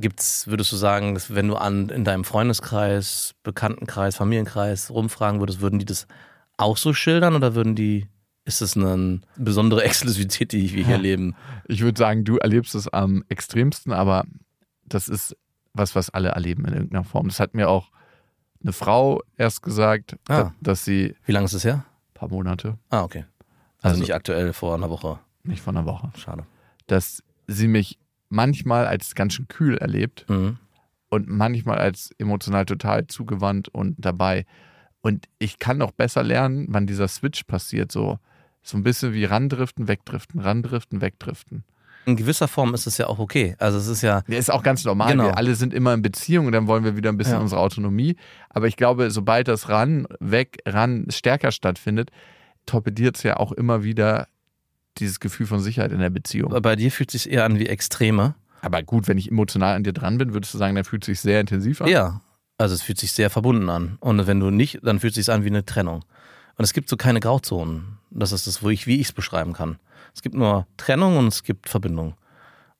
Gibt's, 0.00 0.48
würdest 0.48 0.72
du 0.72 0.76
sagen, 0.76 1.14
dass 1.14 1.32
wenn 1.32 1.46
du 1.46 1.54
an 1.54 1.90
in 1.90 2.02
deinem 2.02 2.24
Freundeskreis, 2.24 3.36
Bekanntenkreis, 3.44 4.16
Familienkreis 4.16 4.90
rumfragen 4.90 5.38
würdest, 5.38 5.60
würden 5.60 5.78
die 5.78 5.84
das 5.84 6.08
auch 6.56 6.76
so 6.76 6.92
schildern 6.92 7.36
oder 7.36 7.54
würden 7.54 7.76
die, 7.76 8.08
ist 8.44 8.60
das 8.60 8.76
eine 8.76 9.20
besondere 9.36 9.82
Exklusivität, 9.84 10.52
die 10.52 10.72
wir 10.74 10.84
hier 10.86 10.98
leben? 10.98 11.34
Ich 11.68 11.80
würde 11.80 11.98
sagen, 11.98 12.24
du 12.24 12.36
erlebst 12.38 12.74
es 12.74 12.88
am 12.88 13.24
extremsten, 13.28 13.92
aber 13.92 14.24
das 14.86 15.08
ist 15.08 15.36
was, 15.72 15.94
was 15.94 16.10
alle 16.10 16.28
erleben 16.30 16.64
in 16.66 16.74
irgendeiner 16.74 17.04
Form. 17.04 17.28
Das 17.28 17.40
hat 17.40 17.54
mir 17.54 17.68
auch 17.68 17.90
eine 18.62 18.72
Frau 18.72 19.20
erst 19.36 19.62
gesagt, 19.62 20.16
Ah. 20.28 20.52
dass 20.60 20.84
sie 20.84 21.14
Wie 21.26 21.32
lange 21.32 21.46
ist 21.46 21.52
es 21.54 21.64
her? 21.64 21.84
ein 21.86 22.14
paar 22.14 22.28
Monate, 22.28 22.78
Ah, 22.90 23.02
okay. 23.02 23.24
Also, 23.82 23.94
Also- 23.94 24.00
nicht 24.00 24.14
aktuell 24.14 24.52
vor 24.52 24.74
einer 24.74 24.88
Woche. 24.90 25.18
nicht 25.42 25.60
von 25.62 25.76
einer 25.76 25.86
Woche, 25.86 26.10
Schade. 26.16 26.44
dass 26.86 27.22
sie 27.46 27.68
mich 27.68 27.98
manchmal 28.30 28.86
als 28.86 29.14
ganz 29.14 29.34
schön 29.34 29.48
kühl 29.48 29.76
erlebt 29.78 30.24
Mhm. 30.28 30.58
und 31.10 31.28
manchmal 31.28 31.78
als 31.78 32.10
emotional 32.18 32.64
total 32.66 33.06
zugewandt 33.06 33.68
und 33.68 33.96
dabei. 33.98 34.46
Und 35.02 35.26
ich 35.38 35.58
kann 35.58 35.82
auch 35.82 35.92
besser 35.92 36.22
lernen, 36.22 36.66
wann 36.70 36.86
dieser 36.86 37.08
Switch 37.08 37.44
passiert. 37.44 37.92
So, 37.92 38.18
so 38.64 38.76
ein 38.76 38.82
bisschen 38.82 39.12
wie 39.12 39.24
randriften, 39.24 39.86
wegdriften, 39.86 40.40
randriften, 40.40 41.00
wegdriften. 41.00 41.62
In 42.06 42.16
gewisser 42.16 42.48
Form 42.48 42.74
ist 42.74 42.86
es 42.86 42.98
ja 42.98 43.06
auch 43.06 43.18
okay. 43.18 43.54
Also 43.58 43.78
es 43.78 43.86
ist 43.86 44.02
ja, 44.02 44.22
Ja, 44.26 44.38
ist 44.38 44.50
auch 44.50 44.62
ganz 44.62 44.84
normal. 44.84 45.12
Genau. 45.12 45.24
Wir 45.24 45.38
alle 45.38 45.54
sind 45.54 45.72
immer 45.72 45.94
in 45.94 46.02
Beziehung 46.02 46.46
und 46.46 46.52
dann 46.52 46.66
wollen 46.66 46.84
wir 46.84 46.96
wieder 46.96 47.10
ein 47.10 47.16
bisschen 47.16 47.34
Ja. 47.34 47.40
unsere 47.40 47.60
Autonomie. 47.60 48.16
Aber 48.50 48.66
ich 48.66 48.76
glaube, 48.76 49.10
sobald 49.10 49.48
das 49.48 49.68
ran, 49.68 50.06
weg, 50.20 50.58
ran 50.66 51.06
stärker 51.10 51.50
stattfindet, 51.52 52.10
torpediert 52.66 53.16
es 53.16 53.22
ja 53.22 53.36
auch 53.38 53.52
immer 53.52 53.84
wieder 53.84 54.28
dieses 54.98 55.20
Gefühl 55.20 55.46
von 55.46 55.60
Sicherheit 55.60 55.92
in 55.92 55.98
der 56.00 56.10
Beziehung. 56.10 56.50
bei 56.62 56.76
dir 56.76 56.90
fühlt 56.90 57.14
es 57.14 57.22
sich 57.24 57.32
eher 57.32 57.44
an 57.44 57.58
wie 57.58 57.66
Extreme. 57.68 58.34
Aber 58.60 58.82
gut, 58.82 59.08
wenn 59.08 59.18
ich 59.18 59.30
emotional 59.30 59.74
an 59.76 59.84
dir 59.84 59.92
dran 59.92 60.16
bin, 60.18 60.32
würdest 60.32 60.54
du 60.54 60.58
sagen, 60.58 60.74
dann 60.74 60.84
fühlt 60.84 61.02
es 61.02 61.06
sich 61.06 61.20
sehr 61.20 61.40
intensiv 61.40 61.80
an? 61.82 61.88
Ja. 61.88 62.20
Also 62.56 62.74
es 62.74 62.82
fühlt 62.82 62.98
sich 62.98 63.12
sehr 63.12 63.28
verbunden 63.30 63.68
an. 63.68 63.96
Und 64.00 64.26
wenn 64.26 64.40
du 64.40 64.50
nicht, 64.50 64.78
dann 64.82 65.00
fühlt 65.00 65.16
es 65.16 65.26
sich 65.26 65.34
an 65.34 65.42
wie 65.44 65.48
eine 65.48 65.64
Trennung. 65.66 66.04
Und 66.56 66.64
es 66.64 66.72
gibt 66.72 66.88
so 66.88 66.96
keine 66.96 67.20
Grauzonen. 67.20 67.98
Das 68.10 68.32
ist 68.32 68.46
das, 68.46 68.62
wo 68.62 68.70
ich, 68.70 68.86
wie 68.86 69.00
ich 69.00 69.08
es 69.08 69.12
beschreiben 69.12 69.52
kann. 69.52 69.78
Es 70.14 70.22
gibt 70.22 70.34
nur 70.34 70.66
Trennung 70.76 71.16
und 71.16 71.26
es 71.26 71.42
gibt 71.42 71.68
Verbindung. 71.68 72.14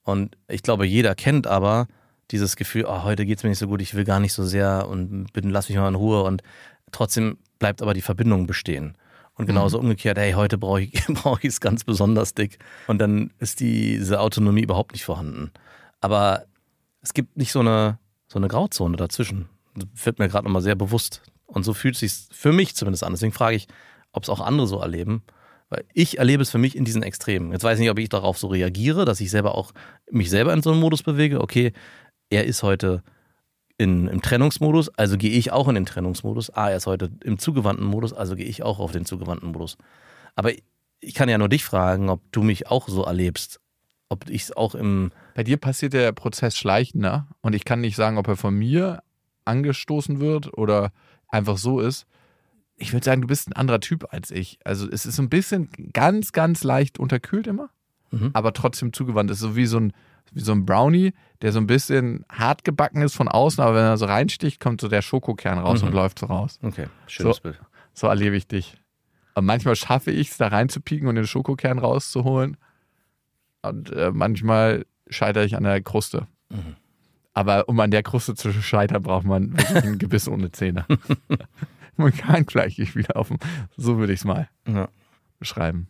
Und 0.02 0.36
ich 0.48 0.62
glaube, 0.62 0.86
jeder 0.86 1.14
kennt 1.14 1.46
aber 1.46 1.88
dieses 2.30 2.56
Gefühl, 2.56 2.84
oh, 2.86 3.02
heute 3.02 3.26
geht 3.26 3.38
es 3.38 3.42
mir 3.42 3.50
nicht 3.50 3.58
so 3.58 3.66
gut, 3.66 3.82
ich 3.82 3.94
will 3.94 4.04
gar 4.04 4.20
nicht 4.20 4.32
so 4.32 4.44
sehr 4.44 4.88
und 4.88 5.32
bin, 5.32 5.50
lass 5.50 5.68
mich 5.68 5.78
mal 5.78 5.88
in 5.88 5.94
Ruhe. 5.94 6.22
Und 6.22 6.42
trotzdem 6.92 7.38
bleibt 7.58 7.82
aber 7.82 7.94
die 7.94 8.02
Verbindung 8.02 8.46
bestehen. 8.46 8.96
Und 9.36 9.46
genauso 9.46 9.80
umgekehrt, 9.80 10.16
hey, 10.16 10.32
heute 10.32 10.58
brauche 10.58 10.82
ich 10.82 10.92
es 11.42 11.60
ganz 11.60 11.82
besonders 11.82 12.34
dick. 12.34 12.58
Und 12.86 12.98
dann 12.98 13.32
ist 13.40 13.60
diese 13.60 14.20
Autonomie 14.20 14.62
überhaupt 14.62 14.92
nicht 14.92 15.04
vorhanden. 15.04 15.50
Aber 16.00 16.44
es 17.00 17.14
gibt 17.14 17.36
nicht 17.36 17.50
so 17.50 17.60
eine, 17.60 17.98
so 18.28 18.38
eine 18.38 18.48
Grauzone 18.48 18.96
dazwischen. 18.96 19.48
Das 19.74 20.06
wird 20.06 20.20
mir 20.20 20.28
gerade 20.28 20.44
nochmal 20.44 20.62
sehr 20.62 20.76
bewusst. 20.76 21.22
Und 21.46 21.64
so 21.64 21.74
fühlt 21.74 21.94
es 21.94 22.00
sich 22.00 22.36
für 22.36 22.52
mich 22.52 22.74
zumindest 22.74 23.04
an. 23.04 23.12
Deswegen 23.12 23.32
frage 23.32 23.56
ich, 23.56 23.68
ob 24.12 24.22
es 24.22 24.28
auch 24.28 24.40
andere 24.40 24.66
so 24.66 24.78
erleben. 24.78 25.22
Weil 25.68 25.84
ich 25.92 26.18
erlebe 26.18 26.42
es 26.42 26.50
für 26.50 26.58
mich 26.58 26.76
in 26.76 26.84
diesen 26.84 27.02
Extremen. 27.02 27.52
Jetzt 27.52 27.64
weiß 27.64 27.78
ich 27.78 27.82
nicht, 27.82 27.90
ob 27.90 27.98
ich 27.98 28.08
darauf 28.08 28.38
so 28.38 28.48
reagiere, 28.48 29.04
dass 29.04 29.20
ich 29.20 29.30
selber 29.30 29.54
auch 29.56 29.72
mich 30.10 30.30
selber 30.30 30.52
in 30.52 30.62
so 30.62 30.70
einen 30.70 30.80
Modus 30.80 31.02
bewege. 31.02 31.40
Okay, 31.40 31.72
er 32.30 32.44
ist 32.44 32.62
heute 32.62 33.02
in, 33.76 34.06
im 34.06 34.22
Trennungsmodus, 34.22 34.88
also 34.90 35.16
gehe 35.16 35.30
ich 35.30 35.52
auch 35.52 35.68
in 35.68 35.74
den 35.74 35.86
Trennungsmodus. 35.86 36.50
Ah, 36.50 36.70
er 36.70 36.76
ist 36.76 36.86
heute 36.86 37.10
im 37.24 37.38
zugewandten 37.38 37.86
Modus, 37.86 38.12
also 38.12 38.36
gehe 38.36 38.46
ich 38.46 38.62
auch 38.62 38.78
auf 38.78 38.92
den 38.92 39.04
zugewandten 39.04 39.50
Modus. 39.50 39.76
Aber 40.36 40.52
ich 41.00 41.14
kann 41.14 41.28
ja 41.28 41.38
nur 41.38 41.48
dich 41.48 41.64
fragen, 41.64 42.08
ob 42.08 42.20
du 42.32 42.42
mich 42.42 42.68
auch 42.68 42.88
so 42.88 43.02
erlebst. 43.04 43.60
Ob 44.08 44.28
ich 44.28 44.42
es 44.42 44.56
auch 44.56 44.74
im. 44.74 45.12
Bei 45.34 45.42
dir 45.42 45.56
passiert 45.56 45.92
der 45.92 46.12
Prozess 46.12 46.56
schleichender 46.56 47.26
und 47.40 47.54
ich 47.54 47.64
kann 47.64 47.80
nicht 47.80 47.96
sagen, 47.96 48.18
ob 48.18 48.28
er 48.28 48.36
von 48.36 48.54
mir 48.54 49.02
angestoßen 49.44 50.20
wird 50.20 50.56
oder 50.56 50.92
einfach 51.34 51.58
so 51.58 51.80
ist. 51.80 52.06
Ich 52.76 52.92
würde 52.92 53.04
sagen, 53.04 53.20
du 53.22 53.28
bist 53.28 53.48
ein 53.48 53.52
anderer 53.52 53.80
Typ 53.80 54.06
als 54.12 54.30
ich. 54.30 54.58
Also 54.64 54.88
es 54.90 55.06
ist 55.06 55.16
so 55.16 55.22
ein 55.22 55.28
bisschen 55.28 55.68
ganz, 55.92 56.32
ganz 56.32 56.64
leicht 56.64 56.98
unterkühlt 56.98 57.46
immer, 57.46 57.68
Mhm. 58.10 58.30
aber 58.32 58.52
trotzdem 58.52 58.92
zugewandt. 58.92 59.30
Es 59.30 59.36
ist 59.38 59.42
so 59.42 59.56
wie 59.56 59.66
so 59.66 59.78
ein, 59.78 59.92
wie 60.32 60.40
so 60.40 60.52
ein 60.52 60.64
Brownie, 60.66 61.12
der 61.42 61.52
so 61.52 61.58
ein 61.60 61.66
bisschen 61.66 62.24
hart 62.30 62.64
gebacken 62.64 63.02
ist 63.02 63.14
von 63.14 63.28
außen, 63.28 63.62
aber 63.62 63.74
wenn 63.76 63.84
er 63.84 63.96
so 63.96 64.06
reinsticht, 64.06 64.58
kommt 64.60 64.80
so 64.80 64.88
der 64.88 65.02
Schokokern 65.02 65.58
raus 65.58 65.82
Mhm. 65.82 65.88
und 65.88 65.94
läuft 65.94 66.18
so 66.18 66.26
raus. 66.26 66.58
Okay, 66.62 66.86
schönes 67.06 67.36
So. 67.36 67.42
Bild. 67.42 67.60
So 67.92 68.06
erlebe 68.08 68.34
ich 68.36 68.48
dich. 68.48 68.76
Und 69.36 69.44
manchmal 69.46 69.76
schaffe 69.76 70.10
ich 70.10 70.30
es, 70.30 70.36
da 70.36 70.48
reinzupieken 70.48 71.06
und 71.08 71.14
den 71.16 71.26
Schokokern 71.26 71.78
rauszuholen. 71.78 72.56
Und 73.62 73.90
äh, 73.92 74.10
manchmal 74.12 74.84
scheitere 75.08 75.44
ich 75.44 75.56
an 75.56 75.62
der 75.64 75.80
Kruste. 75.82 76.26
Mhm. 76.50 76.76
Aber 77.34 77.68
um 77.68 77.78
an 77.80 77.90
der 77.90 78.02
Kruste 78.04 78.34
zu 78.34 78.52
scheitern, 78.52 79.02
braucht 79.02 79.26
man 79.26 79.56
ein 79.74 79.98
Gebiss 79.98 80.28
ohne 80.28 80.52
Zähne. 80.52 80.86
man 81.96 82.12
kann 82.12 82.46
gleich 82.46 82.78
ich 82.78 82.94
wieder 82.94 83.16
auf 83.16 83.28
dem. 83.28 83.38
So 83.76 83.98
würde 83.98 84.12
ich 84.12 84.20
es 84.20 84.24
mal 84.24 84.48
Ja. 84.68 84.88
beschreiben. 85.38 85.88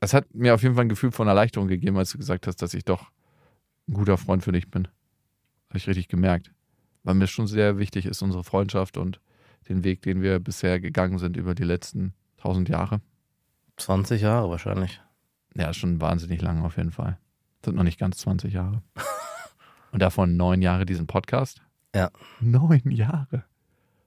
Es 0.00 0.12
hat 0.14 0.34
mir 0.34 0.54
auf 0.54 0.62
jeden 0.62 0.74
Fall 0.74 0.84
ein 0.84 0.88
Gefühl 0.90 1.12
von 1.12 1.28
Erleichterung 1.28 1.68
gegeben, 1.68 1.96
als 1.96 2.10
du 2.10 2.18
gesagt 2.18 2.46
hast, 2.46 2.56
dass 2.60 2.74
ich 2.74 2.84
doch 2.84 3.10
ein 3.88 3.94
guter 3.94 4.18
Freund 4.18 4.42
für 4.44 4.52
dich 4.52 4.70
bin. 4.70 4.86
Habe 5.68 5.78
ich 5.78 5.86
richtig 5.86 6.08
gemerkt. 6.08 6.52
Weil 7.04 7.14
mir 7.14 7.26
schon 7.26 7.46
sehr 7.46 7.78
wichtig 7.78 8.04
ist, 8.06 8.20
unsere 8.22 8.44
Freundschaft 8.44 8.96
und 8.96 9.20
den 9.68 9.82
Weg, 9.84 10.02
den 10.02 10.20
wir 10.22 10.38
bisher 10.40 10.78
gegangen 10.80 11.18
sind 11.18 11.36
über 11.36 11.54
die 11.54 11.64
letzten 11.64 12.12
1000 12.38 12.68
Jahre. 12.68 13.00
20 13.76 14.20
Jahre 14.22 14.50
wahrscheinlich. 14.50 15.00
Ja, 15.54 15.72
schon 15.72 16.00
wahnsinnig 16.00 16.42
lang 16.42 16.62
auf 16.62 16.76
jeden 16.76 16.92
Fall. 16.92 17.18
Sind 17.64 17.76
noch 17.76 17.82
nicht 17.84 17.98
ganz 17.98 18.18
20 18.18 18.52
Jahre. 18.52 18.82
Und 19.92 20.00
davon 20.02 20.36
neun 20.36 20.62
Jahre 20.62 20.84
diesen 20.86 21.06
Podcast. 21.06 21.62
Ja. 21.94 22.10
Neun 22.40 22.90
Jahre. 22.90 23.44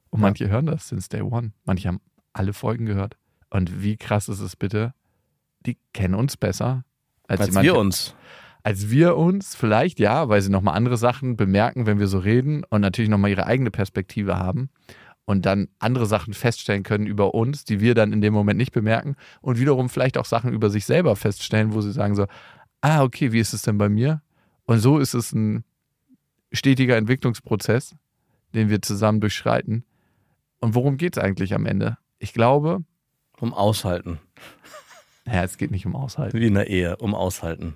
Und 0.09 0.19
Ja. 0.19 0.27
manche 0.27 0.49
hören 0.49 0.65
das 0.65 0.87
since 0.89 1.07
day 1.09 1.21
one. 1.21 1.51
Manche 1.63 1.87
haben 1.87 2.01
alle 2.33 2.53
Folgen 2.53 2.85
gehört. 2.85 3.17
Und 3.49 3.81
wie 3.83 3.95
krass 3.95 4.27
ist 4.27 4.39
es 4.41 4.55
bitte? 4.55 4.93
Die 5.65 5.77
kennen 5.93 6.15
uns 6.15 6.35
besser 6.37 6.83
als, 7.27 7.41
Als 7.41 7.61
wir 7.61 7.75
uns. 7.77 8.15
als 8.63 8.89
wir 8.89 9.15
uns 9.15 9.55
vielleicht, 9.55 9.99
ja, 9.99 10.27
weil 10.27 10.41
sie 10.41 10.49
nochmal 10.51 10.75
andere 10.75 10.97
Sachen 10.97 11.37
bemerken, 11.37 11.85
wenn 11.85 11.99
wir 11.99 12.07
so 12.07 12.19
reden 12.19 12.63
und 12.65 12.81
natürlich 12.81 13.09
nochmal 13.09 13.29
ihre 13.31 13.45
eigene 13.45 13.71
Perspektive 13.71 14.37
haben 14.37 14.69
und 15.25 15.45
dann 15.45 15.69
andere 15.79 16.05
Sachen 16.07 16.33
feststellen 16.33 16.83
können 16.83 17.05
über 17.07 17.33
uns, 17.35 17.63
die 17.63 17.79
wir 17.79 17.93
dann 17.95 18.11
in 18.13 18.21
dem 18.21 18.33
Moment 18.33 18.57
nicht 18.57 18.71
bemerken 18.73 19.15
und 19.41 19.59
wiederum 19.59 19.89
vielleicht 19.89 20.17
auch 20.17 20.25
Sachen 20.25 20.51
über 20.53 20.69
sich 20.69 20.85
selber 20.85 21.15
feststellen, 21.15 21.73
wo 21.73 21.81
sie 21.81 21.91
sagen 21.91 22.15
so, 22.15 22.25
ah, 22.81 23.03
okay, 23.03 23.31
wie 23.31 23.39
ist 23.39 23.53
es 23.53 23.61
denn 23.63 23.77
bei 23.77 23.89
mir? 23.89 24.21
Und 24.65 24.79
so 24.79 24.97
ist 24.99 25.13
es 25.13 25.31
ein 25.33 25.63
stetiger 26.55 26.97
Entwicklungsprozess, 26.97 27.95
den 28.53 28.69
wir 28.69 28.81
zusammen 28.81 29.19
durchschreiten. 29.21 29.83
Und 30.59 30.75
worum 30.75 30.97
geht 30.97 31.17
es 31.17 31.23
eigentlich 31.23 31.53
am 31.53 31.65
Ende? 31.65 31.97
Ich 32.19 32.33
glaube, 32.33 32.79
Um 33.39 33.53
Aushalten. 33.53 34.19
ja, 35.25 35.43
es 35.43 35.57
geht 35.57 35.71
nicht 35.71 35.85
um 35.85 35.95
Aushalten. 35.95 36.39
Wie 36.39 36.47
in 36.47 36.53
der 36.53 36.67
Ehe. 36.67 36.97
Um 36.97 37.13
Aushalten. 37.15 37.75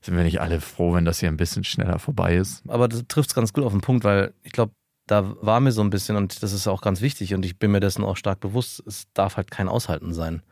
Sind 0.00 0.16
wir 0.16 0.24
nicht 0.24 0.40
alle 0.40 0.60
froh, 0.60 0.94
wenn 0.94 1.04
das 1.04 1.20
hier 1.20 1.28
ein 1.28 1.36
bisschen 1.36 1.64
schneller 1.64 1.98
vorbei 1.98 2.36
ist? 2.36 2.62
Aber 2.68 2.88
du 2.88 3.06
triffst 3.06 3.34
ganz 3.34 3.52
gut 3.52 3.64
auf 3.64 3.72
den 3.72 3.80
Punkt, 3.80 4.04
weil 4.04 4.32
ich 4.42 4.52
glaube, 4.52 4.72
da 5.06 5.34
war 5.40 5.60
mir 5.60 5.72
so 5.72 5.82
ein 5.82 5.90
bisschen, 5.90 6.16
und 6.16 6.42
das 6.42 6.52
ist 6.52 6.66
auch 6.66 6.80
ganz 6.80 7.00
wichtig, 7.00 7.34
und 7.34 7.44
ich 7.44 7.58
bin 7.58 7.70
mir 7.70 7.80
dessen 7.80 8.04
auch 8.04 8.16
stark 8.16 8.40
bewusst, 8.40 8.82
es 8.86 9.06
darf 9.14 9.36
halt 9.36 9.50
kein 9.50 9.68
Aushalten 9.68 10.12
sein. 10.14 10.42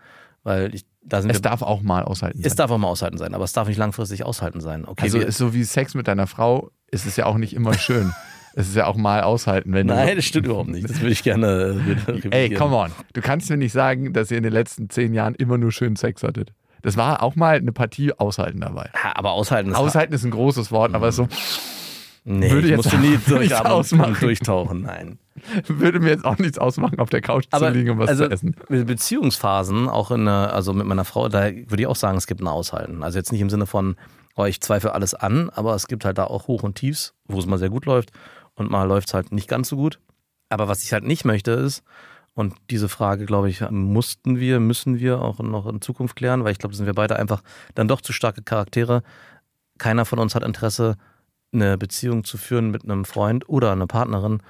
Weil 0.42 0.74
ich, 0.74 0.84
da 1.02 1.22
sind 1.22 1.30
Es 1.30 1.38
wir, 1.38 1.42
darf 1.42 1.62
auch 1.62 1.82
mal 1.82 2.02
aushalten. 2.04 2.38
es 2.42 2.50
sein. 2.52 2.56
darf 2.56 2.70
auch 2.70 2.78
mal 2.78 2.88
aushalten 2.88 3.16
sein, 3.18 3.34
aber 3.34 3.44
es 3.44 3.52
darf 3.52 3.66
nicht 3.68 3.78
langfristig 3.78 4.24
aushalten 4.24 4.60
sein. 4.60 4.84
Okay, 4.84 5.02
also 5.04 5.18
ist 5.18 5.38
so 5.38 5.54
wie 5.54 5.64
Sex 5.64 5.94
mit 5.94 6.06
deiner 6.06 6.26
Frau, 6.26 6.70
ist 6.94 7.06
es 7.06 7.16
ja 7.16 7.26
auch 7.26 7.36
nicht 7.36 7.54
immer 7.54 7.74
schön. 7.74 8.12
es 8.54 8.68
ist 8.68 8.76
ja 8.76 8.86
auch 8.86 8.96
mal 8.96 9.22
aushalten, 9.22 9.72
wenn 9.72 9.86
nein, 9.86 10.08
du. 10.08 10.16
das 10.16 10.24
stimmt 10.24 10.46
überhaupt 10.46 10.70
nicht. 10.70 10.88
Das 10.88 11.00
würde 11.00 11.12
ich 11.12 11.22
gerne 11.22 11.82
äh, 12.06 12.28
Ey, 12.30 12.50
come 12.54 12.76
on. 12.76 12.92
Du 13.12 13.20
kannst 13.20 13.50
mir 13.50 13.56
nicht 13.56 13.72
sagen, 13.72 14.12
dass 14.12 14.30
ihr 14.30 14.38
in 14.38 14.44
den 14.44 14.52
letzten 14.52 14.88
zehn 14.88 15.12
Jahren 15.12 15.34
immer 15.34 15.58
nur 15.58 15.72
schönen 15.72 15.96
Sex 15.96 16.22
hattet. 16.22 16.52
Das 16.82 16.96
war 16.96 17.22
auch 17.22 17.34
mal 17.34 17.56
eine 17.56 17.72
Partie 17.72 18.12
aushalten 18.12 18.60
dabei. 18.60 18.90
Ja, 19.02 19.16
aber 19.16 19.32
aushalten 19.32 19.70
ist 19.70 19.76
Aushalten 19.76 20.12
ist 20.12 20.24
ein 20.24 20.30
großes 20.30 20.70
Wort, 20.70 20.94
aber 20.94 21.12
so 21.12 21.28
Nee, 22.26 22.50
Würde 22.50 22.66
ich 22.66 22.70
jetzt 22.70 22.76
musste 22.78 22.96
nie 22.96 23.18
durchatmen 23.26 24.16
durchtauchen. 24.18 24.80
Nein. 24.82 25.18
würde 25.68 26.00
mir 26.00 26.08
jetzt 26.08 26.24
auch 26.24 26.38
nichts 26.38 26.58
ausmachen, 26.58 26.98
auf 26.98 27.10
der 27.10 27.20
Couch 27.20 27.44
Aber 27.50 27.68
zu 27.68 27.72
liegen 27.74 27.90
und 27.90 27.98
was 27.98 28.08
also, 28.08 28.24
zu 28.24 28.30
essen. 28.30 28.56
mit 28.70 28.86
Beziehungsphasen, 28.86 29.88
auch 29.88 30.10
in 30.10 30.24
der, 30.24 30.54
also 30.54 30.72
mit 30.72 30.86
meiner 30.86 31.04
Frau, 31.04 31.28
da 31.28 31.50
würde 31.50 31.82
ich 31.82 31.86
auch 31.86 31.96
sagen, 31.96 32.16
es 32.16 32.26
gibt 32.26 32.40
ein 32.40 32.48
Aushalten. 32.48 33.02
Also 33.02 33.18
jetzt 33.18 33.30
nicht 33.30 33.42
im 33.42 33.50
Sinne 33.50 33.66
von, 33.66 33.96
oh, 34.36 34.44
ich 34.44 34.60
zweifle 34.60 34.92
alles 34.92 35.14
an, 35.14 35.50
aber 35.50 35.74
es 35.74 35.86
gibt 35.86 36.04
halt 36.04 36.18
da 36.18 36.24
auch 36.24 36.48
Hoch 36.48 36.62
und 36.62 36.76
Tiefs, 36.76 37.14
wo 37.26 37.38
es 37.38 37.46
mal 37.46 37.58
sehr 37.58 37.70
gut 37.70 37.86
läuft 37.86 38.10
und 38.54 38.70
mal 38.70 38.84
läuft 38.84 39.08
es 39.08 39.14
halt 39.14 39.32
nicht 39.32 39.48
ganz 39.48 39.68
so 39.68 39.76
gut. 39.76 40.00
Aber 40.48 40.68
was 40.68 40.84
ich 40.84 40.92
halt 40.92 41.04
nicht 41.04 41.24
möchte 41.24 41.52
ist, 41.52 41.82
und 42.34 42.54
diese 42.70 42.88
Frage, 42.88 43.26
glaube 43.26 43.48
ich, 43.48 43.60
mussten 43.70 44.40
wir, 44.40 44.58
müssen 44.58 44.98
wir 44.98 45.22
auch 45.22 45.38
noch 45.38 45.66
in 45.66 45.80
Zukunft 45.80 46.16
klären, 46.16 46.42
weil 46.42 46.52
ich 46.52 46.58
glaube, 46.58 46.74
sind 46.74 46.86
wir 46.86 46.94
beide 46.94 47.16
einfach 47.16 47.42
dann 47.76 47.88
doch 47.88 48.00
zu 48.00 48.12
starke 48.12 48.42
Charaktere. 48.42 49.02
Keiner 49.78 50.04
von 50.04 50.18
uns 50.18 50.34
hat 50.34 50.42
Interesse, 50.42 50.96
eine 51.52 51.78
Beziehung 51.78 52.24
zu 52.24 52.36
führen 52.36 52.72
mit 52.72 52.82
einem 52.84 53.04
Freund 53.04 53.48
oder 53.48 53.70
einer 53.70 53.86
Partnerin, 53.86 54.42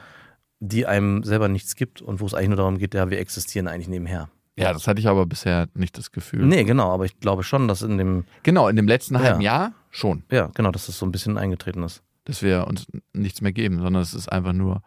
die 0.61 0.87
einem 0.87 1.23
selber 1.25 1.49
nichts 1.49 1.77
gibt 1.77 2.01
und 2.01 2.21
wo 2.21 2.27
es 2.27 2.33
eigentlich 2.33 2.49
nur 2.49 2.57
darum 2.57 2.79
geht, 2.79 2.95
ja, 2.95 3.11
wir 3.11 3.19
existieren 3.19 3.69
eigentlich 3.69 3.89
nebenher. 3.89 4.31
Ja, 4.57 4.73
das 4.73 4.87
hatte 4.87 5.01
ich 5.01 5.09
aber 5.09 5.27
bisher 5.27 5.69
nicht 5.75 5.99
das 5.99 6.13
Gefühl. 6.13 6.47
Nee, 6.47 6.63
genau, 6.65 6.93
aber 6.93 7.05
ich 7.05 7.19
glaube 7.19 7.43
schon, 7.43 7.67
dass 7.69 7.83
in 7.83 7.99
dem, 7.99 8.25
Genau, 8.45 8.69
in 8.69 8.77
dem 8.77 8.87
letzten 8.87 9.15
Ja. 9.15 9.21
halben 9.21 9.41
Jahr 9.41 9.73
schon, 9.91 10.23
ja, 10.31 10.51
genau, 10.55 10.71
dass 10.71 10.87
das 10.87 10.99
so 10.99 11.05
ein 11.07 11.13
bisschen 11.13 11.37
eingetreten 11.39 11.83
ist. 11.83 12.03
dass 12.25 12.43
wir 12.43 12.67
uns 12.69 12.87
nichts 13.13 13.41
mehr 13.41 13.53
geben, 13.53 13.81
sondern 13.81 14.01
es 14.03 14.15
ist 14.15 14.31
einfach 14.31 14.53
nur, 14.53 14.83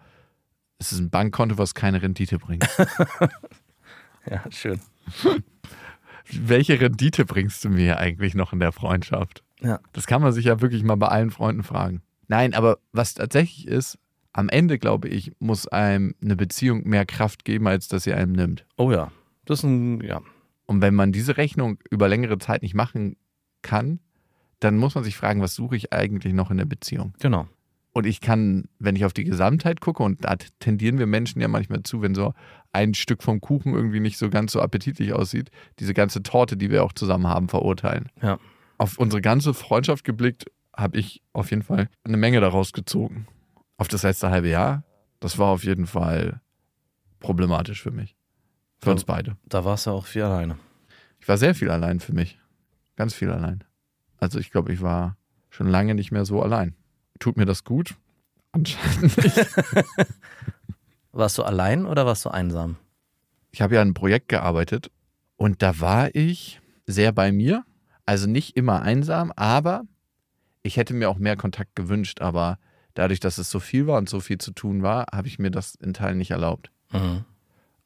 es 0.79 0.91
ist 0.91 0.99
ein 0.99 1.09
Bankkonto, 1.09 1.57
was 1.57 1.75
keine 1.75 2.01
Rendite 2.01 2.39
bringt. 2.39 2.65
Ja, 4.29 4.43
schön. 4.51 4.81
Welche 6.29 6.79
Rendite 6.81 7.23
bringst 7.25 7.63
du 7.63 7.69
mir 7.69 7.97
eigentlich 7.97 8.35
noch 8.35 8.51
in 8.51 8.59
der 8.59 8.73
Freundschaft? 8.73 9.43
Ja. 9.61 9.79
Das 9.93 10.05
kann 10.07 10.21
man 10.21 10.33
sich 10.33 10.45
ja 10.45 10.59
wirklich 10.61 10.83
mal 10.83 10.97
bei 10.97 11.07
allen 11.07 11.31
Freunden 11.31 11.63
fragen. 11.63 12.01
Nein, 12.27 12.53
aber 12.53 12.79
was 12.91 13.13
tatsächlich 13.13 13.67
ist, 13.67 13.97
am 14.33 14.49
Ende, 14.49 14.77
glaube 14.79 15.07
ich, 15.07 15.31
muss 15.39 15.67
einem 15.67 16.13
eine 16.21 16.35
Beziehung 16.35 16.83
mehr 16.85 17.05
Kraft 17.05 17.45
geben, 17.45 17.67
als 17.67 17.87
dass 17.87 18.03
sie 18.03 18.13
einem 18.13 18.33
nimmt. 18.33 18.65
Oh 18.75 18.91
ja, 18.91 19.11
das 19.47 19.59
ist 19.59 19.63
ein, 19.63 20.01
ja, 20.01 20.21
Und 20.65 20.81
wenn 20.81 20.93
man 20.93 21.11
diese 21.11 21.37
Rechnung 21.37 21.79
über 21.89 22.07
längere 22.07 22.37
Zeit 22.37 22.61
nicht 22.61 22.75
machen 22.75 23.15
kann, 23.61 23.99
dann 24.59 24.77
muss 24.77 24.95
man 24.95 25.03
sich 25.03 25.17
fragen, 25.17 25.41
was 25.41 25.55
suche 25.55 25.75
ich 25.75 25.93
eigentlich 25.93 26.33
noch 26.33 26.51
in 26.51 26.57
der 26.57 26.65
Beziehung? 26.65 27.13
genau. 27.19 27.47
Und 27.93 28.05
ich 28.05 28.21
kann, 28.21 28.65
wenn 28.77 28.95
ich 28.95 29.05
auf 29.05 29.13
die 29.13 29.23
Gesamtheit 29.23 29.81
gucke, 29.81 30.03
und 30.03 30.23
da 30.23 30.35
tendieren 30.59 30.99
wir 30.99 31.07
Menschen 31.07 31.41
ja 31.41 31.47
manchmal 31.47 31.81
zu, 31.81 32.03
wenn 32.03 32.13
so 32.13 32.35
ein 32.71 32.93
Stück 32.93 33.23
vom 33.23 33.41
Kuchen 33.41 33.73
irgendwie 33.73 33.99
nicht 33.99 34.19
so 34.19 34.29
ganz 34.29 34.51
so 34.51 34.61
appetitlich 34.61 35.13
aussieht, 35.13 35.49
diese 35.79 35.95
ganze 35.95 36.21
Torte, 36.21 36.57
die 36.57 36.69
wir 36.69 36.83
auch 36.83 36.93
zusammen 36.93 37.25
haben, 37.25 37.49
verurteilen. 37.49 38.09
Ja. 38.21 38.37
Auf 38.77 38.99
unsere 38.99 39.21
ganze 39.23 39.55
Freundschaft 39.55 40.03
geblickt, 40.03 40.45
habe 40.75 40.99
ich 40.99 41.23
auf 41.33 41.49
jeden 41.49 41.63
Fall 41.63 41.89
eine 42.03 42.17
Menge 42.17 42.39
daraus 42.39 42.71
gezogen. 42.71 43.25
Auf 43.77 43.87
das 43.87 44.03
letzte 44.03 44.29
halbe 44.29 44.49
Jahr, 44.49 44.83
das 45.19 45.39
war 45.39 45.47
auf 45.47 45.63
jeden 45.63 45.87
Fall 45.87 46.39
problematisch 47.19 47.81
für 47.81 47.89
mich. 47.89 48.15
Für 48.79 48.87
Ja. 48.87 48.91
uns 48.93 49.03
beide. 49.05 49.37
Da 49.45 49.65
warst 49.65 49.85
du 49.87 49.91
auch 49.91 50.05
viel 50.05 50.23
alleine. 50.23 50.57
Ich 51.19 51.27
war 51.27 51.37
sehr 51.37 51.55
viel 51.55 51.69
allein 51.69 51.99
für 51.99 52.13
mich. 52.13 52.39
Ganz 52.95 53.13
viel 53.13 53.29
allein. 53.31 53.63
Also 54.17 54.39
ich 54.39 54.51
glaube, 54.51 54.71
ich 54.73 54.81
war 54.81 55.17
schon 55.49 55.67
lange 55.67 55.95
nicht 55.95 56.11
mehr 56.11 56.25
so 56.25 56.41
allein. 56.41 56.75
Tut 57.19 57.37
mir 57.37 57.45
das 57.45 57.63
gut? 57.63 57.95
Anscheinend 58.51 59.17
nicht. 59.17 59.37
Warst 61.11 61.37
du 61.37 61.43
allein 61.43 61.85
oder 61.85 62.05
warst 62.05 62.25
du 62.25 62.29
einsam? 62.29 62.75
Ich 63.51 63.61
habe 63.61 63.75
ja 63.75 63.81
an 63.81 63.87
einem 63.87 63.93
Projekt 63.95 64.29
gearbeitet 64.29 64.91
und 65.35 65.61
da 65.63 65.79
war 65.79 66.13
ich 66.13 66.61
sehr 66.85 67.11
bei 67.11 67.31
mir. 67.31 67.63
Also 68.05 68.27
nicht 68.29 68.55
immer 68.55 68.81
einsam, 68.83 69.33
aber 69.35 69.83
ich 70.61 70.77
hätte 70.77 70.93
mir 70.93 71.09
auch 71.09 71.17
mehr 71.17 71.35
Kontakt 71.35 71.75
gewünscht. 71.75 72.21
Aber 72.21 72.59
dadurch, 72.93 73.19
dass 73.19 73.37
es 73.37 73.49
so 73.49 73.59
viel 73.59 73.87
war 73.87 73.97
und 73.97 74.07
so 74.09 74.19
viel 74.19 74.37
zu 74.37 74.51
tun 74.51 74.83
war, 74.83 75.07
habe 75.13 75.27
ich 75.27 75.39
mir 75.39 75.49
das 75.51 75.75
in 75.75 75.93
Teilen 75.93 76.17
nicht 76.19 76.31
erlaubt. 76.31 76.71
Mhm. 76.91 77.25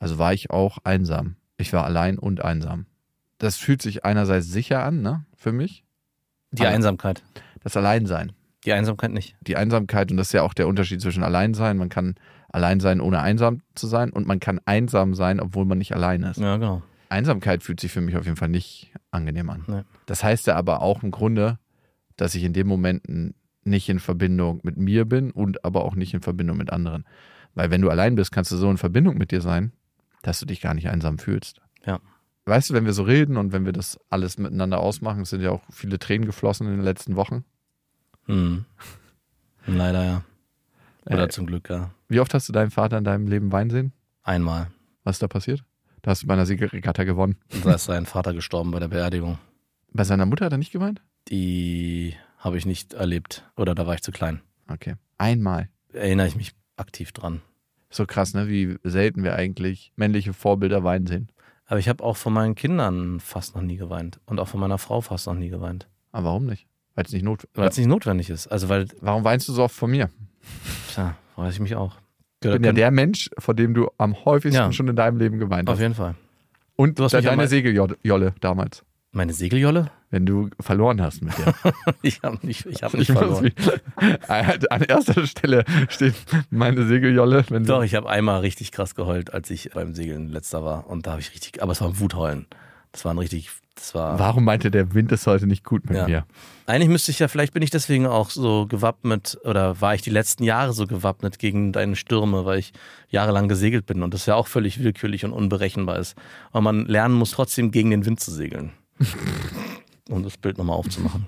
Also 0.02 0.18
war 0.18 0.34
ich 0.34 0.50
auch 0.50 0.80
einsam. 0.84 1.36
Ich 1.58 1.72
war 1.74 1.86
allein 1.86 2.18
und 2.18 2.44
einsam. 2.44 2.88
Das 3.38 3.58
fühlt 3.58 3.82
sich 3.82 4.04
einerseits 4.04 4.48
sicher 4.48 4.84
an, 4.84 5.02
ne, 5.02 5.26
für 5.36 5.52
mich. 5.52 5.84
Die 6.52 6.64
Aber- 6.64 6.72
Einsamkeit. 6.76 7.24
Das 7.64 7.78
Alleinsein. 7.78 8.32
Die 8.66 8.74
Einsamkeit 8.74 9.12
nicht. 9.12 9.36
die 9.42 9.56
Einsamkeit, 9.56 10.12
und 10.12 10.18
das 10.18 10.28
ist 10.28 10.34
ja 10.34 10.44
auch 10.44 10.54
der 10.54 10.68
Unterschied 10.68 11.02
zwischen 11.02 11.24
allein 11.24 11.54
sein. 11.56 11.78
Man 11.78 11.90
kann 11.90 12.16
allein 12.50 12.80
sein, 12.80 13.02
ohne 13.02 13.20
einsam 13.22 13.62
zu 13.76 13.88
sein, 13.88 14.12
und 14.12 14.28
man 14.28 14.40
kann 14.40 14.60
einsam 14.66 15.16
sein, 15.16 15.40
obwohl 15.40 15.66
man 15.66 15.78
nicht 15.80 15.94
allein 15.96 16.22
ist. 16.24 16.38
Ja, 16.38 16.58
genau. 16.58 16.82
Einsamkeit 17.10 17.64
fühlt 17.64 17.80
sich 17.80 17.92
für 17.92 18.02
mich 18.02 18.18
auf 18.18 18.26
jeden 18.26 18.38
Fall 18.38 18.50
nicht 18.50 18.92
angenehm 19.12 19.50
an. 19.50 19.64
Nee. 19.68 19.82
Das 20.06 20.24
heißt 20.24 20.46
ja 20.48 20.56
aber 20.56 20.82
auch 20.82 21.02
im 21.04 21.12
Grunde, 21.12 21.58
dass 22.18 22.36
ich 22.36 22.44
in 22.44 22.54
dem 22.54 22.68
Moment 22.68 23.04
nicht 23.64 23.90
in 23.90 24.00
Verbindung 24.00 24.60
mit 24.64 24.78
mir 24.78 25.06
bin 25.06 25.32
und 25.32 25.66
aber 25.66 25.84
auch 25.84 25.96
nicht 25.96 26.14
in 26.14 26.22
Verbindung 26.22 26.58
mit 26.58 26.72
anderen. 26.72 27.06
Weil 27.56 27.70
wenn 27.72 27.82
du 27.82 27.90
allein 27.90 28.16
bist, 28.16 28.32
kannst 28.32 28.52
du 28.52 28.58
so 28.58 28.70
in 28.70 28.78
Verbindung 28.78 29.18
mit 29.18 29.32
dir 29.32 29.42
sein, 29.42 29.72
dass 30.22 30.40
du 30.40 30.46
dich 30.46 30.62
gar 30.62 30.74
nicht 30.74 30.90
einsam 30.90 31.18
fühlst. 31.18 31.62
Ja. 31.86 32.00
Weißt 32.46 32.70
du, 32.70 32.74
wenn 32.74 32.86
wir 32.86 32.94
so 32.94 33.04
reden 33.04 33.38
und 33.38 33.52
wenn 33.54 33.66
wir 33.66 33.72
das 33.72 34.00
alles 34.10 34.38
miteinander 34.38 34.80
ausmachen, 34.80 35.22
es 35.22 35.30
sind 35.30 35.42
ja 35.42 35.52
auch 35.52 35.62
viele 35.72 36.00
Tränen 36.00 36.26
geflossen 36.26 36.68
in 36.68 36.74
den 36.78 36.84
letzten 36.84 37.16
Wochen. 37.16 37.46
Mhm. 38.28 38.66
Leider 39.68 40.04
ja. 40.04 40.24
Oder 41.06 41.26
Äh, 41.26 41.30
zum 41.30 41.46
Glück 41.46 41.70
ja. 41.70 41.92
Wie 42.08 42.20
oft 42.20 42.34
hast 42.34 42.50
du 42.50 42.54
deinen 42.54 42.72
Vater 42.72 42.98
in 42.98 43.04
deinem 43.04 43.28
Leben 43.28 43.52
weinen 43.52 43.70
sehen? 43.70 43.94
Einmal. 44.24 44.68
Was 45.04 45.16
ist 45.16 45.24
da 45.24 45.28
passiert? 45.28 45.64
Da 46.02 46.12
hast 46.12 46.24
du 46.24 46.28
bei 46.28 46.34
einer 46.34 46.46
Siegelregatta 46.46 47.04
gewonnen. 47.04 47.38
Und 47.54 47.66
Da 47.66 47.76
ist 47.76 47.86
sein 47.86 48.06
Vater 48.06 48.34
gestorben 48.34 48.72
bei 48.72 48.80
der 48.80 48.88
Beerdigung. 48.88 49.38
Bei 49.94 50.04
seiner 50.04 50.26
Mutter 50.26 50.46
hat 50.46 50.52
er 50.52 50.58
nicht 50.58 50.72
geweint? 50.72 51.02
Die 51.30 52.16
habe 52.38 52.58
ich 52.58 52.66
nicht 52.66 52.94
erlebt. 52.94 53.44
Oder 53.56 53.76
da 53.76 53.86
war 53.86 53.94
ich 53.94 54.02
zu 54.02 54.12
klein. 54.12 54.42
Okay. 54.68 54.96
Einmal. 55.18 55.70
Erinnere 55.94 56.28
ich 56.28 56.36
mich 56.36 56.54
aktiv 56.78 57.12
dran. 57.12 57.42
So 57.92 58.06
krass, 58.06 58.34
ne? 58.34 58.48
Wie 58.48 58.78
selten 58.84 59.24
wir 59.24 59.36
eigentlich 59.36 59.92
männliche 59.96 60.34
Vorbilder 60.34 60.84
weinen 60.84 61.06
sehen. 61.08 61.30
Aber 61.66 61.80
ich 61.80 61.88
habe 61.88 62.04
auch 62.04 62.18
von 62.18 62.34
meinen 62.34 62.56
Kindern 62.56 63.20
fast 63.20 63.56
noch 63.56 63.62
nie 63.62 63.78
geweint. 63.78 64.20
Und 64.26 64.40
auch 64.40 64.48
von 64.48 64.60
meiner 64.60 64.78
Frau 64.78 65.02
fast 65.02 65.28
noch 65.28 65.36
nie 65.36 65.50
geweint. 65.50 65.88
Aber 66.12 66.26
warum 66.28 66.46
nicht? 66.46 66.68
Weil 66.96 67.06
es 67.06 67.14
nicht 67.14 67.24
not. 67.24 67.48
Weil 67.54 67.70
es 67.70 67.78
nicht 67.78 67.88
notwendig 67.88 68.30
ist. 68.30 68.48
Also 68.48 68.68
weil, 68.70 68.88
Warum 69.00 69.24
weinst 69.24 69.48
du 69.48 69.54
so 69.54 69.64
oft 69.64 69.76
von 69.76 69.92
mir? 69.92 70.10
tja, 70.94 71.16
weiß 71.36 71.54
ich 71.54 71.60
mich 71.60 71.76
auch. 71.76 71.96
Ich 72.44 72.50
bin 72.52 72.64
ja 72.64 72.72
der 72.74 72.92
Mensch, 72.92 73.30
vor 73.38 73.54
dem 73.54 73.74
du 73.74 73.90
am 73.98 74.26
häufigsten 74.26 74.56
Ja. 74.62 74.72
schon 74.74 74.88
in 74.88 74.96
deinem 74.96 75.18
Leben 75.18 75.38
geweint 75.38 75.70
Auf 75.70 75.76
hast. 75.76 75.82
jeden 75.82 75.94
Fall. 75.94 76.16
Und 76.76 76.98
Du 76.98 77.04
hast 77.04 77.14
deine 77.14 77.48
Segeljolle 77.48 78.34
damals. 78.42 78.84
Meine 79.14 79.34
Segeljolle? 79.34 79.92
Wenn 80.10 80.26
du 80.26 80.50
verloren 80.60 81.02
hast 81.02 81.22
mit 81.22 81.34
der. 81.38 81.54
Ich 82.02 82.22
habe 82.24 82.38
nicht, 82.48 82.66
ich 82.66 82.82
hab 82.82 82.94
nicht 82.94 83.10
Ich 83.10 83.16
verloren. 83.18 83.44
mich- 83.44 83.54
An 84.72 84.82
erster 84.84 85.28
Stelle 85.28 85.66
steht 85.90 86.14
meine 86.50 86.86
Segeljolle. 86.88 87.44
Wenn 87.50 87.66
Doch, 87.66 87.84
ich 87.84 87.96
habe 87.96 88.10
einmal 88.10 88.40
richtig 88.40 88.72
krass 88.72 88.96
geheult, 88.96 89.34
als 89.34 89.50
ich 89.50 89.72
beim 89.74 89.94
Segeln 89.96 90.30
letzter 90.30 90.64
war. 90.64 90.88
Und 90.90 91.08
da 91.08 91.12
habe 91.12 91.22
ich 91.22 91.34
richtig, 91.34 91.62
aber 91.62 91.74
es 91.74 91.82
war 91.82 91.90
ein 91.90 92.00
Wutheulen. 92.00 92.46
Das 92.94 93.04
war 93.06 93.14
ein 93.14 93.18
richtig, 93.18 93.50
das 93.76 93.94
war. 93.96 94.18
warum 94.20 94.44
meinte 94.46 94.70
der 94.72 94.94
Wind 94.94 95.12
ist 95.14 95.28
heute 95.28 95.46
nicht 95.48 95.64
gut 95.66 95.90
mit 95.90 95.98
Ja. 95.98 96.06
mir? 96.08 96.26
Eigentlich 96.66 96.90
müsste 96.90 97.12
ich 97.12 97.20
ja, 97.20 97.28
vielleicht 97.28 97.54
bin 97.54 97.64
ich 97.64 97.70
deswegen 97.70 98.06
auch 98.06 98.30
so 98.30 98.66
gewappnet 98.68 99.38
oder 99.44 99.80
war 99.82 99.94
ich 99.96 100.02
die 100.02 100.10
letzten 100.10 100.44
Jahre 100.44 100.72
so 100.74 100.88
gewappnet 100.88 101.38
gegen 101.40 101.72
deine 101.74 101.96
Stürme, 101.98 102.46
weil 102.46 102.60
ich 102.60 102.72
jahrelang 103.10 103.48
gesegelt 103.50 103.86
bin 103.86 104.04
und 104.04 104.14
das 104.14 104.26
ja 104.26 104.36
auch 104.36 104.48
völlig 104.48 104.82
willkürlich 104.84 105.24
und 105.26 105.32
unberechenbar 105.34 106.00
ist. 106.00 106.16
Aber 106.52 106.62
man 106.62 106.86
lernen 106.86 107.16
muss 107.16 107.32
trotzdem 107.32 107.72
gegen 107.72 107.92
den 107.92 108.06
Wind 108.06 108.20
zu 108.22 108.32
segeln. 108.32 108.72
um 110.10 110.24
das 110.24 110.38
Bild 110.38 110.58
nochmal 110.58 110.78
aufzumachen. 110.78 111.28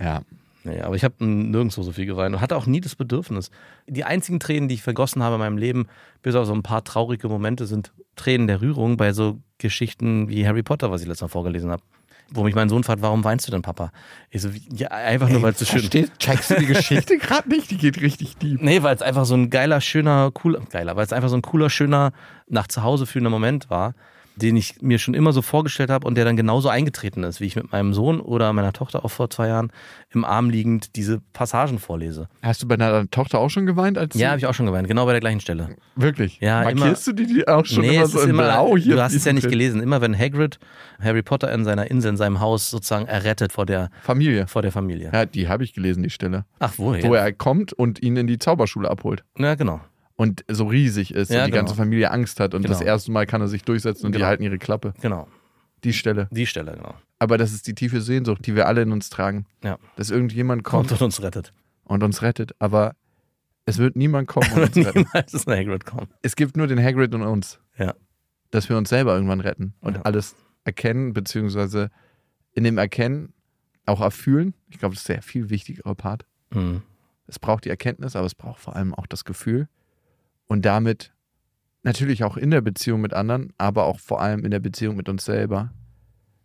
Ja. 0.00 0.22
Nee, 0.64 0.80
aber 0.80 0.96
ich 0.96 1.04
habe 1.04 1.24
nirgendwo 1.24 1.82
so 1.82 1.92
viel 1.92 2.06
geweint 2.06 2.34
und 2.34 2.40
hatte 2.40 2.56
auch 2.56 2.66
nie 2.66 2.80
das 2.80 2.96
Bedürfnis. 2.96 3.52
Die 3.86 4.02
einzigen 4.02 4.40
Tränen, 4.40 4.68
die 4.68 4.74
ich 4.74 4.82
vergossen 4.82 5.22
habe 5.22 5.36
in 5.36 5.40
meinem 5.40 5.58
Leben, 5.58 5.86
bis 6.22 6.34
auf 6.34 6.46
so 6.46 6.52
ein 6.52 6.64
paar 6.64 6.82
traurige 6.82 7.28
Momente, 7.28 7.66
sind 7.66 7.92
Tränen 8.16 8.48
der 8.48 8.60
Rührung 8.60 8.96
bei 8.96 9.12
so 9.12 9.38
Geschichten 9.58 10.28
wie 10.28 10.44
Harry 10.46 10.64
Potter, 10.64 10.90
was 10.90 11.02
ich 11.02 11.06
letztes 11.06 11.22
Mal 11.22 11.28
vorgelesen 11.28 11.70
habe. 11.70 11.82
Wo 12.30 12.42
mich 12.42 12.56
mein 12.56 12.68
Sohn 12.68 12.82
fragt, 12.82 13.00
warum 13.00 13.22
weinst 13.22 13.46
du 13.46 13.52
denn, 13.52 13.62
Papa? 13.62 13.92
Ich 14.30 14.42
so, 14.42 14.50
ja, 14.72 14.88
einfach 14.88 15.28
nur, 15.28 15.40
weil 15.42 15.52
es 15.52 15.60
so 15.60 15.64
schön 15.64 15.78
Verstehst, 15.78 16.18
checkst 16.18 16.50
du 16.50 16.54
die 16.56 16.66
Geschichte 16.66 17.18
gerade 17.18 17.48
nicht? 17.48 17.70
Die 17.70 17.78
geht 17.78 18.02
richtig 18.02 18.36
deep. 18.38 18.60
Nee, 18.60 18.82
weil 18.82 18.96
es 18.96 19.02
einfach 19.02 19.24
so 19.24 19.34
ein 19.34 19.48
geiler, 19.50 19.80
schöner, 19.80 20.32
cooler, 20.32 20.58
geiler, 20.68 20.96
weil 20.96 21.04
es 21.04 21.12
einfach 21.12 21.28
so 21.28 21.36
ein 21.36 21.42
cooler, 21.42 21.70
schöner, 21.70 22.12
nach 22.48 22.66
zu 22.66 22.82
Hause 22.82 23.06
fühlender 23.06 23.30
Moment 23.30 23.70
war, 23.70 23.94
den 24.36 24.56
ich 24.56 24.80
mir 24.82 24.98
schon 24.98 25.14
immer 25.14 25.32
so 25.32 25.42
vorgestellt 25.42 25.90
habe 25.90 26.06
und 26.06 26.14
der 26.16 26.24
dann 26.24 26.36
genauso 26.36 26.68
eingetreten 26.68 27.24
ist, 27.24 27.40
wie 27.40 27.46
ich 27.46 27.56
mit 27.56 27.72
meinem 27.72 27.94
Sohn 27.94 28.20
oder 28.20 28.52
meiner 28.52 28.72
Tochter 28.72 29.04
auch 29.04 29.10
vor 29.10 29.30
zwei 29.30 29.48
Jahren 29.48 29.72
im 30.10 30.24
Arm 30.24 30.50
liegend 30.50 30.94
diese 30.96 31.20
Passagen 31.32 31.78
vorlese. 31.78 32.28
Hast 32.42 32.62
du 32.62 32.68
bei 32.68 32.76
deiner 32.76 33.10
Tochter 33.10 33.38
auch 33.38 33.48
schon 33.48 33.66
geweint? 33.66 33.96
Als 33.98 34.14
Ja, 34.14 34.28
habe 34.28 34.38
ich 34.38 34.46
auch 34.46 34.54
schon 34.54 34.66
geweint, 34.66 34.88
genau 34.88 35.06
bei 35.06 35.12
der 35.12 35.20
gleichen 35.20 35.40
Stelle. 35.40 35.70
Wirklich? 35.96 36.38
Ja, 36.40 36.62
Markierst 36.62 37.06
du 37.06 37.12
die, 37.12 37.26
die 37.26 37.48
auch 37.48 37.64
schon 37.64 37.84
immer 37.84 38.02
es 38.04 38.12
so 38.12 38.20
in 38.20 38.30
immer, 38.30 38.44
Blau 38.44 38.76
hier? 38.76 38.96
du 38.96 39.02
hast 39.02 39.14
es 39.14 39.24
ja 39.24 39.32
nicht 39.32 39.42
Bild? 39.42 39.52
gelesen. 39.52 39.80
Immer 39.82 40.00
wenn 40.00 40.16
Hagrid 40.16 40.58
Harry 41.00 41.22
Potter 41.22 41.52
in 41.52 41.64
seiner 41.64 41.90
Insel, 41.90 42.10
in 42.10 42.16
seinem 42.16 42.40
Haus 42.40 42.70
sozusagen 42.70 43.06
errettet 43.06 43.52
vor 43.52 43.66
der, 43.66 43.90
Familie. 44.02 44.46
vor 44.46 44.62
der 44.62 44.72
Familie. 44.72 45.10
Ja, 45.12 45.24
die 45.26 45.48
habe 45.48 45.64
ich 45.64 45.72
gelesen, 45.72 46.02
die 46.02 46.10
Stelle. 46.10 46.44
Ach, 46.58 46.74
woher? 46.76 47.02
Wo 47.02 47.14
er 47.14 47.32
kommt 47.32 47.72
und 47.72 48.02
ihn 48.02 48.16
in 48.16 48.26
die 48.26 48.38
Zauberschule 48.38 48.90
abholt. 48.90 49.24
Ja, 49.38 49.54
genau. 49.54 49.80
Und 50.16 50.44
so 50.48 50.66
riesig 50.66 51.12
ist 51.14 51.30
Ja, 51.30 51.40
und 51.40 51.46
die 51.46 51.50
genau. 51.52 51.62
ganze 51.64 51.74
Familie 51.74 52.10
Angst 52.10 52.40
hat 52.40 52.54
und 52.54 52.62
Genau. 52.62 52.72
das 52.72 52.80
erste 52.80 53.10
Mal 53.12 53.26
kann 53.26 53.40
er 53.42 53.48
sich 53.48 53.62
durchsetzen 53.64 54.06
und 54.06 54.12
die 54.12 54.18
Genau. 54.18 54.28
halten 54.28 54.42
ihre 54.42 54.58
Klappe. 54.58 54.94
Genau. 55.02 55.28
Die 55.84 55.92
Stelle. 55.92 56.28
Die 56.32 56.46
Stelle, 56.46 56.72
genau. 56.74 56.94
Aber 57.18 57.36
das 57.38 57.52
ist 57.52 57.66
die 57.66 57.74
tiefe 57.74 58.00
Sehnsucht, 58.00 58.46
die 58.46 58.54
wir 58.54 58.66
alle 58.66 58.82
in 58.82 58.92
uns 58.92 59.10
tragen. 59.10 59.46
Ja. 59.62 59.78
Dass 59.96 60.10
irgendjemand 60.10 60.64
Kommt 60.64 60.88
kommt 60.88 61.00
und 61.00 61.04
uns 61.06 61.22
rettet. 61.22 61.52
und 61.84 62.02
uns 62.02 62.22
rettet. 62.22 62.52
Aber 62.58 62.94
es 63.66 63.76
wird 63.78 63.94
niemand 63.96 64.26
kommen 64.26 64.50
und 64.52 64.62
uns 64.76 64.76
retten. 64.76 65.00
Niemals 65.00 65.34
ist 65.34 65.46
ein 65.48 65.58
Hagrid 65.58 65.84
kommen. 65.84 66.08
Es 66.22 66.34
gibt 66.34 66.56
nur 66.56 66.66
den 66.66 66.82
Hagrid 66.82 67.14
und 67.14 67.22
uns. 67.22 67.60
Ja. 67.78 67.94
Dass 68.50 68.68
wir 68.70 68.76
uns 68.78 68.88
selber 68.88 69.14
irgendwann 69.14 69.40
retten 69.40 69.74
und 69.80 69.96
Ja. 69.96 70.02
alles 70.02 70.34
erkennen, 70.64 71.12
beziehungsweise 71.12 71.90
in 72.52 72.64
dem 72.64 72.78
Erkennen 72.78 73.34
auch 73.84 74.00
erfühlen. 74.00 74.54
Ich 74.68 74.78
glaube, 74.78 74.94
das 74.94 75.02
ist 75.02 75.08
der 75.08 75.20
viel 75.22 75.50
wichtigere 75.50 75.94
Part. 75.94 76.24
Mhm. 76.54 76.82
Es 77.26 77.38
braucht 77.38 77.64
die 77.66 77.70
Erkenntnis, 77.70 78.16
aber 78.16 78.26
es 78.26 78.34
braucht 78.34 78.60
vor 78.60 78.76
allem 78.76 78.94
auch 78.94 79.06
das 79.06 79.24
Gefühl. 79.24 79.68
Und 80.46 80.64
damit 80.64 81.12
natürlich 81.82 82.24
auch 82.24 82.36
in 82.36 82.50
der 82.50 82.60
Beziehung 82.60 83.00
mit 83.00 83.14
anderen, 83.14 83.52
aber 83.58 83.84
auch 83.84 84.00
vor 84.00 84.20
allem 84.20 84.44
in 84.44 84.50
der 84.50 84.60
Beziehung 84.60 84.96
mit 84.96 85.08
uns 85.08 85.24
selber 85.24 85.72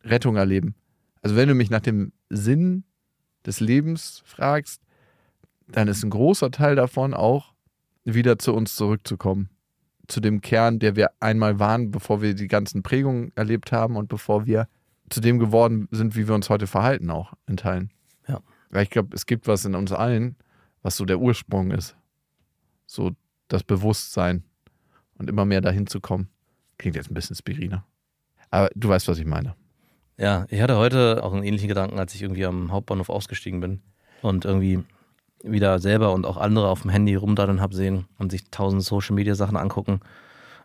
Rettung 0.03 0.35
erleben. 0.35 0.75
Also 1.21 1.35
wenn 1.35 1.47
du 1.47 1.55
mich 1.55 1.69
nach 1.69 1.81
dem 1.81 2.13
Sinn 2.29 2.83
des 3.45 3.59
Lebens 3.59 4.21
fragst, 4.25 4.81
dann 5.67 5.87
ist 5.87 6.03
ein 6.03 6.09
großer 6.09 6.51
Teil 6.51 6.75
davon 6.75 7.13
auch 7.13 7.53
wieder 8.03 8.37
zu 8.39 8.53
uns 8.53 8.75
zurückzukommen. 8.75 9.49
Zu 10.07 10.19
dem 10.19 10.41
Kern, 10.41 10.79
der 10.79 10.95
wir 10.95 11.11
einmal 11.19 11.59
waren, 11.59 11.91
bevor 11.91 12.21
wir 12.21 12.33
die 12.33 12.47
ganzen 12.47 12.83
Prägungen 12.83 13.31
erlebt 13.35 13.71
haben 13.71 13.95
und 13.95 14.09
bevor 14.09 14.45
wir 14.45 14.67
zu 15.09 15.21
dem 15.21 15.39
geworden 15.39 15.87
sind, 15.91 16.15
wie 16.15 16.27
wir 16.27 16.35
uns 16.35 16.49
heute 16.49 16.67
verhalten, 16.67 17.09
auch 17.09 17.33
in 17.47 17.57
Teilen. 17.57 17.91
Ja. 18.27 18.41
Weil 18.69 18.83
ich 18.83 18.89
glaube, 18.89 19.15
es 19.15 19.25
gibt 19.25 19.47
was 19.47 19.65
in 19.65 19.75
uns 19.75 19.91
allen, 19.91 20.35
was 20.81 20.97
so 20.97 21.05
der 21.05 21.19
Ursprung 21.19 21.71
ist. 21.71 21.95
So 22.85 23.11
das 23.53 23.63
Bewusstsein 23.63 24.43
und 25.15 25.29
immer 25.29 25.45
mehr 25.45 25.61
dahin 25.61 25.87
zu 25.87 25.99
kommen. 25.99 26.29
Klingt 26.77 26.95
jetzt 26.95 27.11
ein 27.11 27.13
bisschen 27.13 27.35
spiriner. 27.35 27.85
Aber 28.49 28.69
du 28.75 28.89
weißt, 28.89 29.07
was 29.07 29.19
ich 29.19 29.25
meine. 29.25 29.55
Ja, 30.17 30.45
ich 30.49 30.61
hatte 30.61 30.77
heute 30.77 31.23
auch 31.23 31.33
einen 31.33 31.43
ähnlichen 31.43 31.67
Gedanken, 31.67 31.99
als 31.99 32.13
ich 32.13 32.21
irgendwie 32.21 32.45
am 32.45 32.71
Hauptbahnhof 32.71 33.09
ausgestiegen 33.09 33.59
bin 33.59 33.81
und 34.21 34.45
irgendwie 34.45 34.83
wieder 35.43 35.79
selber 35.79 36.13
und 36.13 36.25
auch 36.25 36.37
andere 36.37 36.67
auf 36.67 36.81
dem 36.83 36.91
Handy 36.91 37.15
rumdaddeln 37.15 37.61
hab 37.61 37.73
sehen 37.73 38.05
und 38.19 38.31
sich 38.31 38.49
tausend 38.51 38.83
Social 38.83 39.15
Media 39.15 39.35
Sachen 39.35 39.57
angucken. 39.57 40.01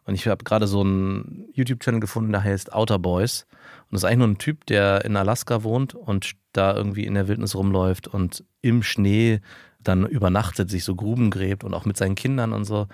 Und 0.04 0.14
ich 0.14 0.26
habe 0.26 0.44
gerade 0.44 0.66
so 0.66 0.82
einen 0.82 1.48
YouTube-Channel 1.52 2.00
gefunden, 2.00 2.32
der 2.32 2.44
heißt 2.44 2.72
Outer 2.72 2.98
Boys. 2.98 3.46
Und 3.88 3.94
das 3.94 4.02
ist 4.02 4.04
eigentlich 4.04 4.18
nur 4.18 4.28
ein 4.28 4.38
Typ, 4.38 4.66
der 4.66 5.04
in 5.04 5.16
Alaska 5.16 5.62
wohnt 5.62 5.94
und 5.94 6.32
da 6.52 6.74
irgendwie 6.74 7.04
in 7.04 7.14
der 7.14 7.28
Wildnis 7.28 7.54
rumläuft 7.54 8.08
und 8.08 8.44
im 8.60 8.82
Schnee 8.82 9.40
dann 9.80 10.06
übernachtet, 10.06 10.70
sich 10.70 10.84
so 10.84 10.96
Gruben 10.96 11.30
gräbt 11.30 11.62
und 11.62 11.72
auch 11.74 11.84
mit 11.84 11.96
seinen 11.96 12.16
Kindern 12.16 12.52
und 12.52 12.64
so. 12.64 12.88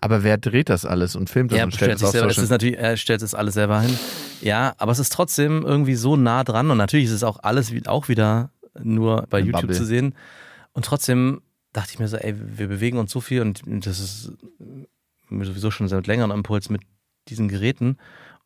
Aber 0.00 0.22
wer 0.22 0.38
dreht 0.38 0.70
das 0.70 0.86
alles 0.86 1.14
und 1.14 1.28
filmt 1.28 1.52
das 1.52 1.58
Ja, 1.58 1.64
und 1.64 1.74
stellt 1.74 1.98
stellt 1.98 2.02
es 2.02 2.12
selber, 2.12 2.28
es 2.30 2.38
ist 2.38 2.48
natürlich, 2.48 2.78
er 2.78 2.96
stellt 2.96 3.20
es 3.20 3.34
alles 3.34 3.54
selber 3.54 3.82
hin. 3.82 3.94
Ja, 4.40 4.74
aber 4.78 4.92
es 4.92 4.98
ist 4.98 5.12
trotzdem 5.12 5.62
irgendwie 5.62 5.94
so 5.94 6.16
nah 6.16 6.42
dran 6.42 6.70
und 6.70 6.78
natürlich 6.78 7.06
ist 7.06 7.12
es 7.12 7.22
auch 7.22 7.38
alles 7.42 7.70
auch 7.86 8.08
wieder 8.08 8.50
nur 8.82 9.26
bei 9.28 9.38
Eine 9.38 9.48
YouTube 9.48 9.62
Bubble. 9.62 9.76
zu 9.76 9.84
sehen. 9.84 10.14
Und 10.72 10.86
trotzdem 10.86 11.42
dachte 11.74 11.90
ich 11.92 11.98
mir 11.98 12.08
so, 12.08 12.16
ey, 12.16 12.34
wir 12.38 12.68
bewegen 12.68 12.96
uns 12.96 13.12
so 13.12 13.20
viel 13.20 13.42
und 13.42 13.62
das 13.66 14.00
ist 14.00 14.32
mir 15.28 15.44
sowieso 15.44 15.70
schon 15.70 15.88
seit 15.88 16.06
längerem 16.06 16.30
Impuls 16.30 16.70
mit 16.70 16.80
diesen 17.28 17.48
Geräten 17.48 17.98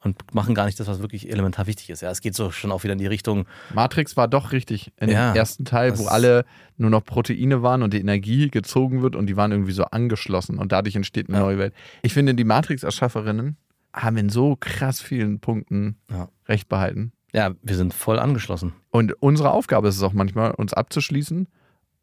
und 0.05 0.35
machen 0.35 0.55
gar 0.55 0.67
nicht 0.67 0.79
das, 0.79 0.87
was 0.87 1.01
wirklich 1.01 1.31
elementar 1.31 1.67
wichtig 1.67 1.91
ist. 1.91 2.03
Ja, 2.03 2.11
es 2.11 2.21
geht 2.21 2.35
so 2.35 2.51
schon 2.51 2.71
auch 2.71 2.85
wieder 2.85 2.93
in 2.93 2.99
die 2.99 3.07
Richtung, 3.07 3.47
Matrix 3.75 4.17
war 4.17 4.29
doch 4.29 4.53
richtig 4.53 4.93
in 5.01 5.11
Ja, 5.11 5.33
dem 5.33 5.37
ersten 5.39 5.65
Teil, 5.65 5.99
wo 5.99 6.07
alle 6.07 6.45
nur 6.77 6.91
noch 6.91 7.05
Proteine 7.05 7.63
waren 7.63 7.83
und 7.83 7.93
die 7.95 8.01
Energie 8.01 8.49
gezogen 8.51 9.03
wird 9.03 9.17
und 9.17 9.27
die 9.27 9.37
waren 9.37 9.51
irgendwie 9.51 9.73
so 9.73 9.85
angeschlossen 9.85 10.59
und 10.59 10.71
dadurch 10.73 10.95
entsteht 10.95 11.29
eine 11.29 11.39
Ja. 11.39 11.45
neue 11.45 11.59
Welt. 11.59 11.75
Ich 12.03 12.13
finde, 12.15 12.35
die 12.35 12.45
Matrix-Erschafferinnen 12.45 13.57
haben 13.93 14.17
in 14.17 14.29
so 14.29 14.57
krass 14.59 15.01
vielen 15.01 15.41
Punkten 15.41 15.97
Ja. 16.11 16.29
recht 16.49 16.69
behalten. 16.69 17.13
ja, 17.33 17.51
wir 17.63 17.75
sind 17.77 17.93
voll 17.93 18.19
angeschlossen. 18.21 18.75
Und 18.91 19.13
unsere 19.21 19.51
Aufgabe 19.51 19.89
ist 19.89 19.97
es 19.97 20.03
auch 20.05 20.13
manchmal, 20.13 20.53
uns 20.53 20.73
abzuschließen 20.73 21.49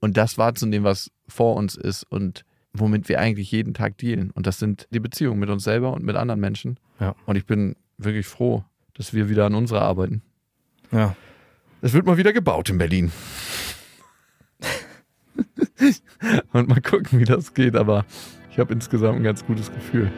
und 0.01 0.17
das 0.17 0.37
wahrzunehmen, 0.37 0.83
was 0.83 1.09
vor 1.27 1.55
uns 1.55 1.75
ist 1.75 2.03
und 2.03 2.43
womit 2.73 3.07
wir 3.09 3.19
eigentlich 3.19 3.49
jeden 3.51 3.73
Tag 3.73 3.97
dealen. 3.97 4.31
Und 4.31 4.45
das 4.47 4.59
sind 4.59 4.87
die 4.91 4.99
Beziehungen 4.99 5.39
mit 5.39 5.49
uns 5.49 5.63
selber 5.63 5.93
und 5.93 6.03
mit 6.03 6.15
anderen 6.17 6.39
Menschen. 6.41 6.77
Ja. 6.99 7.15
Und 7.25 7.35
ich 7.37 7.45
bin 7.45 7.75
wirklich 8.03 8.27
froh, 8.27 8.63
dass 8.93 9.13
wir 9.13 9.29
wieder 9.29 9.45
an 9.45 9.55
unserer 9.55 9.81
arbeiten. 9.81 10.21
Ja. 10.91 11.15
Es 11.81 11.93
wird 11.93 12.05
mal 12.05 12.17
wieder 12.17 12.33
gebaut 12.33 12.69
in 12.69 12.77
Berlin. 12.77 13.11
und 16.53 16.67
mal 16.67 16.81
gucken, 16.81 17.19
wie 17.19 17.25
das 17.25 17.53
geht. 17.53 17.75
Aber 17.75 18.05
ich 18.51 18.59
habe 18.59 18.73
insgesamt 18.73 19.17
ein 19.17 19.23
ganz 19.23 19.45
gutes 19.45 19.71
Gefühl. 19.71 20.11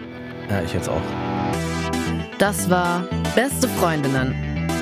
Ja, 0.50 0.62
ich 0.62 0.74
jetzt 0.74 0.90
auch. 0.90 1.02
Das 2.40 2.70
war 2.70 3.08
Beste 3.36 3.68
Freundinnen, 3.68 4.34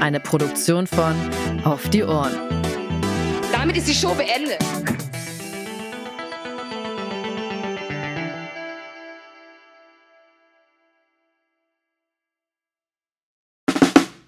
eine 0.01 0.19
Produktion 0.19 0.87
von 0.87 1.13
Auf 1.63 1.89
die 1.89 2.03
Ohren. 2.03 2.33
Damit 3.51 3.77
ist 3.77 3.87
die 3.87 3.93
Show 3.93 4.15
beendet. 4.15 4.57